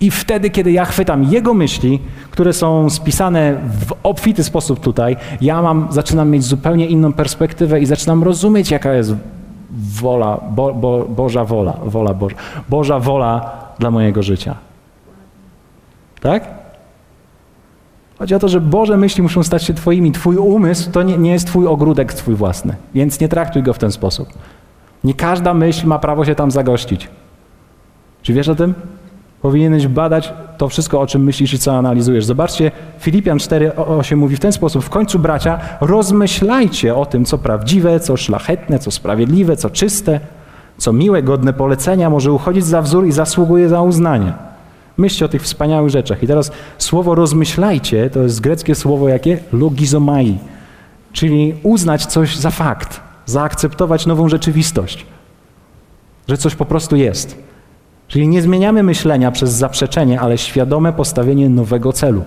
I 0.00 0.10
wtedy, 0.10 0.50
kiedy 0.50 0.72
ja 0.72 0.84
chwytam 0.84 1.24
Jego 1.24 1.54
myśli, 1.54 2.00
które 2.30 2.52
są 2.52 2.90
spisane 2.90 3.54
w 3.86 3.92
obfity 4.02 4.44
sposób 4.44 4.80
tutaj, 4.80 5.16
ja 5.40 5.62
mam, 5.62 5.88
zaczynam 5.90 6.30
mieć 6.30 6.44
zupełnie 6.44 6.86
inną 6.86 7.12
perspektywę 7.12 7.80
i 7.80 7.86
zaczynam 7.86 8.22
rozumieć, 8.22 8.70
jaka 8.70 8.92
jest 8.92 9.14
wola, 10.00 10.40
bo, 10.50 10.74
bo, 10.74 11.04
Boża 11.04 11.44
wola, 11.44 11.76
wola 11.84 12.14
Boża, 12.14 12.36
Boża 12.68 12.98
wola 12.98 13.50
dla 13.78 13.90
mojego 13.90 14.22
życia. 14.22 14.54
Tak? 16.20 16.48
Chodzi 18.18 18.34
o 18.34 18.38
to, 18.38 18.48
że 18.48 18.60
Boże 18.60 18.96
myśli 18.96 19.22
muszą 19.22 19.42
stać 19.42 19.64
się 19.64 19.74
Twoimi. 19.74 20.12
Twój 20.12 20.36
umysł 20.36 20.90
to 20.90 21.02
nie, 21.02 21.18
nie 21.18 21.32
jest 21.32 21.46
Twój 21.46 21.66
ogródek 21.66 22.12
Twój 22.12 22.34
własny, 22.34 22.74
więc 22.94 23.20
nie 23.20 23.28
traktuj 23.28 23.62
go 23.62 23.72
w 23.72 23.78
ten 23.78 23.92
sposób. 23.92 24.28
Nie 25.04 25.14
każda 25.14 25.54
myśl 25.54 25.86
ma 25.86 25.98
prawo 25.98 26.24
się 26.24 26.34
tam 26.34 26.50
zagościć. 26.50 27.08
Czy 28.22 28.32
wiesz 28.32 28.48
o 28.48 28.54
tym? 28.54 28.74
Powinieneś 29.42 29.86
badać 29.86 30.32
to 30.58 30.68
wszystko, 30.68 31.00
o 31.00 31.06
czym 31.06 31.24
myślisz 31.24 31.54
i 31.54 31.58
co 31.58 31.78
analizujesz. 31.78 32.24
Zobaczcie, 32.24 32.70
Filipian 32.98 33.38
4:8 33.38 34.16
mówi 34.16 34.36
w 34.36 34.40
ten 34.40 34.52
sposób: 34.52 34.84
W 34.84 34.90
końcu, 34.90 35.18
bracia, 35.18 35.58
rozmyślajcie 35.80 36.94
o 36.94 37.06
tym, 37.06 37.24
co 37.24 37.38
prawdziwe, 37.38 38.00
co 38.00 38.16
szlachetne, 38.16 38.78
co 38.78 38.90
sprawiedliwe, 38.90 39.56
co 39.56 39.70
czyste, 39.70 40.20
co 40.78 40.92
miłe, 40.92 41.22
godne 41.22 41.52
polecenia, 41.52 42.10
może 42.10 42.32
uchodzić 42.32 42.64
za 42.64 42.82
wzór 42.82 43.06
i 43.06 43.12
zasługuje 43.12 43.68
za 43.68 43.82
uznanie. 43.82 44.32
Myślcie 44.96 45.24
o 45.24 45.28
tych 45.28 45.42
wspaniałych 45.42 45.90
rzeczach. 45.90 46.22
I 46.22 46.26
teraz 46.26 46.52
słowo 46.78 47.14
rozmyślajcie 47.14 48.10
to 48.10 48.22
jest 48.22 48.40
greckie 48.40 48.74
słowo 48.74 49.08
jakie? 49.08 49.38
Logizomai, 49.52 50.38
czyli 51.12 51.54
uznać 51.62 52.06
coś 52.06 52.36
za 52.36 52.50
fakt, 52.50 53.00
zaakceptować 53.26 54.06
nową 54.06 54.28
rzeczywistość, 54.28 55.06
że 56.28 56.36
coś 56.36 56.54
po 56.54 56.64
prostu 56.64 56.96
jest. 56.96 57.46
Czyli 58.08 58.28
nie 58.28 58.42
zmieniamy 58.42 58.82
myślenia 58.82 59.30
przez 59.30 59.52
zaprzeczenie, 59.52 60.20
ale 60.20 60.38
świadome 60.38 60.92
postawienie 60.92 61.48
nowego 61.48 61.92
celu. 61.92 62.24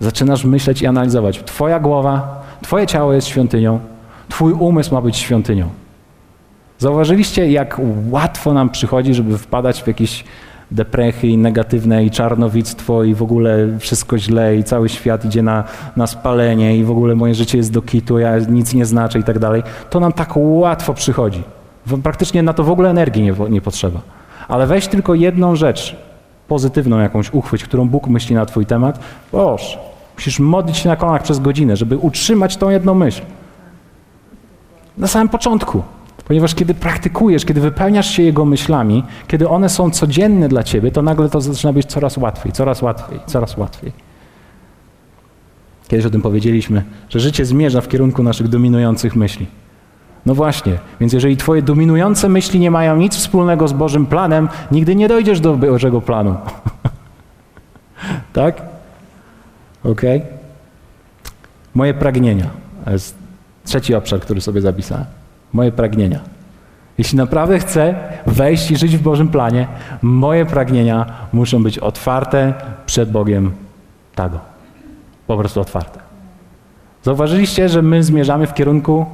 Zaczynasz 0.00 0.44
myśleć 0.44 0.82
i 0.82 0.86
analizować. 0.86 1.42
Twoja 1.44 1.80
głowa, 1.80 2.42
Twoje 2.62 2.86
ciało 2.86 3.12
jest 3.12 3.26
świątynią, 3.26 3.80
Twój 4.28 4.52
umysł 4.52 4.94
ma 4.94 5.00
być 5.00 5.16
świątynią. 5.16 5.68
Zauważyliście, 6.80 7.50
jak 7.50 7.80
łatwo 8.10 8.52
nam 8.52 8.70
przychodzi, 8.70 9.14
żeby 9.14 9.38
wpadać 9.38 9.82
w 9.82 9.86
jakieś 9.86 10.24
deprechy 10.70 11.28
i 11.28 11.38
negatywne 11.38 12.04
i 12.04 12.10
czarnowictwo 12.10 13.04
i 13.04 13.14
w 13.14 13.22
ogóle 13.22 13.78
wszystko 13.78 14.18
źle 14.18 14.56
i 14.56 14.64
cały 14.64 14.88
świat 14.88 15.24
idzie 15.24 15.42
na, 15.42 15.64
na 15.96 16.06
spalenie 16.06 16.76
i 16.76 16.84
w 16.84 16.90
ogóle 16.90 17.14
moje 17.14 17.34
życie 17.34 17.58
jest 17.58 17.72
do 17.72 17.82
kitu, 17.82 18.18
ja 18.18 18.38
nic 18.38 18.74
nie 18.74 18.86
znaczę 18.86 19.18
i 19.18 19.22
tak 19.22 19.38
dalej. 19.38 19.62
To 19.90 20.00
nam 20.00 20.12
tak 20.12 20.32
łatwo 20.36 20.94
przychodzi. 20.94 21.42
Praktycznie 22.02 22.42
na 22.42 22.52
to 22.52 22.64
w 22.64 22.70
ogóle 22.70 22.90
energii 22.90 23.22
nie, 23.22 23.34
nie 23.50 23.60
potrzeba. 23.60 24.00
Ale 24.48 24.66
weź 24.66 24.86
tylko 24.86 25.14
jedną 25.14 25.56
rzecz, 25.56 25.96
pozytywną 26.48 26.98
jakąś 26.98 27.30
uchwyć, 27.34 27.64
którą 27.64 27.88
Bóg 27.88 28.08
myśli 28.08 28.34
na 28.34 28.46
twój 28.46 28.66
temat. 28.66 29.00
Boż, 29.32 29.78
musisz 30.16 30.38
modlić 30.38 30.76
się 30.76 30.88
na 30.88 30.96
kolanach 30.96 31.22
przez 31.22 31.38
godzinę, 31.38 31.76
żeby 31.76 31.98
utrzymać 31.98 32.56
tą 32.56 32.70
jedną 32.70 32.94
myśl. 32.94 33.22
Na 34.98 35.06
samym 35.06 35.28
początku. 35.28 35.82
Ponieważ 36.30 36.54
kiedy 36.54 36.74
praktykujesz, 36.74 37.44
kiedy 37.44 37.60
wypełniasz 37.60 38.10
się 38.10 38.22
Jego 38.22 38.44
myślami, 38.44 39.04
kiedy 39.28 39.48
one 39.48 39.68
są 39.68 39.90
codzienne 39.90 40.48
dla 40.48 40.62
Ciebie, 40.62 40.90
to 40.90 41.02
nagle 41.02 41.28
to 41.28 41.40
zaczyna 41.40 41.72
być 41.72 41.86
coraz 41.86 42.16
łatwiej, 42.16 42.52
coraz 42.52 42.82
łatwiej, 42.82 43.20
coraz 43.26 43.56
łatwiej. 43.56 43.92
Kiedyś 45.88 46.06
o 46.06 46.10
tym 46.10 46.22
powiedzieliśmy, 46.22 46.82
że 47.08 47.20
życie 47.20 47.44
zmierza 47.44 47.80
w 47.80 47.88
kierunku 47.88 48.22
naszych 48.22 48.48
dominujących 48.48 49.16
myśli. 49.16 49.46
No 50.26 50.34
właśnie, 50.34 50.78
więc 51.00 51.12
jeżeli 51.12 51.36
Twoje 51.36 51.62
dominujące 51.62 52.28
myśli 52.28 52.60
nie 52.60 52.70
mają 52.70 52.96
nic 52.96 53.16
wspólnego 53.16 53.68
z 53.68 53.72
Bożym 53.72 54.06
planem, 54.06 54.48
nigdy 54.72 54.94
nie 54.94 55.08
dojdziesz 55.08 55.40
do 55.40 55.56
Bożego 55.56 56.00
planu. 56.00 56.36
tak? 58.32 58.62
Ok? 59.84 60.02
Moje 61.74 61.94
pragnienia. 61.94 62.50
To 62.84 62.90
jest 62.90 63.14
trzeci 63.64 63.94
obszar, 63.94 64.20
który 64.20 64.40
sobie 64.40 64.60
zapisałem 64.60 65.19
moje 65.52 65.72
pragnienia. 65.72 66.20
Jeśli 66.98 67.18
naprawdę 67.18 67.58
chcę 67.58 67.94
wejść 68.26 68.70
i 68.70 68.76
żyć 68.76 68.96
w 68.96 69.02
Bożym 69.02 69.28
planie, 69.28 69.68
moje 70.02 70.46
pragnienia 70.46 71.06
muszą 71.32 71.62
być 71.62 71.78
otwarte 71.78 72.54
przed 72.86 73.10
Bogiem 73.10 73.52
Tago. 74.14 74.40
Po 75.26 75.36
prostu 75.36 75.60
otwarte. 75.60 76.00
Zauważyliście, 77.02 77.68
że 77.68 77.82
my 77.82 78.02
zmierzamy 78.02 78.46
w 78.46 78.54
kierunku 78.54 79.06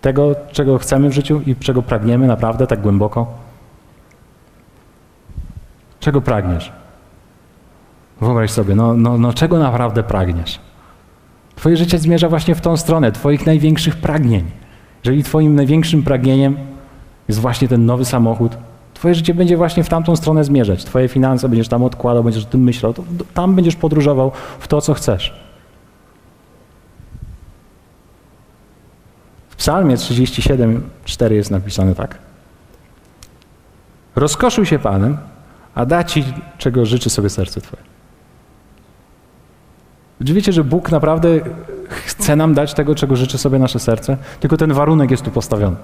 tego, 0.00 0.34
czego 0.52 0.78
chcemy 0.78 1.08
w 1.08 1.12
życiu 1.12 1.40
i 1.46 1.56
czego 1.56 1.82
pragniemy 1.82 2.26
naprawdę 2.26 2.66
tak 2.66 2.80
głęboko? 2.80 3.26
Czego 6.00 6.20
pragniesz? 6.20 6.72
Wyobraź 8.20 8.50
sobie, 8.50 8.74
no, 8.74 8.94
no, 8.94 9.18
no 9.18 9.32
czego 9.32 9.58
naprawdę 9.58 10.02
pragniesz? 10.02 10.60
Twoje 11.56 11.76
życie 11.76 11.98
zmierza 11.98 12.28
właśnie 12.28 12.54
w 12.54 12.60
tą 12.60 12.76
stronę, 12.76 13.12
Twoich 13.12 13.46
największych 13.46 13.96
pragnień. 13.96 14.59
Jeżeli 15.04 15.24
Twoim 15.24 15.54
największym 15.54 16.02
pragnieniem 16.02 16.56
jest 17.28 17.40
właśnie 17.40 17.68
ten 17.68 17.86
nowy 17.86 18.04
samochód, 18.04 18.52
Twoje 18.94 19.14
życie 19.14 19.34
będzie 19.34 19.56
właśnie 19.56 19.84
w 19.84 19.88
tamtą 19.88 20.16
stronę 20.16 20.44
zmierzać. 20.44 20.84
Twoje 20.84 21.08
finanse 21.08 21.48
będziesz 21.48 21.68
tam 21.68 21.82
odkładał, 21.82 22.24
będziesz 22.24 22.44
o 22.44 22.46
tym 22.46 22.62
myślał, 22.62 22.94
tam 23.34 23.54
będziesz 23.54 23.76
podróżował 23.76 24.32
w 24.58 24.68
to, 24.68 24.80
co 24.80 24.94
chcesz. 24.94 25.34
W 29.48 29.56
Psalmie 29.56 29.96
37:4 29.96 31.32
jest 31.32 31.50
napisane 31.50 31.94
tak. 31.94 32.18
Rozkoszuj 34.16 34.66
się 34.66 34.78
Panem, 34.78 35.18
a 35.74 35.86
da 35.86 36.04
Ci, 36.04 36.24
czego 36.58 36.86
życzy 36.86 37.10
sobie 37.10 37.30
serce 37.30 37.60
Twoje. 37.60 37.89
Wiecie, 40.20 40.52
że 40.52 40.64
Bóg 40.64 40.90
naprawdę 40.90 41.28
chce 41.88 42.36
nam 42.36 42.54
dać 42.54 42.74
tego, 42.74 42.94
czego 42.94 43.16
życzy 43.16 43.38
sobie 43.38 43.58
nasze 43.58 43.78
serce? 43.78 44.16
Tylko 44.40 44.56
ten 44.56 44.72
warunek 44.72 45.10
jest 45.10 45.22
tu 45.22 45.30
postawiony. 45.30 45.76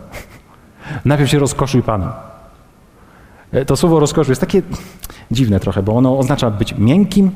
Najpierw 1.04 1.30
się 1.30 1.38
rozkoszuj 1.38 1.82
Panem. 1.82 2.10
E, 3.52 3.64
to 3.64 3.76
słowo 3.76 4.00
rozkoszuj 4.00 4.30
jest 4.30 4.40
takie 4.40 4.62
dziwne 5.30 5.60
trochę, 5.60 5.82
bo 5.82 5.92
ono 5.92 6.18
oznacza 6.18 6.50
być 6.50 6.74
miękkim, 6.78 7.30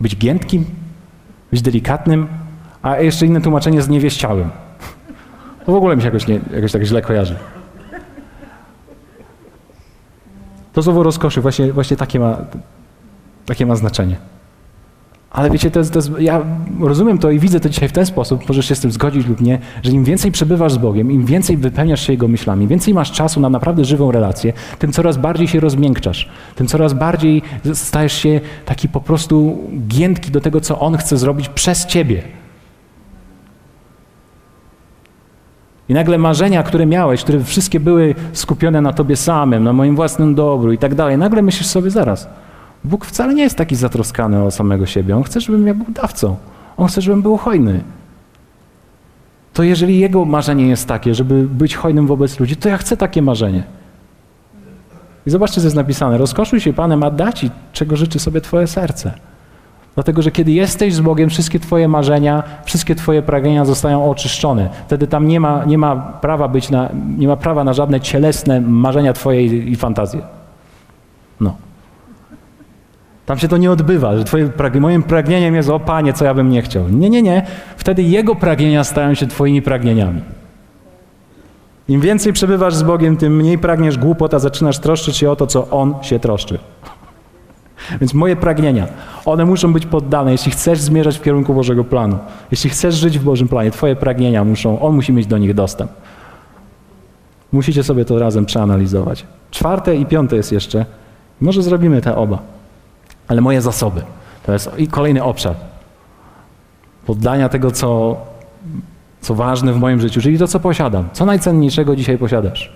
być 0.00 0.16
giętkim, 0.16 0.64
być 1.50 1.62
delikatnym, 1.62 2.26
a 2.82 2.96
jeszcze 2.96 3.26
inne 3.26 3.40
tłumaczenie 3.40 3.82
z 3.82 3.88
niewieściałym. 3.88 4.50
To 5.66 5.72
w 5.72 5.74
ogóle 5.74 5.96
mi 5.96 6.02
się 6.02 6.08
jakoś, 6.08 6.26
nie, 6.26 6.40
jakoś 6.54 6.72
tak 6.72 6.82
źle 6.82 7.02
kojarzy. 7.02 7.36
To 10.72 10.82
słowo 10.82 11.02
rozkoszy 11.02 11.40
właśnie, 11.40 11.72
właśnie 11.72 11.96
takie, 11.96 12.20
ma, 12.20 12.36
takie 13.46 13.66
ma 13.66 13.76
znaczenie. 13.76 14.16
Ale 15.30 15.50
wiecie, 15.50 15.70
to 15.70 15.78
jest, 15.78 15.92
to 15.92 15.98
jest, 15.98 16.10
ja 16.18 16.42
rozumiem 16.80 17.18
to 17.18 17.30
i 17.30 17.38
widzę 17.38 17.60
to 17.60 17.68
dzisiaj 17.68 17.88
w 17.88 17.92
ten 17.92 18.06
sposób, 18.06 18.48
możesz 18.48 18.66
się 18.66 18.74
z 18.74 18.80
tym 18.80 18.92
zgodzić 18.92 19.26
lub 19.26 19.40
nie, 19.40 19.58
że 19.82 19.90
im 19.90 20.04
więcej 20.04 20.32
przebywasz 20.32 20.72
z 20.72 20.78
Bogiem, 20.78 21.12
im 21.12 21.24
więcej 21.24 21.56
wypełniasz 21.56 22.06
się 22.06 22.12
Jego 22.12 22.28
myślami, 22.28 22.62
im 22.62 22.68
więcej 22.68 22.94
masz 22.94 23.12
czasu 23.12 23.40
na 23.40 23.48
naprawdę 23.48 23.84
żywą 23.84 24.12
relację, 24.12 24.52
tym 24.78 24.92
coraz 24.92 25.16
bardziej 25.16 25.48
się 25.48 25.60
rozmiękczasz, 25.60 26.28
tym 26.54 26.66
coraz 26.66 26.92
bardziej 26.92 27.42
stajesz 27.74 28.12
się 28.12 28.40
taki 28.64 28.88
po 28.88 29.00
prostu 29.00 29.58
giętki 29.88 30.30
do 30.30 30.40
tego, 30.40 30.60
co 30.60 30.80
On 30.80 30.96
chce 30.96 31.16
zrobić 31.16 31.48
przez 31.48 31.86
Ciebie. 31.86 32.22
I 35.88 35.94
nagle 35.94 36.18
marzenia, 36.18 36.62
które 36.62 36.86
miałeś, 36.86 37.22
które 37.22 37.44
wszystkie 37.44 37.80
były 37.80 38.14
skupione 38.32 38.80
na 38.80 38.92
Tobie 38.92 39.16
samym, 39.16 39.64
na 39.64 39.72
moim 39.72 39.96
własnym 39.96 40.34
dobru 40.34 40.72
i 40.72 40.78
tak 40.78 40.94
dalej, 40.94 41.18
nagle 41.18 41.42
myślisz 41.42 41.66
sobie 41.66 41.90
zaraz– 41.90 42.28
Bóg 42.86 43.04
wcale 43.04 43.34
nie 43.34 43.42
jest 43.42 43.56
taki 43.56 43.76
zatroskany 43.76 44.42
o 44.42 44.50
samego 44.50 44.86
siebie. 44.86 45.16
On 45.16 45.22
chce, 45.22 45.40
żebym 45.40 45.66
ja 45.66 45.74
był 45.74 45.86
dawcą. 45.88 46.36
On 46.76 46.88
chce, 46.88 47.00
żebym 47.00 47.22
był 47.22 47.36
hojny. 47.36 47.80
To 49.52 49.62
jeżeli 49.62 49.98
jego 49.98 50.24
marzenie 50.24 50.68
jest 50.68 50.88
takie, 50.88 51.14
żeby 51.14 51.42
być 51.48 51.76
hojnym 51.76 52.06
wobec 52.06 52.40
ludzi, 52.40 52.56
to 52.56 52.68
ja 52.68 52.76
chcę 52.76 52.96
takie 52.96 53.22
marzenie. 53.22 53.64
I 55.26 55.30
zobaczcie, 55.30 55.60
co 55.60 55.66
jest 55.66 55.76
napisane. 55.76 56.18
Rozkoszuj 56.18 56.60
się 56.60 56.72
Panem, 56.72 57.02
a 57.02 57.10
da 57.10 57.32
Ci, 57.32 57.50
czego 57.72 57.96
życzy 57.96 58.18
sobie 58.18 58.40
Twoje 58.40 58.66
serce. 58.66 59.12
Dlatego, 59.94 60.22
że 60.22 60.30
kiedy 60.30 60.52
jesteś 60.52 60.94
z 60.94 61.00
Bogiem, 61.00 61.30
wszystkie 61.30 61.60
Twoje 61.60 61.88
marzenia, 61.88 62.42
wszystkie 62.64 62.94
Twoje 62.94 63.22
pragnienia 63.22 63.64
zostają 63.64 64.10
oczyszczone. 64.10 64.70
Wtedy 64.86 65.06
tam 65.06 65.28
nie 65.28 65.40
ma, 65.40 65.64
nie 65.64 65.78
ma, 65.78 65.96
prawa, 65.96 66.48
być 66.48 66.70
na, 66.70 66.88
nie 67.18 67.28
ma 67.28 67.36
prawa 67.36 67.64
na 67.64 67.72
żadne 67.72 68.00
cielesne 68.00 68.60
marzenia 68.60 69.12
Twoje 69.12 69.46
i, 69.46 69.72
i 69.72 69.76
fantazje. 69.76 70.20
No. 71.40 71.65
Tam 73.26 73.38
się 73.38 73.48
to 73.48 73.56
nie 73.56 73.70
odbywa, 73.70 74.16
że 74.16 74.24
twoje 74.24 74.50
moim 74.80 75.02
pragnieniem 75.02 75.54
jest, 75.54 75.68
o 75.68 75.80
Panie, 75.80 76.12
co 76.12 76.24
ja 76.24 76.34
bym 76.34 76.48
nie 76.48 76.62
chciał. 76.62 76.88
Nie, 76.88 77.10
nie, 77.10 77.22
nie. 77.22 77.46
Wtedy 77.76 78.02
Jego 78.02 78.34
pragnienia 78.34 78.84
stają 78.84 79.14
się 79.14 79.26
Twoimi 79.26 79.62
pragnieniami. 79.62 80.20
Im 81.88 82.00
więcej 82.00 82.32
przebywasz 82.32 82.74
z 82.74 82.82
Bogiem, 82.82 83.16
tym 83.16 83.36
mniej 83.36 83.58
pragniesz 83.58 83.98
głupot, 83.98 84.34
a 84.34 84.38
zaczynasz 84.38 84.78
troszczyć 84.78 85.16
się 85.16 85.30
o 85.30 85.36
to, 85.36 85.46
co 85.46 85.70
On 85.70 85.94
się 86.02 86.18
troszczy. 86.18 86.58
Więc 88.00 88.14
moje 88.14 88.36
pragnienia, 88.36 88.86
one 89.24 89.44
muszą 89.44 89.72
być 89.72 89.86
poddane, 89.86 90.32
jeśli 90.32 90.52
chcesz 90.52 90.80
zmierzać 90.80 91.18
w 91.18 91.22
kierunku 91.22 91.54
Bożego 91.54 91.84
planu. 91.84 92.18
Jeśli 92.50 92.70
chcesz 92.70 92.94
żyć 92.94 93.18
w 93.18 93.24
Bożym 93.24 93.48
planie, 93.48 93.70
Twoje 93.70 93.96
pragnienia 93.96 94.44
muszą, 94.44 94.80
On 94.80 94.94
musi 94.94 95.12
mieć 95.12 95.26
do 95.26 95.38
nich 95.38 95.54
dostęp. 95.54 95.90
Musicie 97.52 97.82
sobie 97.82 98.04
to 98.04 98.18
razem 98.18 98.46
przeanalizować. 98.46 99.26
Czwarte 99.50 99.96
i 99.96 100.06
piąte 100.06 100.36
jest 100.36 100.52
jeszcze. 100.52 100.86
Może 101.40 101.62
zrobimy 101.62 102.00
te 102.02 102.16
oba 102.16 102.55
ale 103.28 103.40
moje 103.40 103.62
zasoby. 103.62 104.02
To 104.46 104.52
jest 104.52 104.70
i 104.78 104.88
kolejny 104.88 105.24
obszar 105.24 105.54
poddania 107.06 107.48
tego, 107.48 107.70
co, 107.70 108.16
co 109.20 109.34
ważne 109.34 109.72
w 109.72 109.78
moim 109.78 110.00
życiu, 110.00 110.20
czyli 110.20 110.38
to, 110.38 110.48
co 110.48 110.60
posiadam. 110.60 111.08
Co 111.12 111.26
najcenniejszego 111.26 111.96
dzisiaj 111.96 112.18
posiadasz? 112.18 112.72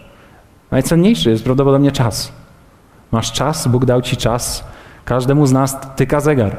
Najcenniejszy 0.71 1.31
jest 1.31 1.45
prawdopodobnie 1.45 1.93
czas. 1.93 2.33
Masz 3.13 3.33
czas, 3.33 3.69
Bóg 3.69 3.85
dał 3.85 4.03
ci 4.03 4.17
czas. 4.17 4.65
Każdemu 5.05 5.47
z 5.47 5.53
nas 5.53 5.77
tyka 5.97 6.21
zegar. 6.21 6.57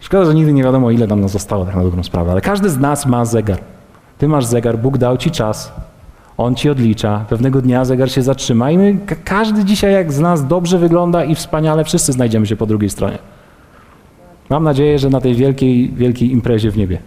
Szkoda, 0.00 0.24
że 0.24 0.34
nigdy 0.34 0.52
nie 0.52 0.62
wiadomo, 0.62 0.90
ile 0.90 1.06
nam 1.06 1.28
zostało, 1.28 1.64
tak 1.64 1.74
na 1.74 1.82
dobrą 1.82 2.02
sprawę, 2.02 2.30
ale 2.32 2.40
każdy 2.40 2.70
z 2.70 2.78
nas 2.78 3.06
ma 3.06 3.24
zegar. 3.24 3.58
Ty 4.18 4.28
masz 4.28 4.44
zegar, 4.44 4.78
Bóg 4.78 4.98
dał 4.98 5.16
ci 5.16 5.30
czas. 5.30 5.72
On 6.36 6.54
ci 6.54 6.70
odlicza, 6.70 7.24
pewnego 7.28 7.62
dnia 7.62 7.84
zegar 7.84 8.10
się 8.10 8.22
zatrzyma 8.22 8.70
i 8.70 8.78
my, 8.78 8.98
każdy 9.24 9.64
dzisiaj 9.64 9.92
jak 9.92 10.12
z 10.12 10.20
nas 10.20 10.46
dobrze 10.46 10.78
wygląda 10.78 11.24
i 11.24 11.34
wspaniale, 11.34 11.84
wszyscy 11.84 12.12
znajdziemy 12.12 12.46
się 12.46 12.56
po 12.56 12.66
drugiej 12.66 12.90
stronie. 12.90 13.18
Mam 14.50 14.64
nadzieję, 14.64 14.98
że 14.98 15.10
na 15.10 15.20
tej 15.20 15.34
wielkiej, 15.34 15.92
wielkiej 15.92 16.32
imprezie 16.32 16.70
w 16.70 16.76
niebie. 16.76 16.98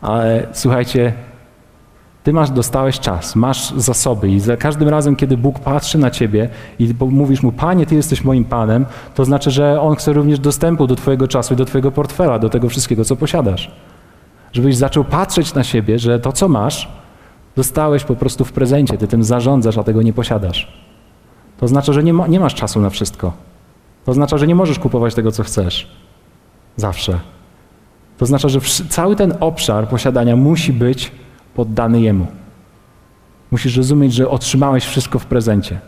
Ale 0.00 0.46
słuchajcie, 0.52 1.12
ty 2.24 2.32
masz, 2.32 2.50
dostałeś 2.50 3.00
czas, 3.00 3.36
masz 3.36 3.70
zasoby 3.76 4.30
i 4.30 4.40
za 4.40 4.56
każdym 4.56 4.88
razem, 4.88 5.16
kiedy 5.16 5.36
Bóg 5.36 5.58
patrzy 5.58 5.98
na 5.98 6.10
ciebie 6.10 6.48
i 6.78 6.94
mówisz 7.00 7.42
mu, 7.42 7.52
Panie, 7.52 7.86
Ty 7.86 7.94
jesteś 7.94 8.24
moim 8.24 8.44
Panem, 8.44 8.86
to 9.14 9.24
znaczy, 9.24 9.50
że 9.50 9.80
On 9.80 9.96
chce 9.96 10.12
również 10.12 10.38
dostępu 10.38 10.86
do 10.86 10.96
Twojego 10.96 11.28
czasu 11.28 11.54
i 11.54 11.56
do 11.56 11.64
Twojego 11.64 11.92
portfela, 11.92 12.38
do 12.38 12.48
tego 12.48 12.68
wszystkiego, 12.68 13.04
co 13.04 13.16
posiadasz. 13.16 13.70
Żebyś 14.52 14.76
zaczął 14.76 15.04
patrzeć 15.04 15.54
na 15.54 15.64
siebie, 15.64 15.98
że 15.98 16.18
to, 16.20 16.32
co 16.32 16.48
masz, 16.48 16.88
Dostałeś 17.58 18.04
po 18.04 18.16
prostu 18.16 18.44
w 18.44 18.52
prezencie, 18.52 18.98
ty 18.98 19.08
tym 19.08 19.24
zarządzasz, 19.24 19.78
a 19.78 19.84
tego 19.84 20.02
nie 20.02 20.12
posiadasz. 20.12 20.72
To 21.58 21.66
oznacza, 21.66 21.92
że 21.92 22.02
nie, 22.02 22.12
ma, 22.12 22.26
nie 22.26 22.40
masz 22.40 22.54
czasu 22.54 22.80
na 22.80 22.90
wszystko. 22.90 23.32
To 24.04 24.12
oznacza, 24.12 24.38
że 24.38 24.46
nie 24.46 24.54
możesz 24.54 24.78
kupować 24.78 25.14
tego, 25.14 25.32
co 25.32 25.42
chcesz. 25.42 25.90
Zawsze. 26.76 27.20
To 28.18 28.24
oznacza, 28.24 28.48
że 28.48 28.60
cały 28.88 29.16
ten 29.16 29.34
obszar 29.40 29.88
posiadania 29.88 30.36
musi 30.36 30.72
być 30.72 31.12
poddany 31.54 32.00
Jemu. 32.00 32.26
Musisz 33.50 33.76
rozumieć, 33.76 34.12
że 34.12 34.30
otrzymałeś 34.30 34.84
wszystko 34.84 35.18
w 35.18 35.26
prezencie. 35.26 35.80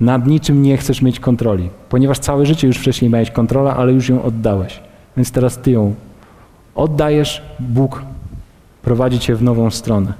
Nad 0.00 0.26
niczym 0.26 0.62
nie 0.62 0.76
chcesz 0.76 1.02
mieć 1.02 1.20
kontroli, 1.20 1.70
ponieważ 1.88 2.18
całe 2.18 2.46
życie 2.46 2.66
już 2.66 2.76
wcześniej 2.76 3.10
miałeś 3.10 3.30
kontrolę, 3.30 3.74
ale 3.74 3.92
już 3.92 4.08
ją 4.08 4.22
oddałeś. 4.22 4.80
Więc 5.16 5.32
teraz 5.32 5.58
ty 5.58 5.70
ją 5.70 5.94
oddajesz, 6.74 7.42
Bóg 7.60 8.02
prowadzi 8.88 9.18
cię 9.18 9.34
w 9.34 9.42
nową 9.42 9.70
stronę. 9.70 10.12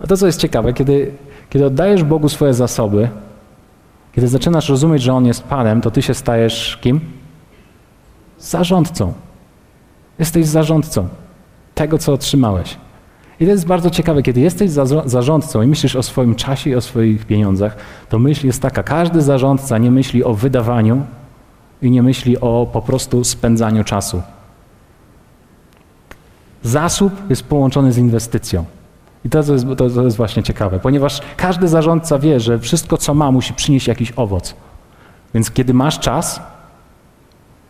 A 0.00 0.06
to, 0.06 0.16
co 0.16 0.26
jest 0.26 0.40
ciekawe, 0.40 0.72
kiedy, 0.72 1.12
kiedy 1.50 1.66
oddajesz 1.66 2.04
Bogu 2.04 2.28
swoje 2.28 2.54
zasoby, 2.54 3.08
kiedy 4.12 4.28
zaczynasz 4.28 4.68
rozumieć, 4.68 5.02
że 5.02 5.14
On 5.14 5.26
jest 5.26 5.42
Panem, 5.42 5.80
to 5.80 5.90
ty 5.90 6.02
się 6.02 6.14
stajesz 6.14 6.78
kim? 6.80 7.00
Zarządcą. 8.38 9.12
Jesteś 10.18 10.46
zarządcą 10.46 11.08
tego, 11.74 11.98
co 11.98 12.12
otrzymałeś. 12.12 12.76
I 13.40 13.44
to 13.44 13.50
jest 13.50 13.66
bardzo 13.66 13.90
ciekawe, 13.90 14.22
kiedy 14.22 14.40
jesteś 14.40 14.70
zarządcą 15.04 15.62
i 15.62 15.66
myślisz 15.66 15.96
o 15.96 16.02
swoim 16.02 16.34
czasie 16.34 16.70
i 16.70 16.74
o 16.74 16.80
swoich 16.80 17.26
pieniądzach, 17.26 17.76
to 18.08 18.18
myśl 18.18 18.46
jest 18.46 18.62
taka, 18.62 18.82
każdy 18.82 19.22
zarządca 19.22 19.78
nie 19.78 19.90
myśli 19.90 20.24
o 20.24 20.34
wydawaniu 20.34 21.06
i 21.82 21.90
nie 21.90 22.02
myśli 22.02 22.40
o 22.40 22.66
po 22.72 22.82
prostu 22.82 23.24
spędzaniu 23.24 23.84
czasu. 23.84 24.22
Zasób 26.62 27.12
jest 27.30 27.42
połączony 27.42 27.92
z 27.92 27.98
inwestycją. 27.98 28.64
I 29.24 29.30
to 29.30 29.38
jest, 29.38 29.66
to, 29.76 29.90
to 29.90 30.02
jest 30.02 30.16
właśnie 30.16 30.42
ciekawe, 30.42 30.78
ponieważ 30.80 31.20
każdy 31.36 31.68
zarządca 31.68 32.18
wie, 32.18 32.40
że 32.40 32.58
wszystko, 32.58 32.96
co 32.96 33.14
ma, 33.14 33.30
musi 33.30 33.54
przynieść 33.54 33.88
jakiś 33.88 34.12
owoc. 34.16 34.54
Więc 35.34 35.50
kiedy 35.50 35.74
masz 35.74 35.98
czas, 35.98 36.40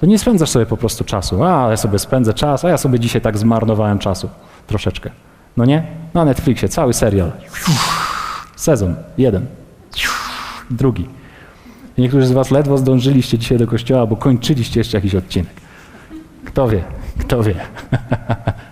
to 0.00 0.06
nie 0.06 0.18
spędzasz 0.18 0.50
sobie 0.50 0.66
po 0.66 0.76
prostu 0.76 1.04
czasu. 1.04 1.44
A, 1.44 1.70
ja 1.70 1.76
sobie 1.76 1.98
spędzę 1.98 2.34
czas, 2.34 2.64
a 2.64 2.68
ja 2.68 2.78
sobie 2.78 3.00
dzisiaj 3.00 3.20
tak 3.20 3.38
zmarnowałem 3.38 3.98
czasu. 3.98 4.28
Troszeczkę. 4.66 5.10
No 5.56 5.64
nie? 5.64 5.82
Na 6.14 6.24
Netflixie 6.24 6.68
cały 6.68 6.94
serial. 6.94 7.32
Sezon. 8.56 8.94
Jeden. 9.18 9.46
Drugi. 10.70 11.08
Niektórzy 11.98 12.26
z 12.26 12.32
was 12.32 12.50
ledwo 12.50 12.78
zdążyliście 12.78 13.38
dzisiaj 13.38 13.58
do 13.58 13.66
kościoła, 13.66 14.06
bo 14.06 14.16
kończyliście 14.16 14.80
jeszcze 14.80 14.98
jakiś 14.98 15.14
odcinek. 15.14 15.52
Kto 16.44 16.68
wie? 16.68 16.84
Kto 17.18 17.42
wie? 17.42 17.54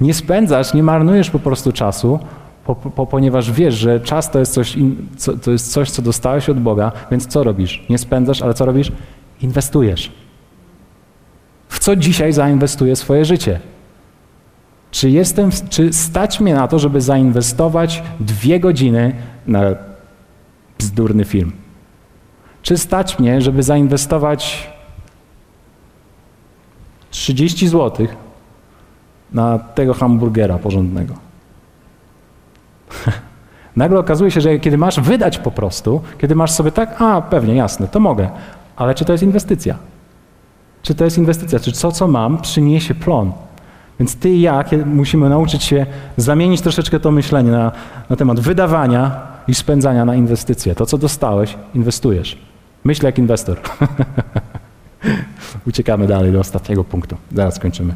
Nie 0.00 0.14
spędzasz, 0.14 0.74
nie 0.74 0.82
marnujesz 0.82 1.30
po 1.30 1.38
prostu 1.38 1.72
czasu, 1.72 2.18
po, 2.64 2.74
po, 2.74 3.06
ponieważ 3.06 3.52
wiesz, 3.52 3.74
że 3.74 4.00
czas 4.00 4.30
to 4.30 4.38
jest, 4.38 4.52
coś 4.52 4.76
in, 4.76 5.08
co, 5.16 5.36
to 5.36 5.50
jest 5.50 5.72
coś, 5.72 5.90
co 5.90 6.02
dostałeś 6.02 6.48
od 6.48 6.60
Boga, 6.60 6.92
więc 7.10 7.26
co 7.26 7.44
robisz? 7.44 7.82
Nie 7.90 7.98
spędzasz, 7.98 8.42
ale 8.42 8.54
co 8.54 8.64
robisz? 8.64 8.92
Inwestujesz. 9.40 10.12
W 11.68 11.78
co 11.78 11.96
dzisiaj 11.96 12.32
zainwestuję 12.32 12.96
swoje 12.96 13.24
życie? 13.24 13.60
Czy 14.90 15.10
jestem, 15.10 15.50
czy 15.70 15.92
stać 15.92 16.40
mnie 16.40 16.54
na 16.54 16.68
to, 16.68 16.78
żeby 16.78 17.00
zainwestować 17.00 18.02
dwie 18.20 18.60
godziny 18.60 19.14
na 19.46 19.62
bzdurny 20.78 21.24
film? 21.24 21.52
Czy 22.62 22.78
stać 22.78 23.18
mnie, 23.18 23.40
żeby 23.40 23.62
zainwestować 23.62 24.70
30 27.10 27.68
złotych 27.68 28.27
na 29.32 29.58
tego 29.58 29.94
hamburgera 29.94 30.58
porządnego. 30.58 31.14
Nagle 33.76 33.98
okazuje 33.98 34.30
się, 34.30 34.40
że 34.40 34.58
kiedy 34.58 34.78
masz 34.78 35.00
wydać 35.00 35.38
po 35.38 35.50
prostu, 35.50 36.00
kiedy 36.18 36.34
masz 36.34 36.50
sobie 36.50 36.72
tak, 36.72 37.02
a 37.02 37.22
pewnie, 37.22 37.54
jasne, 37.54 37.88
to 37.88 38.00
mogę, 38.00 38.30
ale 38.76 38.94
czy 38.94 39.04
to 39.04 39.12
jest 39.12 39.24
inwestycja? 39.24 39.74
Czy 40.82 40.94
to 40.94 41.04
jest 41.04 41.18
inwestycja? 41.18 41.58
Czy 41.60 41.72
to, 41.72 41.92
co 41.92 42.08
mam, 42.08 42.38
przyniesie 42.38 42.94
plon? 42.94 43.32
Więc 43.98 44.16
ty 44.16 44.30
i 44.30 44.40
ja 44.40 44.64
musimy 44.86 45.28
nauczyć 45.28 45.64
się 45.64 45.86
zamienić 46.16 46.60
troszeczkę 46.60 47.00
to 47.00 47.10
myślenie 47.10 47.50
na, 47.50 47.72
na 48.10 48.16
temat 48.16 48.40
wydawania 48.40 49.20
i 49.48 49.54
spędzania 49.54 50.04
na 50.04 50.14
inwestycje. 50.14 50.74
To, 50.74 50.86
co 50.86 50.98
dostałeś, 50.98 51.56
inwestujesz. 51.74 52.38
Myśl 52.84 53.06
jak 53.06 53.18
inwestor. 53.18 53.60
Uciekamy 55.66 56.06
dalej 56.06 56.32
do 56.32 56.40
ostatniego 56.40 56.84
punktu. 56.84 57.16
Zaraz 57.32 57.54
skończymy. 57.54 57.94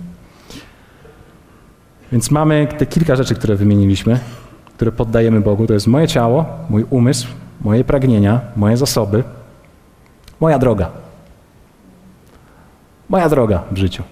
Więc 2.12 2.30
mamy 2.30 2.68
te 2.78 2.86
kilka 2.86 3.16
rzeczy, 3.16 3.34
które 3.34 3.56
wymieniliśmy, 3.56 4.18
które 4.74 4.92
poddajemy 4.92 5.40
Bogu. 5.40 5.66
To 5.66 5.74
jest 5.74 5.86
moje 5.86 6.08
ciało, 6.08 6.44
mój 6.70 6.84
umysł, 6.90 7.28
moje 7.60 7.84
pragnienia, 7.84 8.40
moje 8.56 8.76
zasoby, 8.76 9.24
Moja 10.42 10.58
droga. 10.58 10.90
Moja 13.08 13.28
droga 13.28 13.62
w 13.72 13.76
życiu. 13.76 14.02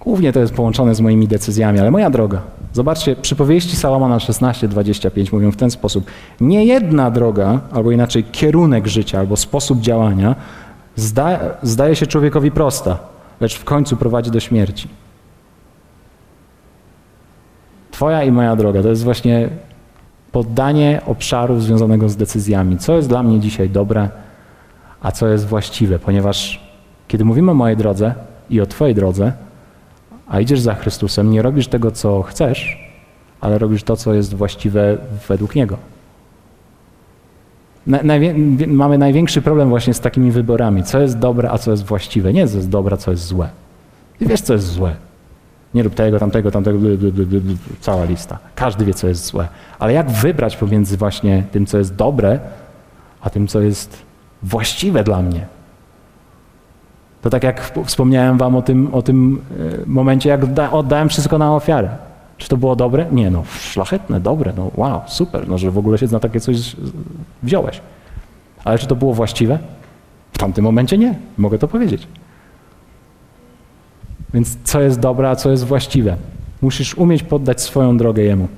Głównie 0.00 0.32
to 0.32 0.40
jest 0.40 0.54
połączone 0.54 0.94
z 0.94 1.00
moimi 1.00 1.28
decyzjami, 1.28 1.80
ale 1.80 1.90
moja 1.90 2.10
droga. 2.10 2.42
Zobaczcie, 2.72 3.16
przypowieści 3.16 3.76
Salomona 3.76 4.18
16:25 4.18 5.32
mówią 5.32 5.50
w 5.52 5.56
ten 5.56 5.70
sposób: 5.70 6.10
Nie 6.40 6.64
jedna 6.64 7.10
droga, 7.10 7.60
albo 7.72 7.92
inaczej 7.92 8.24
kierunek 8.24 8.86
życia, 8.86 9.18
albo 9.18 9.36
sposób 9.36 9.80
działania 9.80 10.36
zda, 10.96 11.40
zdaje 11.62 11.96
się 11.96 12.06
człowiekowi 12.06 12.50
prosta, 12.50 12.98
lecz 13.40 13.58
w 13.58 13.64
końcu 13.64 13.96
prowadzi 13.96 14.30
do 14.30 14.40
śmierci. 14.40 14.88
Twoja 17.94 18.24
i 18.24 18.32
moja 18.32 18.56
droga 18.56 18.82
to 18.82 18.88
jest 18.88 19.04
właśnie 19.04 19.48
poddanie 20.32 21.00
obszaru 21.06 21.60
związanego 21.60 22.08
z 22.08 22.16
decyzjami. 22.16 22.78
Co 22.78 22.96
jest 22.96 23.08
dla 23.08 23.22
mnie 23.22 23.40
dzisiaj 23.40 23.70
dobre, 23.70 24.08
a 25.00 25.12
co 25.12 25.28
jest 25.28 25.46
właściwe, 25.46 25.98
ponieważ 25.98 26.60
kiedy 27.08 27.24
mówimy 27.24 27.50
o 27.50 27.54
mojej 27.54 27.76
drodze 27.76 28.14
i 28.50 28.60
o 28.60 28.66
Twojej 28.66 28.94
drodze, 28.94 29.32
a 30.28 30.40
idziesz 30.40 30.60
za 30.60 30.74
Chrystusem, 30.74 31.30
nie 31.30 31.42
robisz 31.42 31.68
tego, 31.68 31.90
co 31.90 32.22
chcesz, 32.22 32.90
ale 33.40 33.58
robisz 33.58 33.82
to, 33.82 33.96
co 33.96 34.14
jest 34.14 34.34
właściwe 34.34 34.98
według 35.28 35.54
Niego. 35.54 35.76
Na, 37.86 37.98
mamy 38.66 38.98
największy 38.98 39.42
problem 39.42 39.68
właśnie 39.68 39.94
z 39.94 40.00
takimi 40.00 40.30
wyborami. 40.30 40.82
Co 40.82 41.00
jest 41.00 41.18
dobre, 41.18 41.50
a 41.50 41.58
co 41.58 41.70
jest 41.70 41.84
właściwe. 41.84 42.32
Nie 42.32 42.48
co 42.48 42.56
jest 42.56 42.68
dobre, 42.68 42.96
co 42.96 43.10
jest 43.10 43.26
złe. 43.26 43.48
Ty 44.18 44.26
wiesz, 44.26 44.40
co 44.40 44.52
jest 44.52 44.66
złe. 44.66 45.03
Nie 45.74 45.82
rób 45.82 45.94
tego, 45.94 46.18
tamtego, 46.18 46.50
tamtego, 46.50 46.78
bly, 46.78 46.98
bly, 46.98 47.26
bly, 47.26 47.40
cała 47.80 48.04
lista. 48.04 48.38
Każdy 48.54 48.84
wie, 48.84 48.94
co 48.94 49.08
jest 49.08 49.26
złe. 49.26 49.48
Ale 49.78 49.92
jak 49.92 50.10
wybrać 50.10 50.56
pomiędzy 50.56 50.96
właśnie 50.96 51.44
tym, 51.52 51.66
co 51.66 51.78
jest 51.78 51.94
dobre, 51.94 52.38
a 53.20 53.30
tym, 53.30 53.46
co 53.46 53.60
jest 53.60 54.02
właściwe 54.42 55.04
dla 55.04 55.22
mnie? 55.22 55.46
To 57.22 57.30
tak 57.30 57.42
jak 57.42 57.72
wspomniałem 57.84 58.38
wam 58.38 58.56
o 58.56 58.62
tym, 58.62 58.94
o 58.94 59.02
tym 59.02 59.42
e, 59.82 59.86
momencie, 59.86 60.28
jak 60.28 60.40
oddałem 60.72 61.08
wszystko 61.08 61.38
na 61.38 61.54
ofiarę. 61.54 61.88
Czy 62.38 62.48
to 62.48 62.56
było 62.56 62.76
dobre? 62.76 63.06
Nie, 63.12 63.30
no 63.30 63.44
szlachetne, 63.60 64.20
dobre, 64.20 64.52
no 64.56 64.70
wow, 64.76 65.00
super, 65.06 65.48
no 65.48 65.58
że 65.58 65.70
w 65.70 65.78
ogóle 65.78 65.98
się 65.98 66.06
na 66.06 66.20
takie 66.20 66.40
coś 66.40 66.76
wziąłeś. 67.42 67.80
Ale 68.64 68.78
czy 68.78 68.86
to 68.86 68.96
było 68.96 69.14
właściwe? 69.14 69.58
W 70.32 70.38
tamtym 70.38 70.64
momencie 70.64 70.98
nie, 70.98 71.14
mogę 71.38 71.58
to 71.58 71.68
powiedzieć. 71.68 72.08
Więc 74.34 74.58
co 74.64 74.80
jest 74.80 75.00
dobre, 75.00 75.30
a 75.30 75.36
co 75.36 75.50
jest 75.50 75.64
właściwe? 75.64 76.16
Musisz 76.62 76.94
umieć 76.94 77.22
poddać 77.22 77.60
swoją 77.60 77.96
drogę 77.96 78.22
Jemu. 78.22 78.48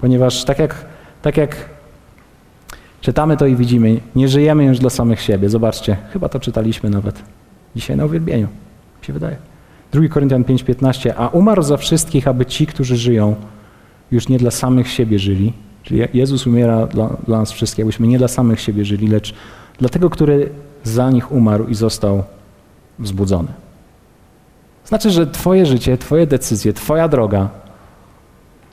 Ponieważ 0.00 0.44
tak 0.44 0.58
jak, 0.58 0.86
tak 1.22 1.36
jak 1.36 1.56
czytamy 3.00 3.36
to 3.36 3.46
i 3.46 3.56
widzimy, 3.56 4.00
nie 4.16 4.28
żyjemy 4.28 4.64
już 4.64 4.78
dla 4.78 4.90
samych 4.90 5.20
siebie. 5.20 5.48
Zobaczcie, 5.48 5.96
chyba 6.12 6.28
to 6.28 6.40
czytaliśmy 6.40 6.90
nawet 6.90 7.22
dzisiaj 7.76 7.96
na 7.96 8.04
uwielbieniu, 8.04 8.46
mi 9.00 9.06
się 9.06 9.12
wydaje. 9.12 9.36
2 9.92 10.08
Koryntian 10.08 10.44
5:15, 10.44 11.12
a 11.16 11.28
umarł 11.28 11.62
za 11.62 11.76
wszystkich, 11.76 12.28
aby 12.28 12.46
ci, 12.46 12.66
którzy 12.66 12.96
żyją, 12.96 13.34
już 14.10 14.28
nie 14.28 14.38
dla 14.38 14.50
samych 14.50 14.88
siebie 14.88 15.18
żyli. 15.18 15.52
Czyli 15.82 16.00
Jezus 16.14 16.46
umiera 16.46 16.86
dla, 16.86 17.16
dla 17.26 17.38
nas 17.38 17.52
wszystkich, 17.52 17.84
abyśmy 17.84 18.06
nie 18.06 18.18
dla 18.18 18.28
samych 18.28 18.60
siebie 18.60 18.84
żyli, 18.84 19.08
lecz 19.08 19.34
dla 19.78 19.88
tego, 19.88 20.10
który 20.10 20.50
za 20.84 21.10
nich 21.10 21.32
umarł 21.32 21.66
i 21.66 21.74
został 21.74 22.24
wzbudzony. 22.98 23.63
Znaczy, 24.84 25.10
że 25.10 25.26
Twoje 25.26 25.66
życie, 25.66 25.98
Twoje 25.98 26.26
decyzje, 26.26 26.72
Twoja 26.72 27.08
droga, 27.08 27.48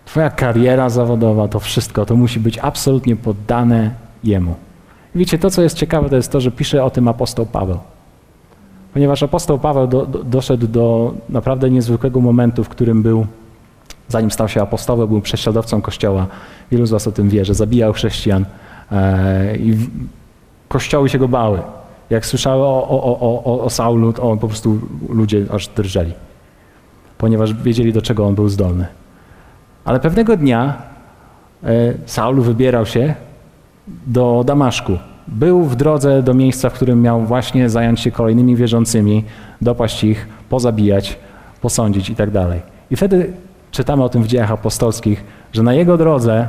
Twoja 0.06 0.30
kariera 0.30 0.90
zawodowa, 0.90 1.48
to 1.48 1.60
wszystko, 1.60 2.06
to 2.06 2.16
musi 2.16 2.40
być 2.40 2.58
absolutnie 2.58 3.16
poddane 3.16 3.92
Jemu. 4.24 4.56
I 5.16 5.20
wiecie, 5.20 5.38
to 5.38 5.50
co 5.50 5.62
jest 5.62 5.78
ciekawe, 5.78 6.10
to 6.10 6.16
jest 6.16 6.32
to, 6.32 6.42
że 6.42 6.52
pisze 6.52 6.84
o 6.84 6.90
tym 6.90 7.08
apostoł 7.08 7.46
Paweł. 7.46 7.78
Ponieważ 8.94 9.24
apostoł 9.24 9.60
Paweł 9.60 9.88
do, 9.88 10.06
do, 10.06 10.24
doszedł 10.24 10.68
do 10.68 11.14
naprawdę 11.30 11.70
niezwykłego 11.70 12.22
momentu, 12.22 12.64
w 12.64 12.70
którym 12.70 13.04
był, 13.04 13.26
zanim 14.08 14.32
stał 14.32 14.48
się 14.48 14.62
apostołem, 14.62 15.08
był 15.08 15.22
prześladowcą 15.22 15.82
Kościoła. 15.82 16.28
Wielu 16.72 16.86
z 16.86 16.92
was 16.92 17.08
o 17.08 17.12
tym 17.12 17.30
wie, 17.30 17.46
że 17.46 17.54
zabijał 17.54 17.94
chrześcijan 17.94 18.46
e, 18.92 19.58
i 19.58 19.78
kościoły 20.68 21.10
się 21.10 21.20
go 21.20 21.28
bały. 21.28 21.60
Jak 22.12 22.26
słyszały 22.26 22.64
o, 22.64 22.88
o, 22.90 23.44
o, 23.44 23.64
o 23.64 23.70
Saulu, 23.70 24.14
to 24.14 24.38
po 24.38 24.48
prostu 24.48 24.80
ludzie 25.10 25.46
aż 25.52 25.68
drżeli, 25.68 26.14
ponieważ 27.18 27.54
wiedzieli, 27.54 27.94
do 27.94 28.02
czego 28.02 28.28
on 28.28 28.36
był 28.36 28.50
zdolny. 28.50 28.88
Ale 29.86 30.00
pewnego 30.00 30.38
dnia 30.38 30.74
e, 31.64 31.94
Saul 32.06 32.42
wybierał 32.42 32.86
się 32.86 33.16
do 34.08 34.44
Damaszku. 34.46 34.98
Był 35.28 35.64
w 35.64 35.76
drodze 35.76 36.24
do 36.24 36.34
miejsca, 36.34 36.70
w 36.70 36.74
którym 36.74 37.02
miał 37.02 37.22
właśnie 37.22 37.70
zająć 37.70 38.00
się 38.00 38.12
kolejnymi 38.12 38.56
wierzącymi, 38.56 39.24
dopaść 39.62 40.04
ich, 40.04 40.28
pozabijać, 40.50 41.20
posądzić 41.62 42.10
i 42.10 42.16
tak. 42.16 42.30
I 42.92 42.96
wtedy 42.96 43.34
czytamy 43.72 44.04
o 44.04 44.10
tym 44.10 44.24
w 44.24 44.28
dziejach 44.28 44.52
apostolskich, 44.52 45.24
że 45.54 45.64
na 45.64 45.74
jego 45.74 45.98
drodze 45.98 46.48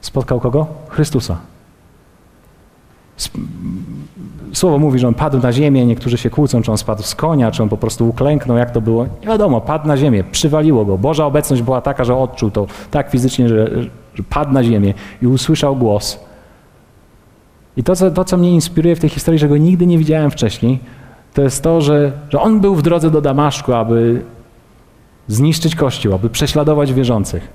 spotkał 0.00 0.40
kogo? 0.40 0.66
Chrystusa. 0.88 1.38
Słowo 4.54 4.78
mówi, 4.78 4.98
że 4.98 5.08
on 5.08 5.14
padł 5.14 5.38
na 5.38 5.52
ziemię, 5.52 5.86
niektórzy 5.86 6.18
się 6.18 6.30
kłócą, 6.30 6.62
czy 6.62 6.70
on 6.70 6.78
spadł 6.78 7.02
z 7.02 7.14
konia, 7.14 7.50
czy 7.50 7.62
on 7.62 7.68
po 7.68 7.76
prostu 7.76 8.08
uklęknął, 8.08 8.56
jak 8.56 8.70
to 8.70 8.80
było. 8.80 9.06
Nie 9.20 9.26
wiadomo, 9.26 9.60
padł 9.60 9.88
na 9.88 9.96
ziemię, 9.96 10.24
przywaliło 10.32 10.84
go. 10.84 10.98
Boża 10.98 11.26
obecność 11.26 11.62
była 11.62 11.80
taka, 11.80 12.04
że 12.04 12.16
odczuł 12.16 12.50
to 12.50 12.66
tak 12.90 13.10
fizycznie, 13.10 13.48
że, 13.48 13.70
że 14.14 14.22
padł 14.22 14.52
na 14.52 14.64
ziemię 14.64 14.94
i 15.22 15.26
usłyszał 15.26 15.76
głos. 15.76 16.20
I 17.76 17.82
to 17.82 17.96
co, 17.96 18.10
to, 18.10 18.24
co 18.24 18.36
mnie 18.36 18.50
inspiruje 18.50 18.96
w 18.96 19.00
tej 19.00 19.10
historii, 19.10 19.38
że 19.38 19.48
go 19.48 19.56
nigdy 19.56 19.86
nie 19.86 19.98
widziałem 19.98 20.30
wcześniej, 20.30 20.78
to 21.34 21.42
jest 21.42 21.62
to, 21.62 21.80
że, 21.80 22.12
że 22.30 22.40
on 22.40 22.60
był 22.60 22.74
w 22.74 22.82
drodze 22.82 23.10
do 23.10 23.20
Damaszku, 23.20 23.72
aby 23.72 24.22
zniszczyć 25.28 25.74
Kościół, 25.76 26.14
aby 26.14 26.30
prześladować 26.30 26.92
wierzących. 26.92 27.48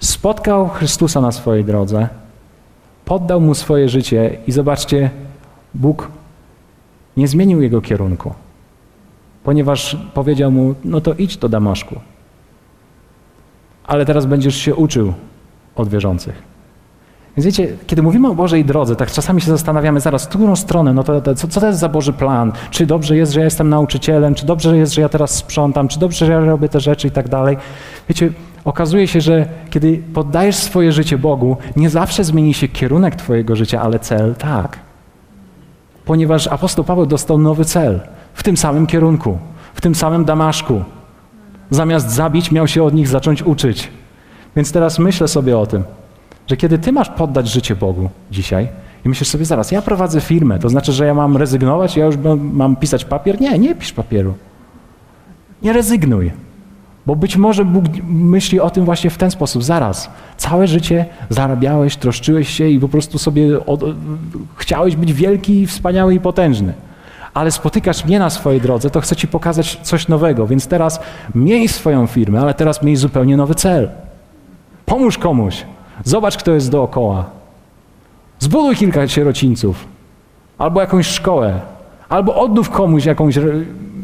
Spotkał 0.00 0.68
Chrystusa 0.68 1.20
na 1.20 1.32
swojej 1.32 1.64
drodze, 1.64 2.08
poddał 3.08 3.40
mu 3.40 3.54
swoje 3.54 3.88
życie 3.88 4.38
i 4.46 4.52
zobaczcie, 4.52 5.10
Bóg 5.74 6.10
nie 7.16 7.28
zmienił 7.28 7.62
jego 7.62 7.80
kierunku, 7.80 8.34
ponieważ 9.44 9.96
powiedział 10.14 10.50
mu: 10.50 10.74
No 10.84 11.00
to 11.00 11.14
idź 11.14 11.36
do 11.36 11.48
Damaszku, 11.48 12.00
ale 13.86 14.06
teraz 14.06 14.26
będziesz 14.26 14.56
się 14.56 14.74
uczył 14.74 15.12
od 15.76 15.88
wierzących. 15.88 16.42
Więc 17.36 17.46
wiecie, 17.46 17.76
kiedy 17.86 18.02
mówimy 18.02 18.28
o 18.28 18.34
Bożej 18.34 18.64
drodze, 18.64 18.96
tak 18.96 19.10
czasami 19.10 19.40
się 19.40 19.50
zastanawiamy 19.50 20.00
zaraz, 20.00 20.24
w 20.24 20.28
którą 20.28 20.56
stronę, 20.56 20.92
no 20.92 21.02
to, 21.02 21.20
to, 21.20 21.34
co, 21.34 21.48
co 21.48 21.60
to 21.60 21.66
jest 21.66 21.78
za 21.78 21.88
Boży 21.88 22.12
plan? 22.12 22.52
Czy 22.70 22.86
dobrze 22.86 23.16
jest, 23.16 23.32
że 23.32 23.40
ja 23.40 23.44
jestem 23.44 23.68
nauczycielem? 23.68 24.34
Czy 24.34 24.46
dobrze 24.46 24.76
jest, 24.76 24.92
że 24.94 25.00
ja 25.00 25.08
teraz 25.08 25.34
sprzątam? 25.34 25.88
Czy 25.88 25.98
dobrze, 25.98 26.26
że 26.26 26.32
ja 26.32 26.40
robię 26.40 26.68
te 26.68 26.80
rzeczy 26.80 27.08
i 27.08 27.10
tak 27.10 27.28
dalej? 27.28 27.56
Wiecie, 28.08 28.32
okazuje 28.68 29.08
się, 29.08 29.20
że 29.20 29.46
kiedy 29.70 30.02
poddajesz 30.14 30.56
swoje 30.56 30.92
życie 30.92 31.18
Bogu, 31.18 31.56
nie 31.76 31.90
zawsze 31.90 32.24
zmieni 32.24 32.54
się 32.54 32.68
kierunek 32.68 33.16
Twojego 33.16 33.56
życia, 33.56 33.82
ale 33.82 33.98
cel 33.98 34.34
tak. 34.34 34.78
Ponieważ 36.04 36.46
apostoł 36.46 36.84
Paweł 36.84 37.06
dostał 37.06 37.38
nowy 37.38 37.64
cel 37.64 38.00
w 38.34 38.42
tym 38.42 38.56
samym 38.56 38.86
kierunku, 38.86 39.38
w 39.74 39.80
tym 39.80 39.94
samym 39.94 40.24
Damaszku. 40.24 40.82
Zamiast 41.70 42.10
zabić, 42.10 42.52
miał 42.52 42.68
się 42.68 42.82
od 42.84 42.94
nich 42.94 43.08
zacząć 43.08 43.42
uczyć. 43.42 43.90
Więc 44.56 44.72
teraz 44.72 44.98
myślę 44.98 45.28
sobie 45.28 45.58
o 45.58 45.66
tym 45.66 45.84
że 46.48 46.56
kiedy 46.56 46.78
ty 46.78 46.92
masz 46.92 47.08
poddać 47.08 47.48
życie 47.48 47.76
Bogu 47.76 48.10
dzisiaj 48.30 48.68
i 49.04 49.08
myślisz 49.08 49.28
sobie 49.28 49.44
zaraz, 49.44 49.70
ja 49.70 49.82
prowadzę 49.82 50.20
firmę, 50.20 50.58
to 50.58 50.68
znaczy, 50.68 50.92
że 50.92 51.06
ja 51.06 51.14
mam 51.14 51.36
rezygnować, 51.36 51.96
ja 51.96 52.06
już 52.06 52.16
mam 52.36 52.76
pisać 52.76 53.04
papier? 53.04 53.40
Nie, 53.40 53.58
nie 53.58 53.74
pisz 53.74 53.92
papieru. 53.92 54.34
Nie 55.62 55.72
rezygnuj. 55.72 56.32
Bo 57.08 57.16
być 57.16 57.36
może 57.36 57.64
Bóg 57.64 57.84
myśli 58.08 58.60
o 58.60 58.70
tym 58.70 58.84
właśnie 58.84 59.10
w 59.10 59.18
ten 59.18 59.30
sposób. 59.30 59.62
Zaraz, 59.62 60.10
całe 60.36 60.66
życie 60.66 61.06
zarabiałeś, 61.28 61.96
troszczyłeś 61.96 62.48
się 62.48 62.68
i 62.68 62.80
po 62.80 62.88
prostu 62.88 63.18
sobie 63.18 63.66
od, 63.66 63.84
chciałeś 64.56 64.96
być 64.96 65.12
wielki, 65.12 65.66
wspaniały 65.66 66.14
i 66.14 66.20
potężny. 66.20 66.72
Ale 67.34 67.50
spotykasz 67.50 68.04
mnie 68.04 68.18
na 68.18 68.30
swojej 68.30 68.60
drodze, 68.60 68.90
to 68.90 69.00
chcę 69.00 69.16
ci 69.16 69.28
pokazać 69.28 69.78
coś 69.82 70.08
nowego. 70.08 70.46
Więc 70.46 70.66
teraz 70.66 71.00
miej 71.34 71.68
swoją 71.68 72.06
firmę, 72.06 72.40
ale 72.40 72.54
teraz 72.54 72.82
miej 72.82 72.96
zupełnie 72.96 73.36
nowy 73.36 73.54
cel. 73.54 73.90
Pomóż 74.86 75.18
komuś. 75.18 75.64
Zobacz, 76.04 76.36
kto 76.36 76.52
jest 76.52 76.70
dookoła. 76.70 77.24
Zbuduj 78.38 78.76
kilka 78.76 79.08
sierocińców, 79.08 79.84
albo 80.58 80.80
jakąś 80.80 81.06
szkołę, 81.06 81.60
albo 82.08 82.34
odnów 82.34 82.70
komuś 82.70 83.04
jakąś, 83.04 83.38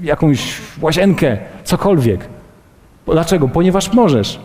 jakąś 0.03 0.61
łazienkę, 0.81 1.39
cokolwiek. 1.65 2.34
Dlaczego? 3.07 3.49
Ponieważ 3.49 3.93
możesz. 3.93 4.41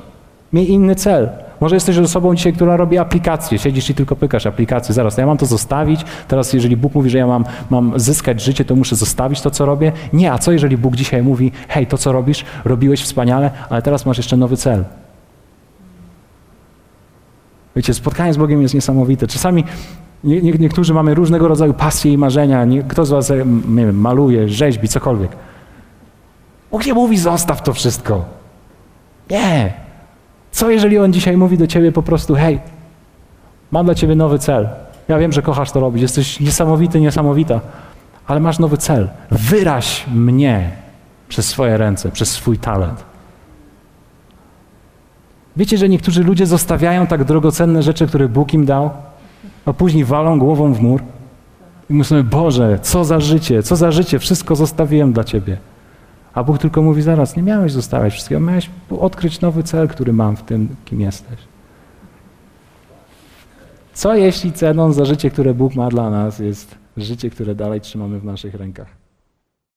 Miej 0.53 0.72
inny 0.72 0.95
cel. 0.95 1.30
Może 1.62 1.76
jesteś 1.76 1.97
osobą 1.97 2.36
dzisiaj, 2.36 2.53
która 2.53 2.78
robi 2.78 2.97
aplikacje, 2.97 3.60
siedzisz 3.60 3.89
i 3.89 3.95
tylko 3.95 4.16
pykasz 4.16 4.45
aplikacje. 4.45 4.93
Zaraz, 4.93 5.18
ja 5.18 5.26
mam 5.26 5.38
to 5.38 5.45
zostawić. 5.45 6.01
Teraz, 6.28 6.53
jeżeli 6.53 6.78
Bóg 6.78 6.95
mówi, 6.95 7.10
że 7.10 7.18
ja 7.18 7.28
mam, 7.28 7.45
mam 7.70 7.99
zyskać 7.99 8.41
życie, 8.41 8.66
to 8.66 8.76
muszę 8.76 8.95
zostawić 8.95 9.41
to, 9.41 9.51
co 9.51 9.66
robię. 9.66 9.91
Nie, 10.14 10.34
a 10.34 10.38
co 10.38 10.51
jeżeli 10.51 10.78
Bóg 10.78 10.95
dzisiaj 10.95 11.24
mówi, 11.24 11.51
hej, 11.68 11.88
to, 11.88 11.97
co 11.97 12.12
robisz, 12.12 12.45
robiłeś 12.66 13.03
wspaniale, 13.03 13.51
ale 13.70 13.82
teraz 13.82 14.05
masz 14.05 14.18
jeszcze 14.18 14.38
nowy 14.38 14.57
cel. 14.57 14.84
Wiecie, 17.76 17.93
spotkanie 17.93 18.34
z 18.34 18.38
Bogiem 18.38 18.62
jest 18.62 18.74
niesamowite. 18.74 19.28
Czasami 19.28 19.64
Nie, 20.24 20.41
nie, 20.41 20.51
niektórzy 20.51 20.93
mamy 20.93 21.14
różnego 21.14 21.47
rodzaju 21.47 21.74
pasje 21.74 22.14
i 22.14 22.18
marzenia. 22.18 22.66
Nie, 22.66 22.84
kto 22.84 23.05
z 23.05 23.10
was, 23.10 23.30
nie 23.68 23.86
wiem, 23.86 23.99
maluje, 24.01 24.49
rzeźbi, 24.49 24.88
cokolwiek. 24.88 25.32
Bóg 26.72 26.86
nie 26.86 26.93
mówi, 26.93 27.18
zostaw 27.18 27.62
to 27.62 27.74
wszystko. 27.74 28.39
Nie. 29.30 29.74
Co 30.52 30.70
jeżeli 30.70 31.00
On 31.00 31.14
dzisiaj 31.14 31.38
mówi 31.38 31.58
do 31.58 31.68
ciebie 31.68 31.92
po 31.92 32.04
prostu, 32.04 32.36
hej, 32.36 32.60
mam 33.72 33.86
dla 33.86 33.96
ciebie 33.96 34.16
nowy 34.16 34.40
cel. 34.40 34.70
Ja 35.08 35.18
wiem, 35.18 35.32
że 35.32 35.42
kochasz 35.42 35.72
to 35.72 35.80
robić, 35.80 36.02
jesteś 36.02 36.40
niesamowity, 36.40 37.02
niesamowita, 37.02 37.60
ale 38.28 38.40
masz 38.40 38.60
nowy 38.60 38.78
cel. 38.78 39.10
Wyraź 39.32 40.06
mnie 40.08 40.72
przez 41.30 41.48
swoje 41.48 41.78
ręce, 41.78 42.12
przez 42.12 42.32
swój 42.32 42.58
talent. 42.58 43.04
Wiecie, 45.58 45.78
że 45.78 45.90
niektórzy 45.90 46.24
ludzie 46.24 46.46
zostawiają 46.46 47.08
tak 47.08 47.24
drogocenne 47.24 47.84
rzeczy, 47.84 48.08
które 48.08 48.28
Bóg 48.28 48.54
im 48.54 48.66
dał, 48.66 48.90
a 49.66 49.74
później 49.74 50.06
walą 50.06 50.40
głową 50.40 50.74
w 50.74 50.82
mur 50.82 51.02
i 51.90 51.94
myślą, 51.94 52.24
Boże, 52.24 52.80
co 52.82 53.06
za 53.06 53.20
życie, 53.20 53.64
co 53.64 53.76
za 53.76 53.92
życie, 53.92 54.20
wszystko 54.20 54.56
zostawiłem 54.56 55.14
dla 55.14 55.24
Ciebie. 55.24 55.58
A 56.34 56.44
Bóg 56.44 56.58
tylko 56.58 56.82
mówi 56.82 57.02
zaraz, 57.02 57.36
nie 57.36 57.44
miałeś 57.44 57.72
zostawiać 57.72 58.14
wszystkiego, 58.14 58.42
miałeś 58.42 58.70
odkryć 59.00 59.42
nowy 59.42 59.64
cel, 59.64 59.88
który 59.88 60.14
mam 60.14 60.36
w 60.36 60.44
tym, 60.44 60.76
kim 60.86 61.02
jesteś. 61.02 61.40
Co 63.94 64.16
jeśli 64.16 64.52
ceną 64.52 64.94
za 64.94 65.06
życie, 65.06 65.30
które 65.30 65.54
Bóg 65.54 65.76
ma 65.76 65.90
dla 65.90 66.10
nas, 66.10 66.40
jest 66.40 66.76
życie, 66.98 67.30
które 67.30 67.56
dalej 67.56 67.82
trzymamy 67.82 68.20
w 68.20 68.26
naszych 68.26 68.56
rękach? 68.56 68.99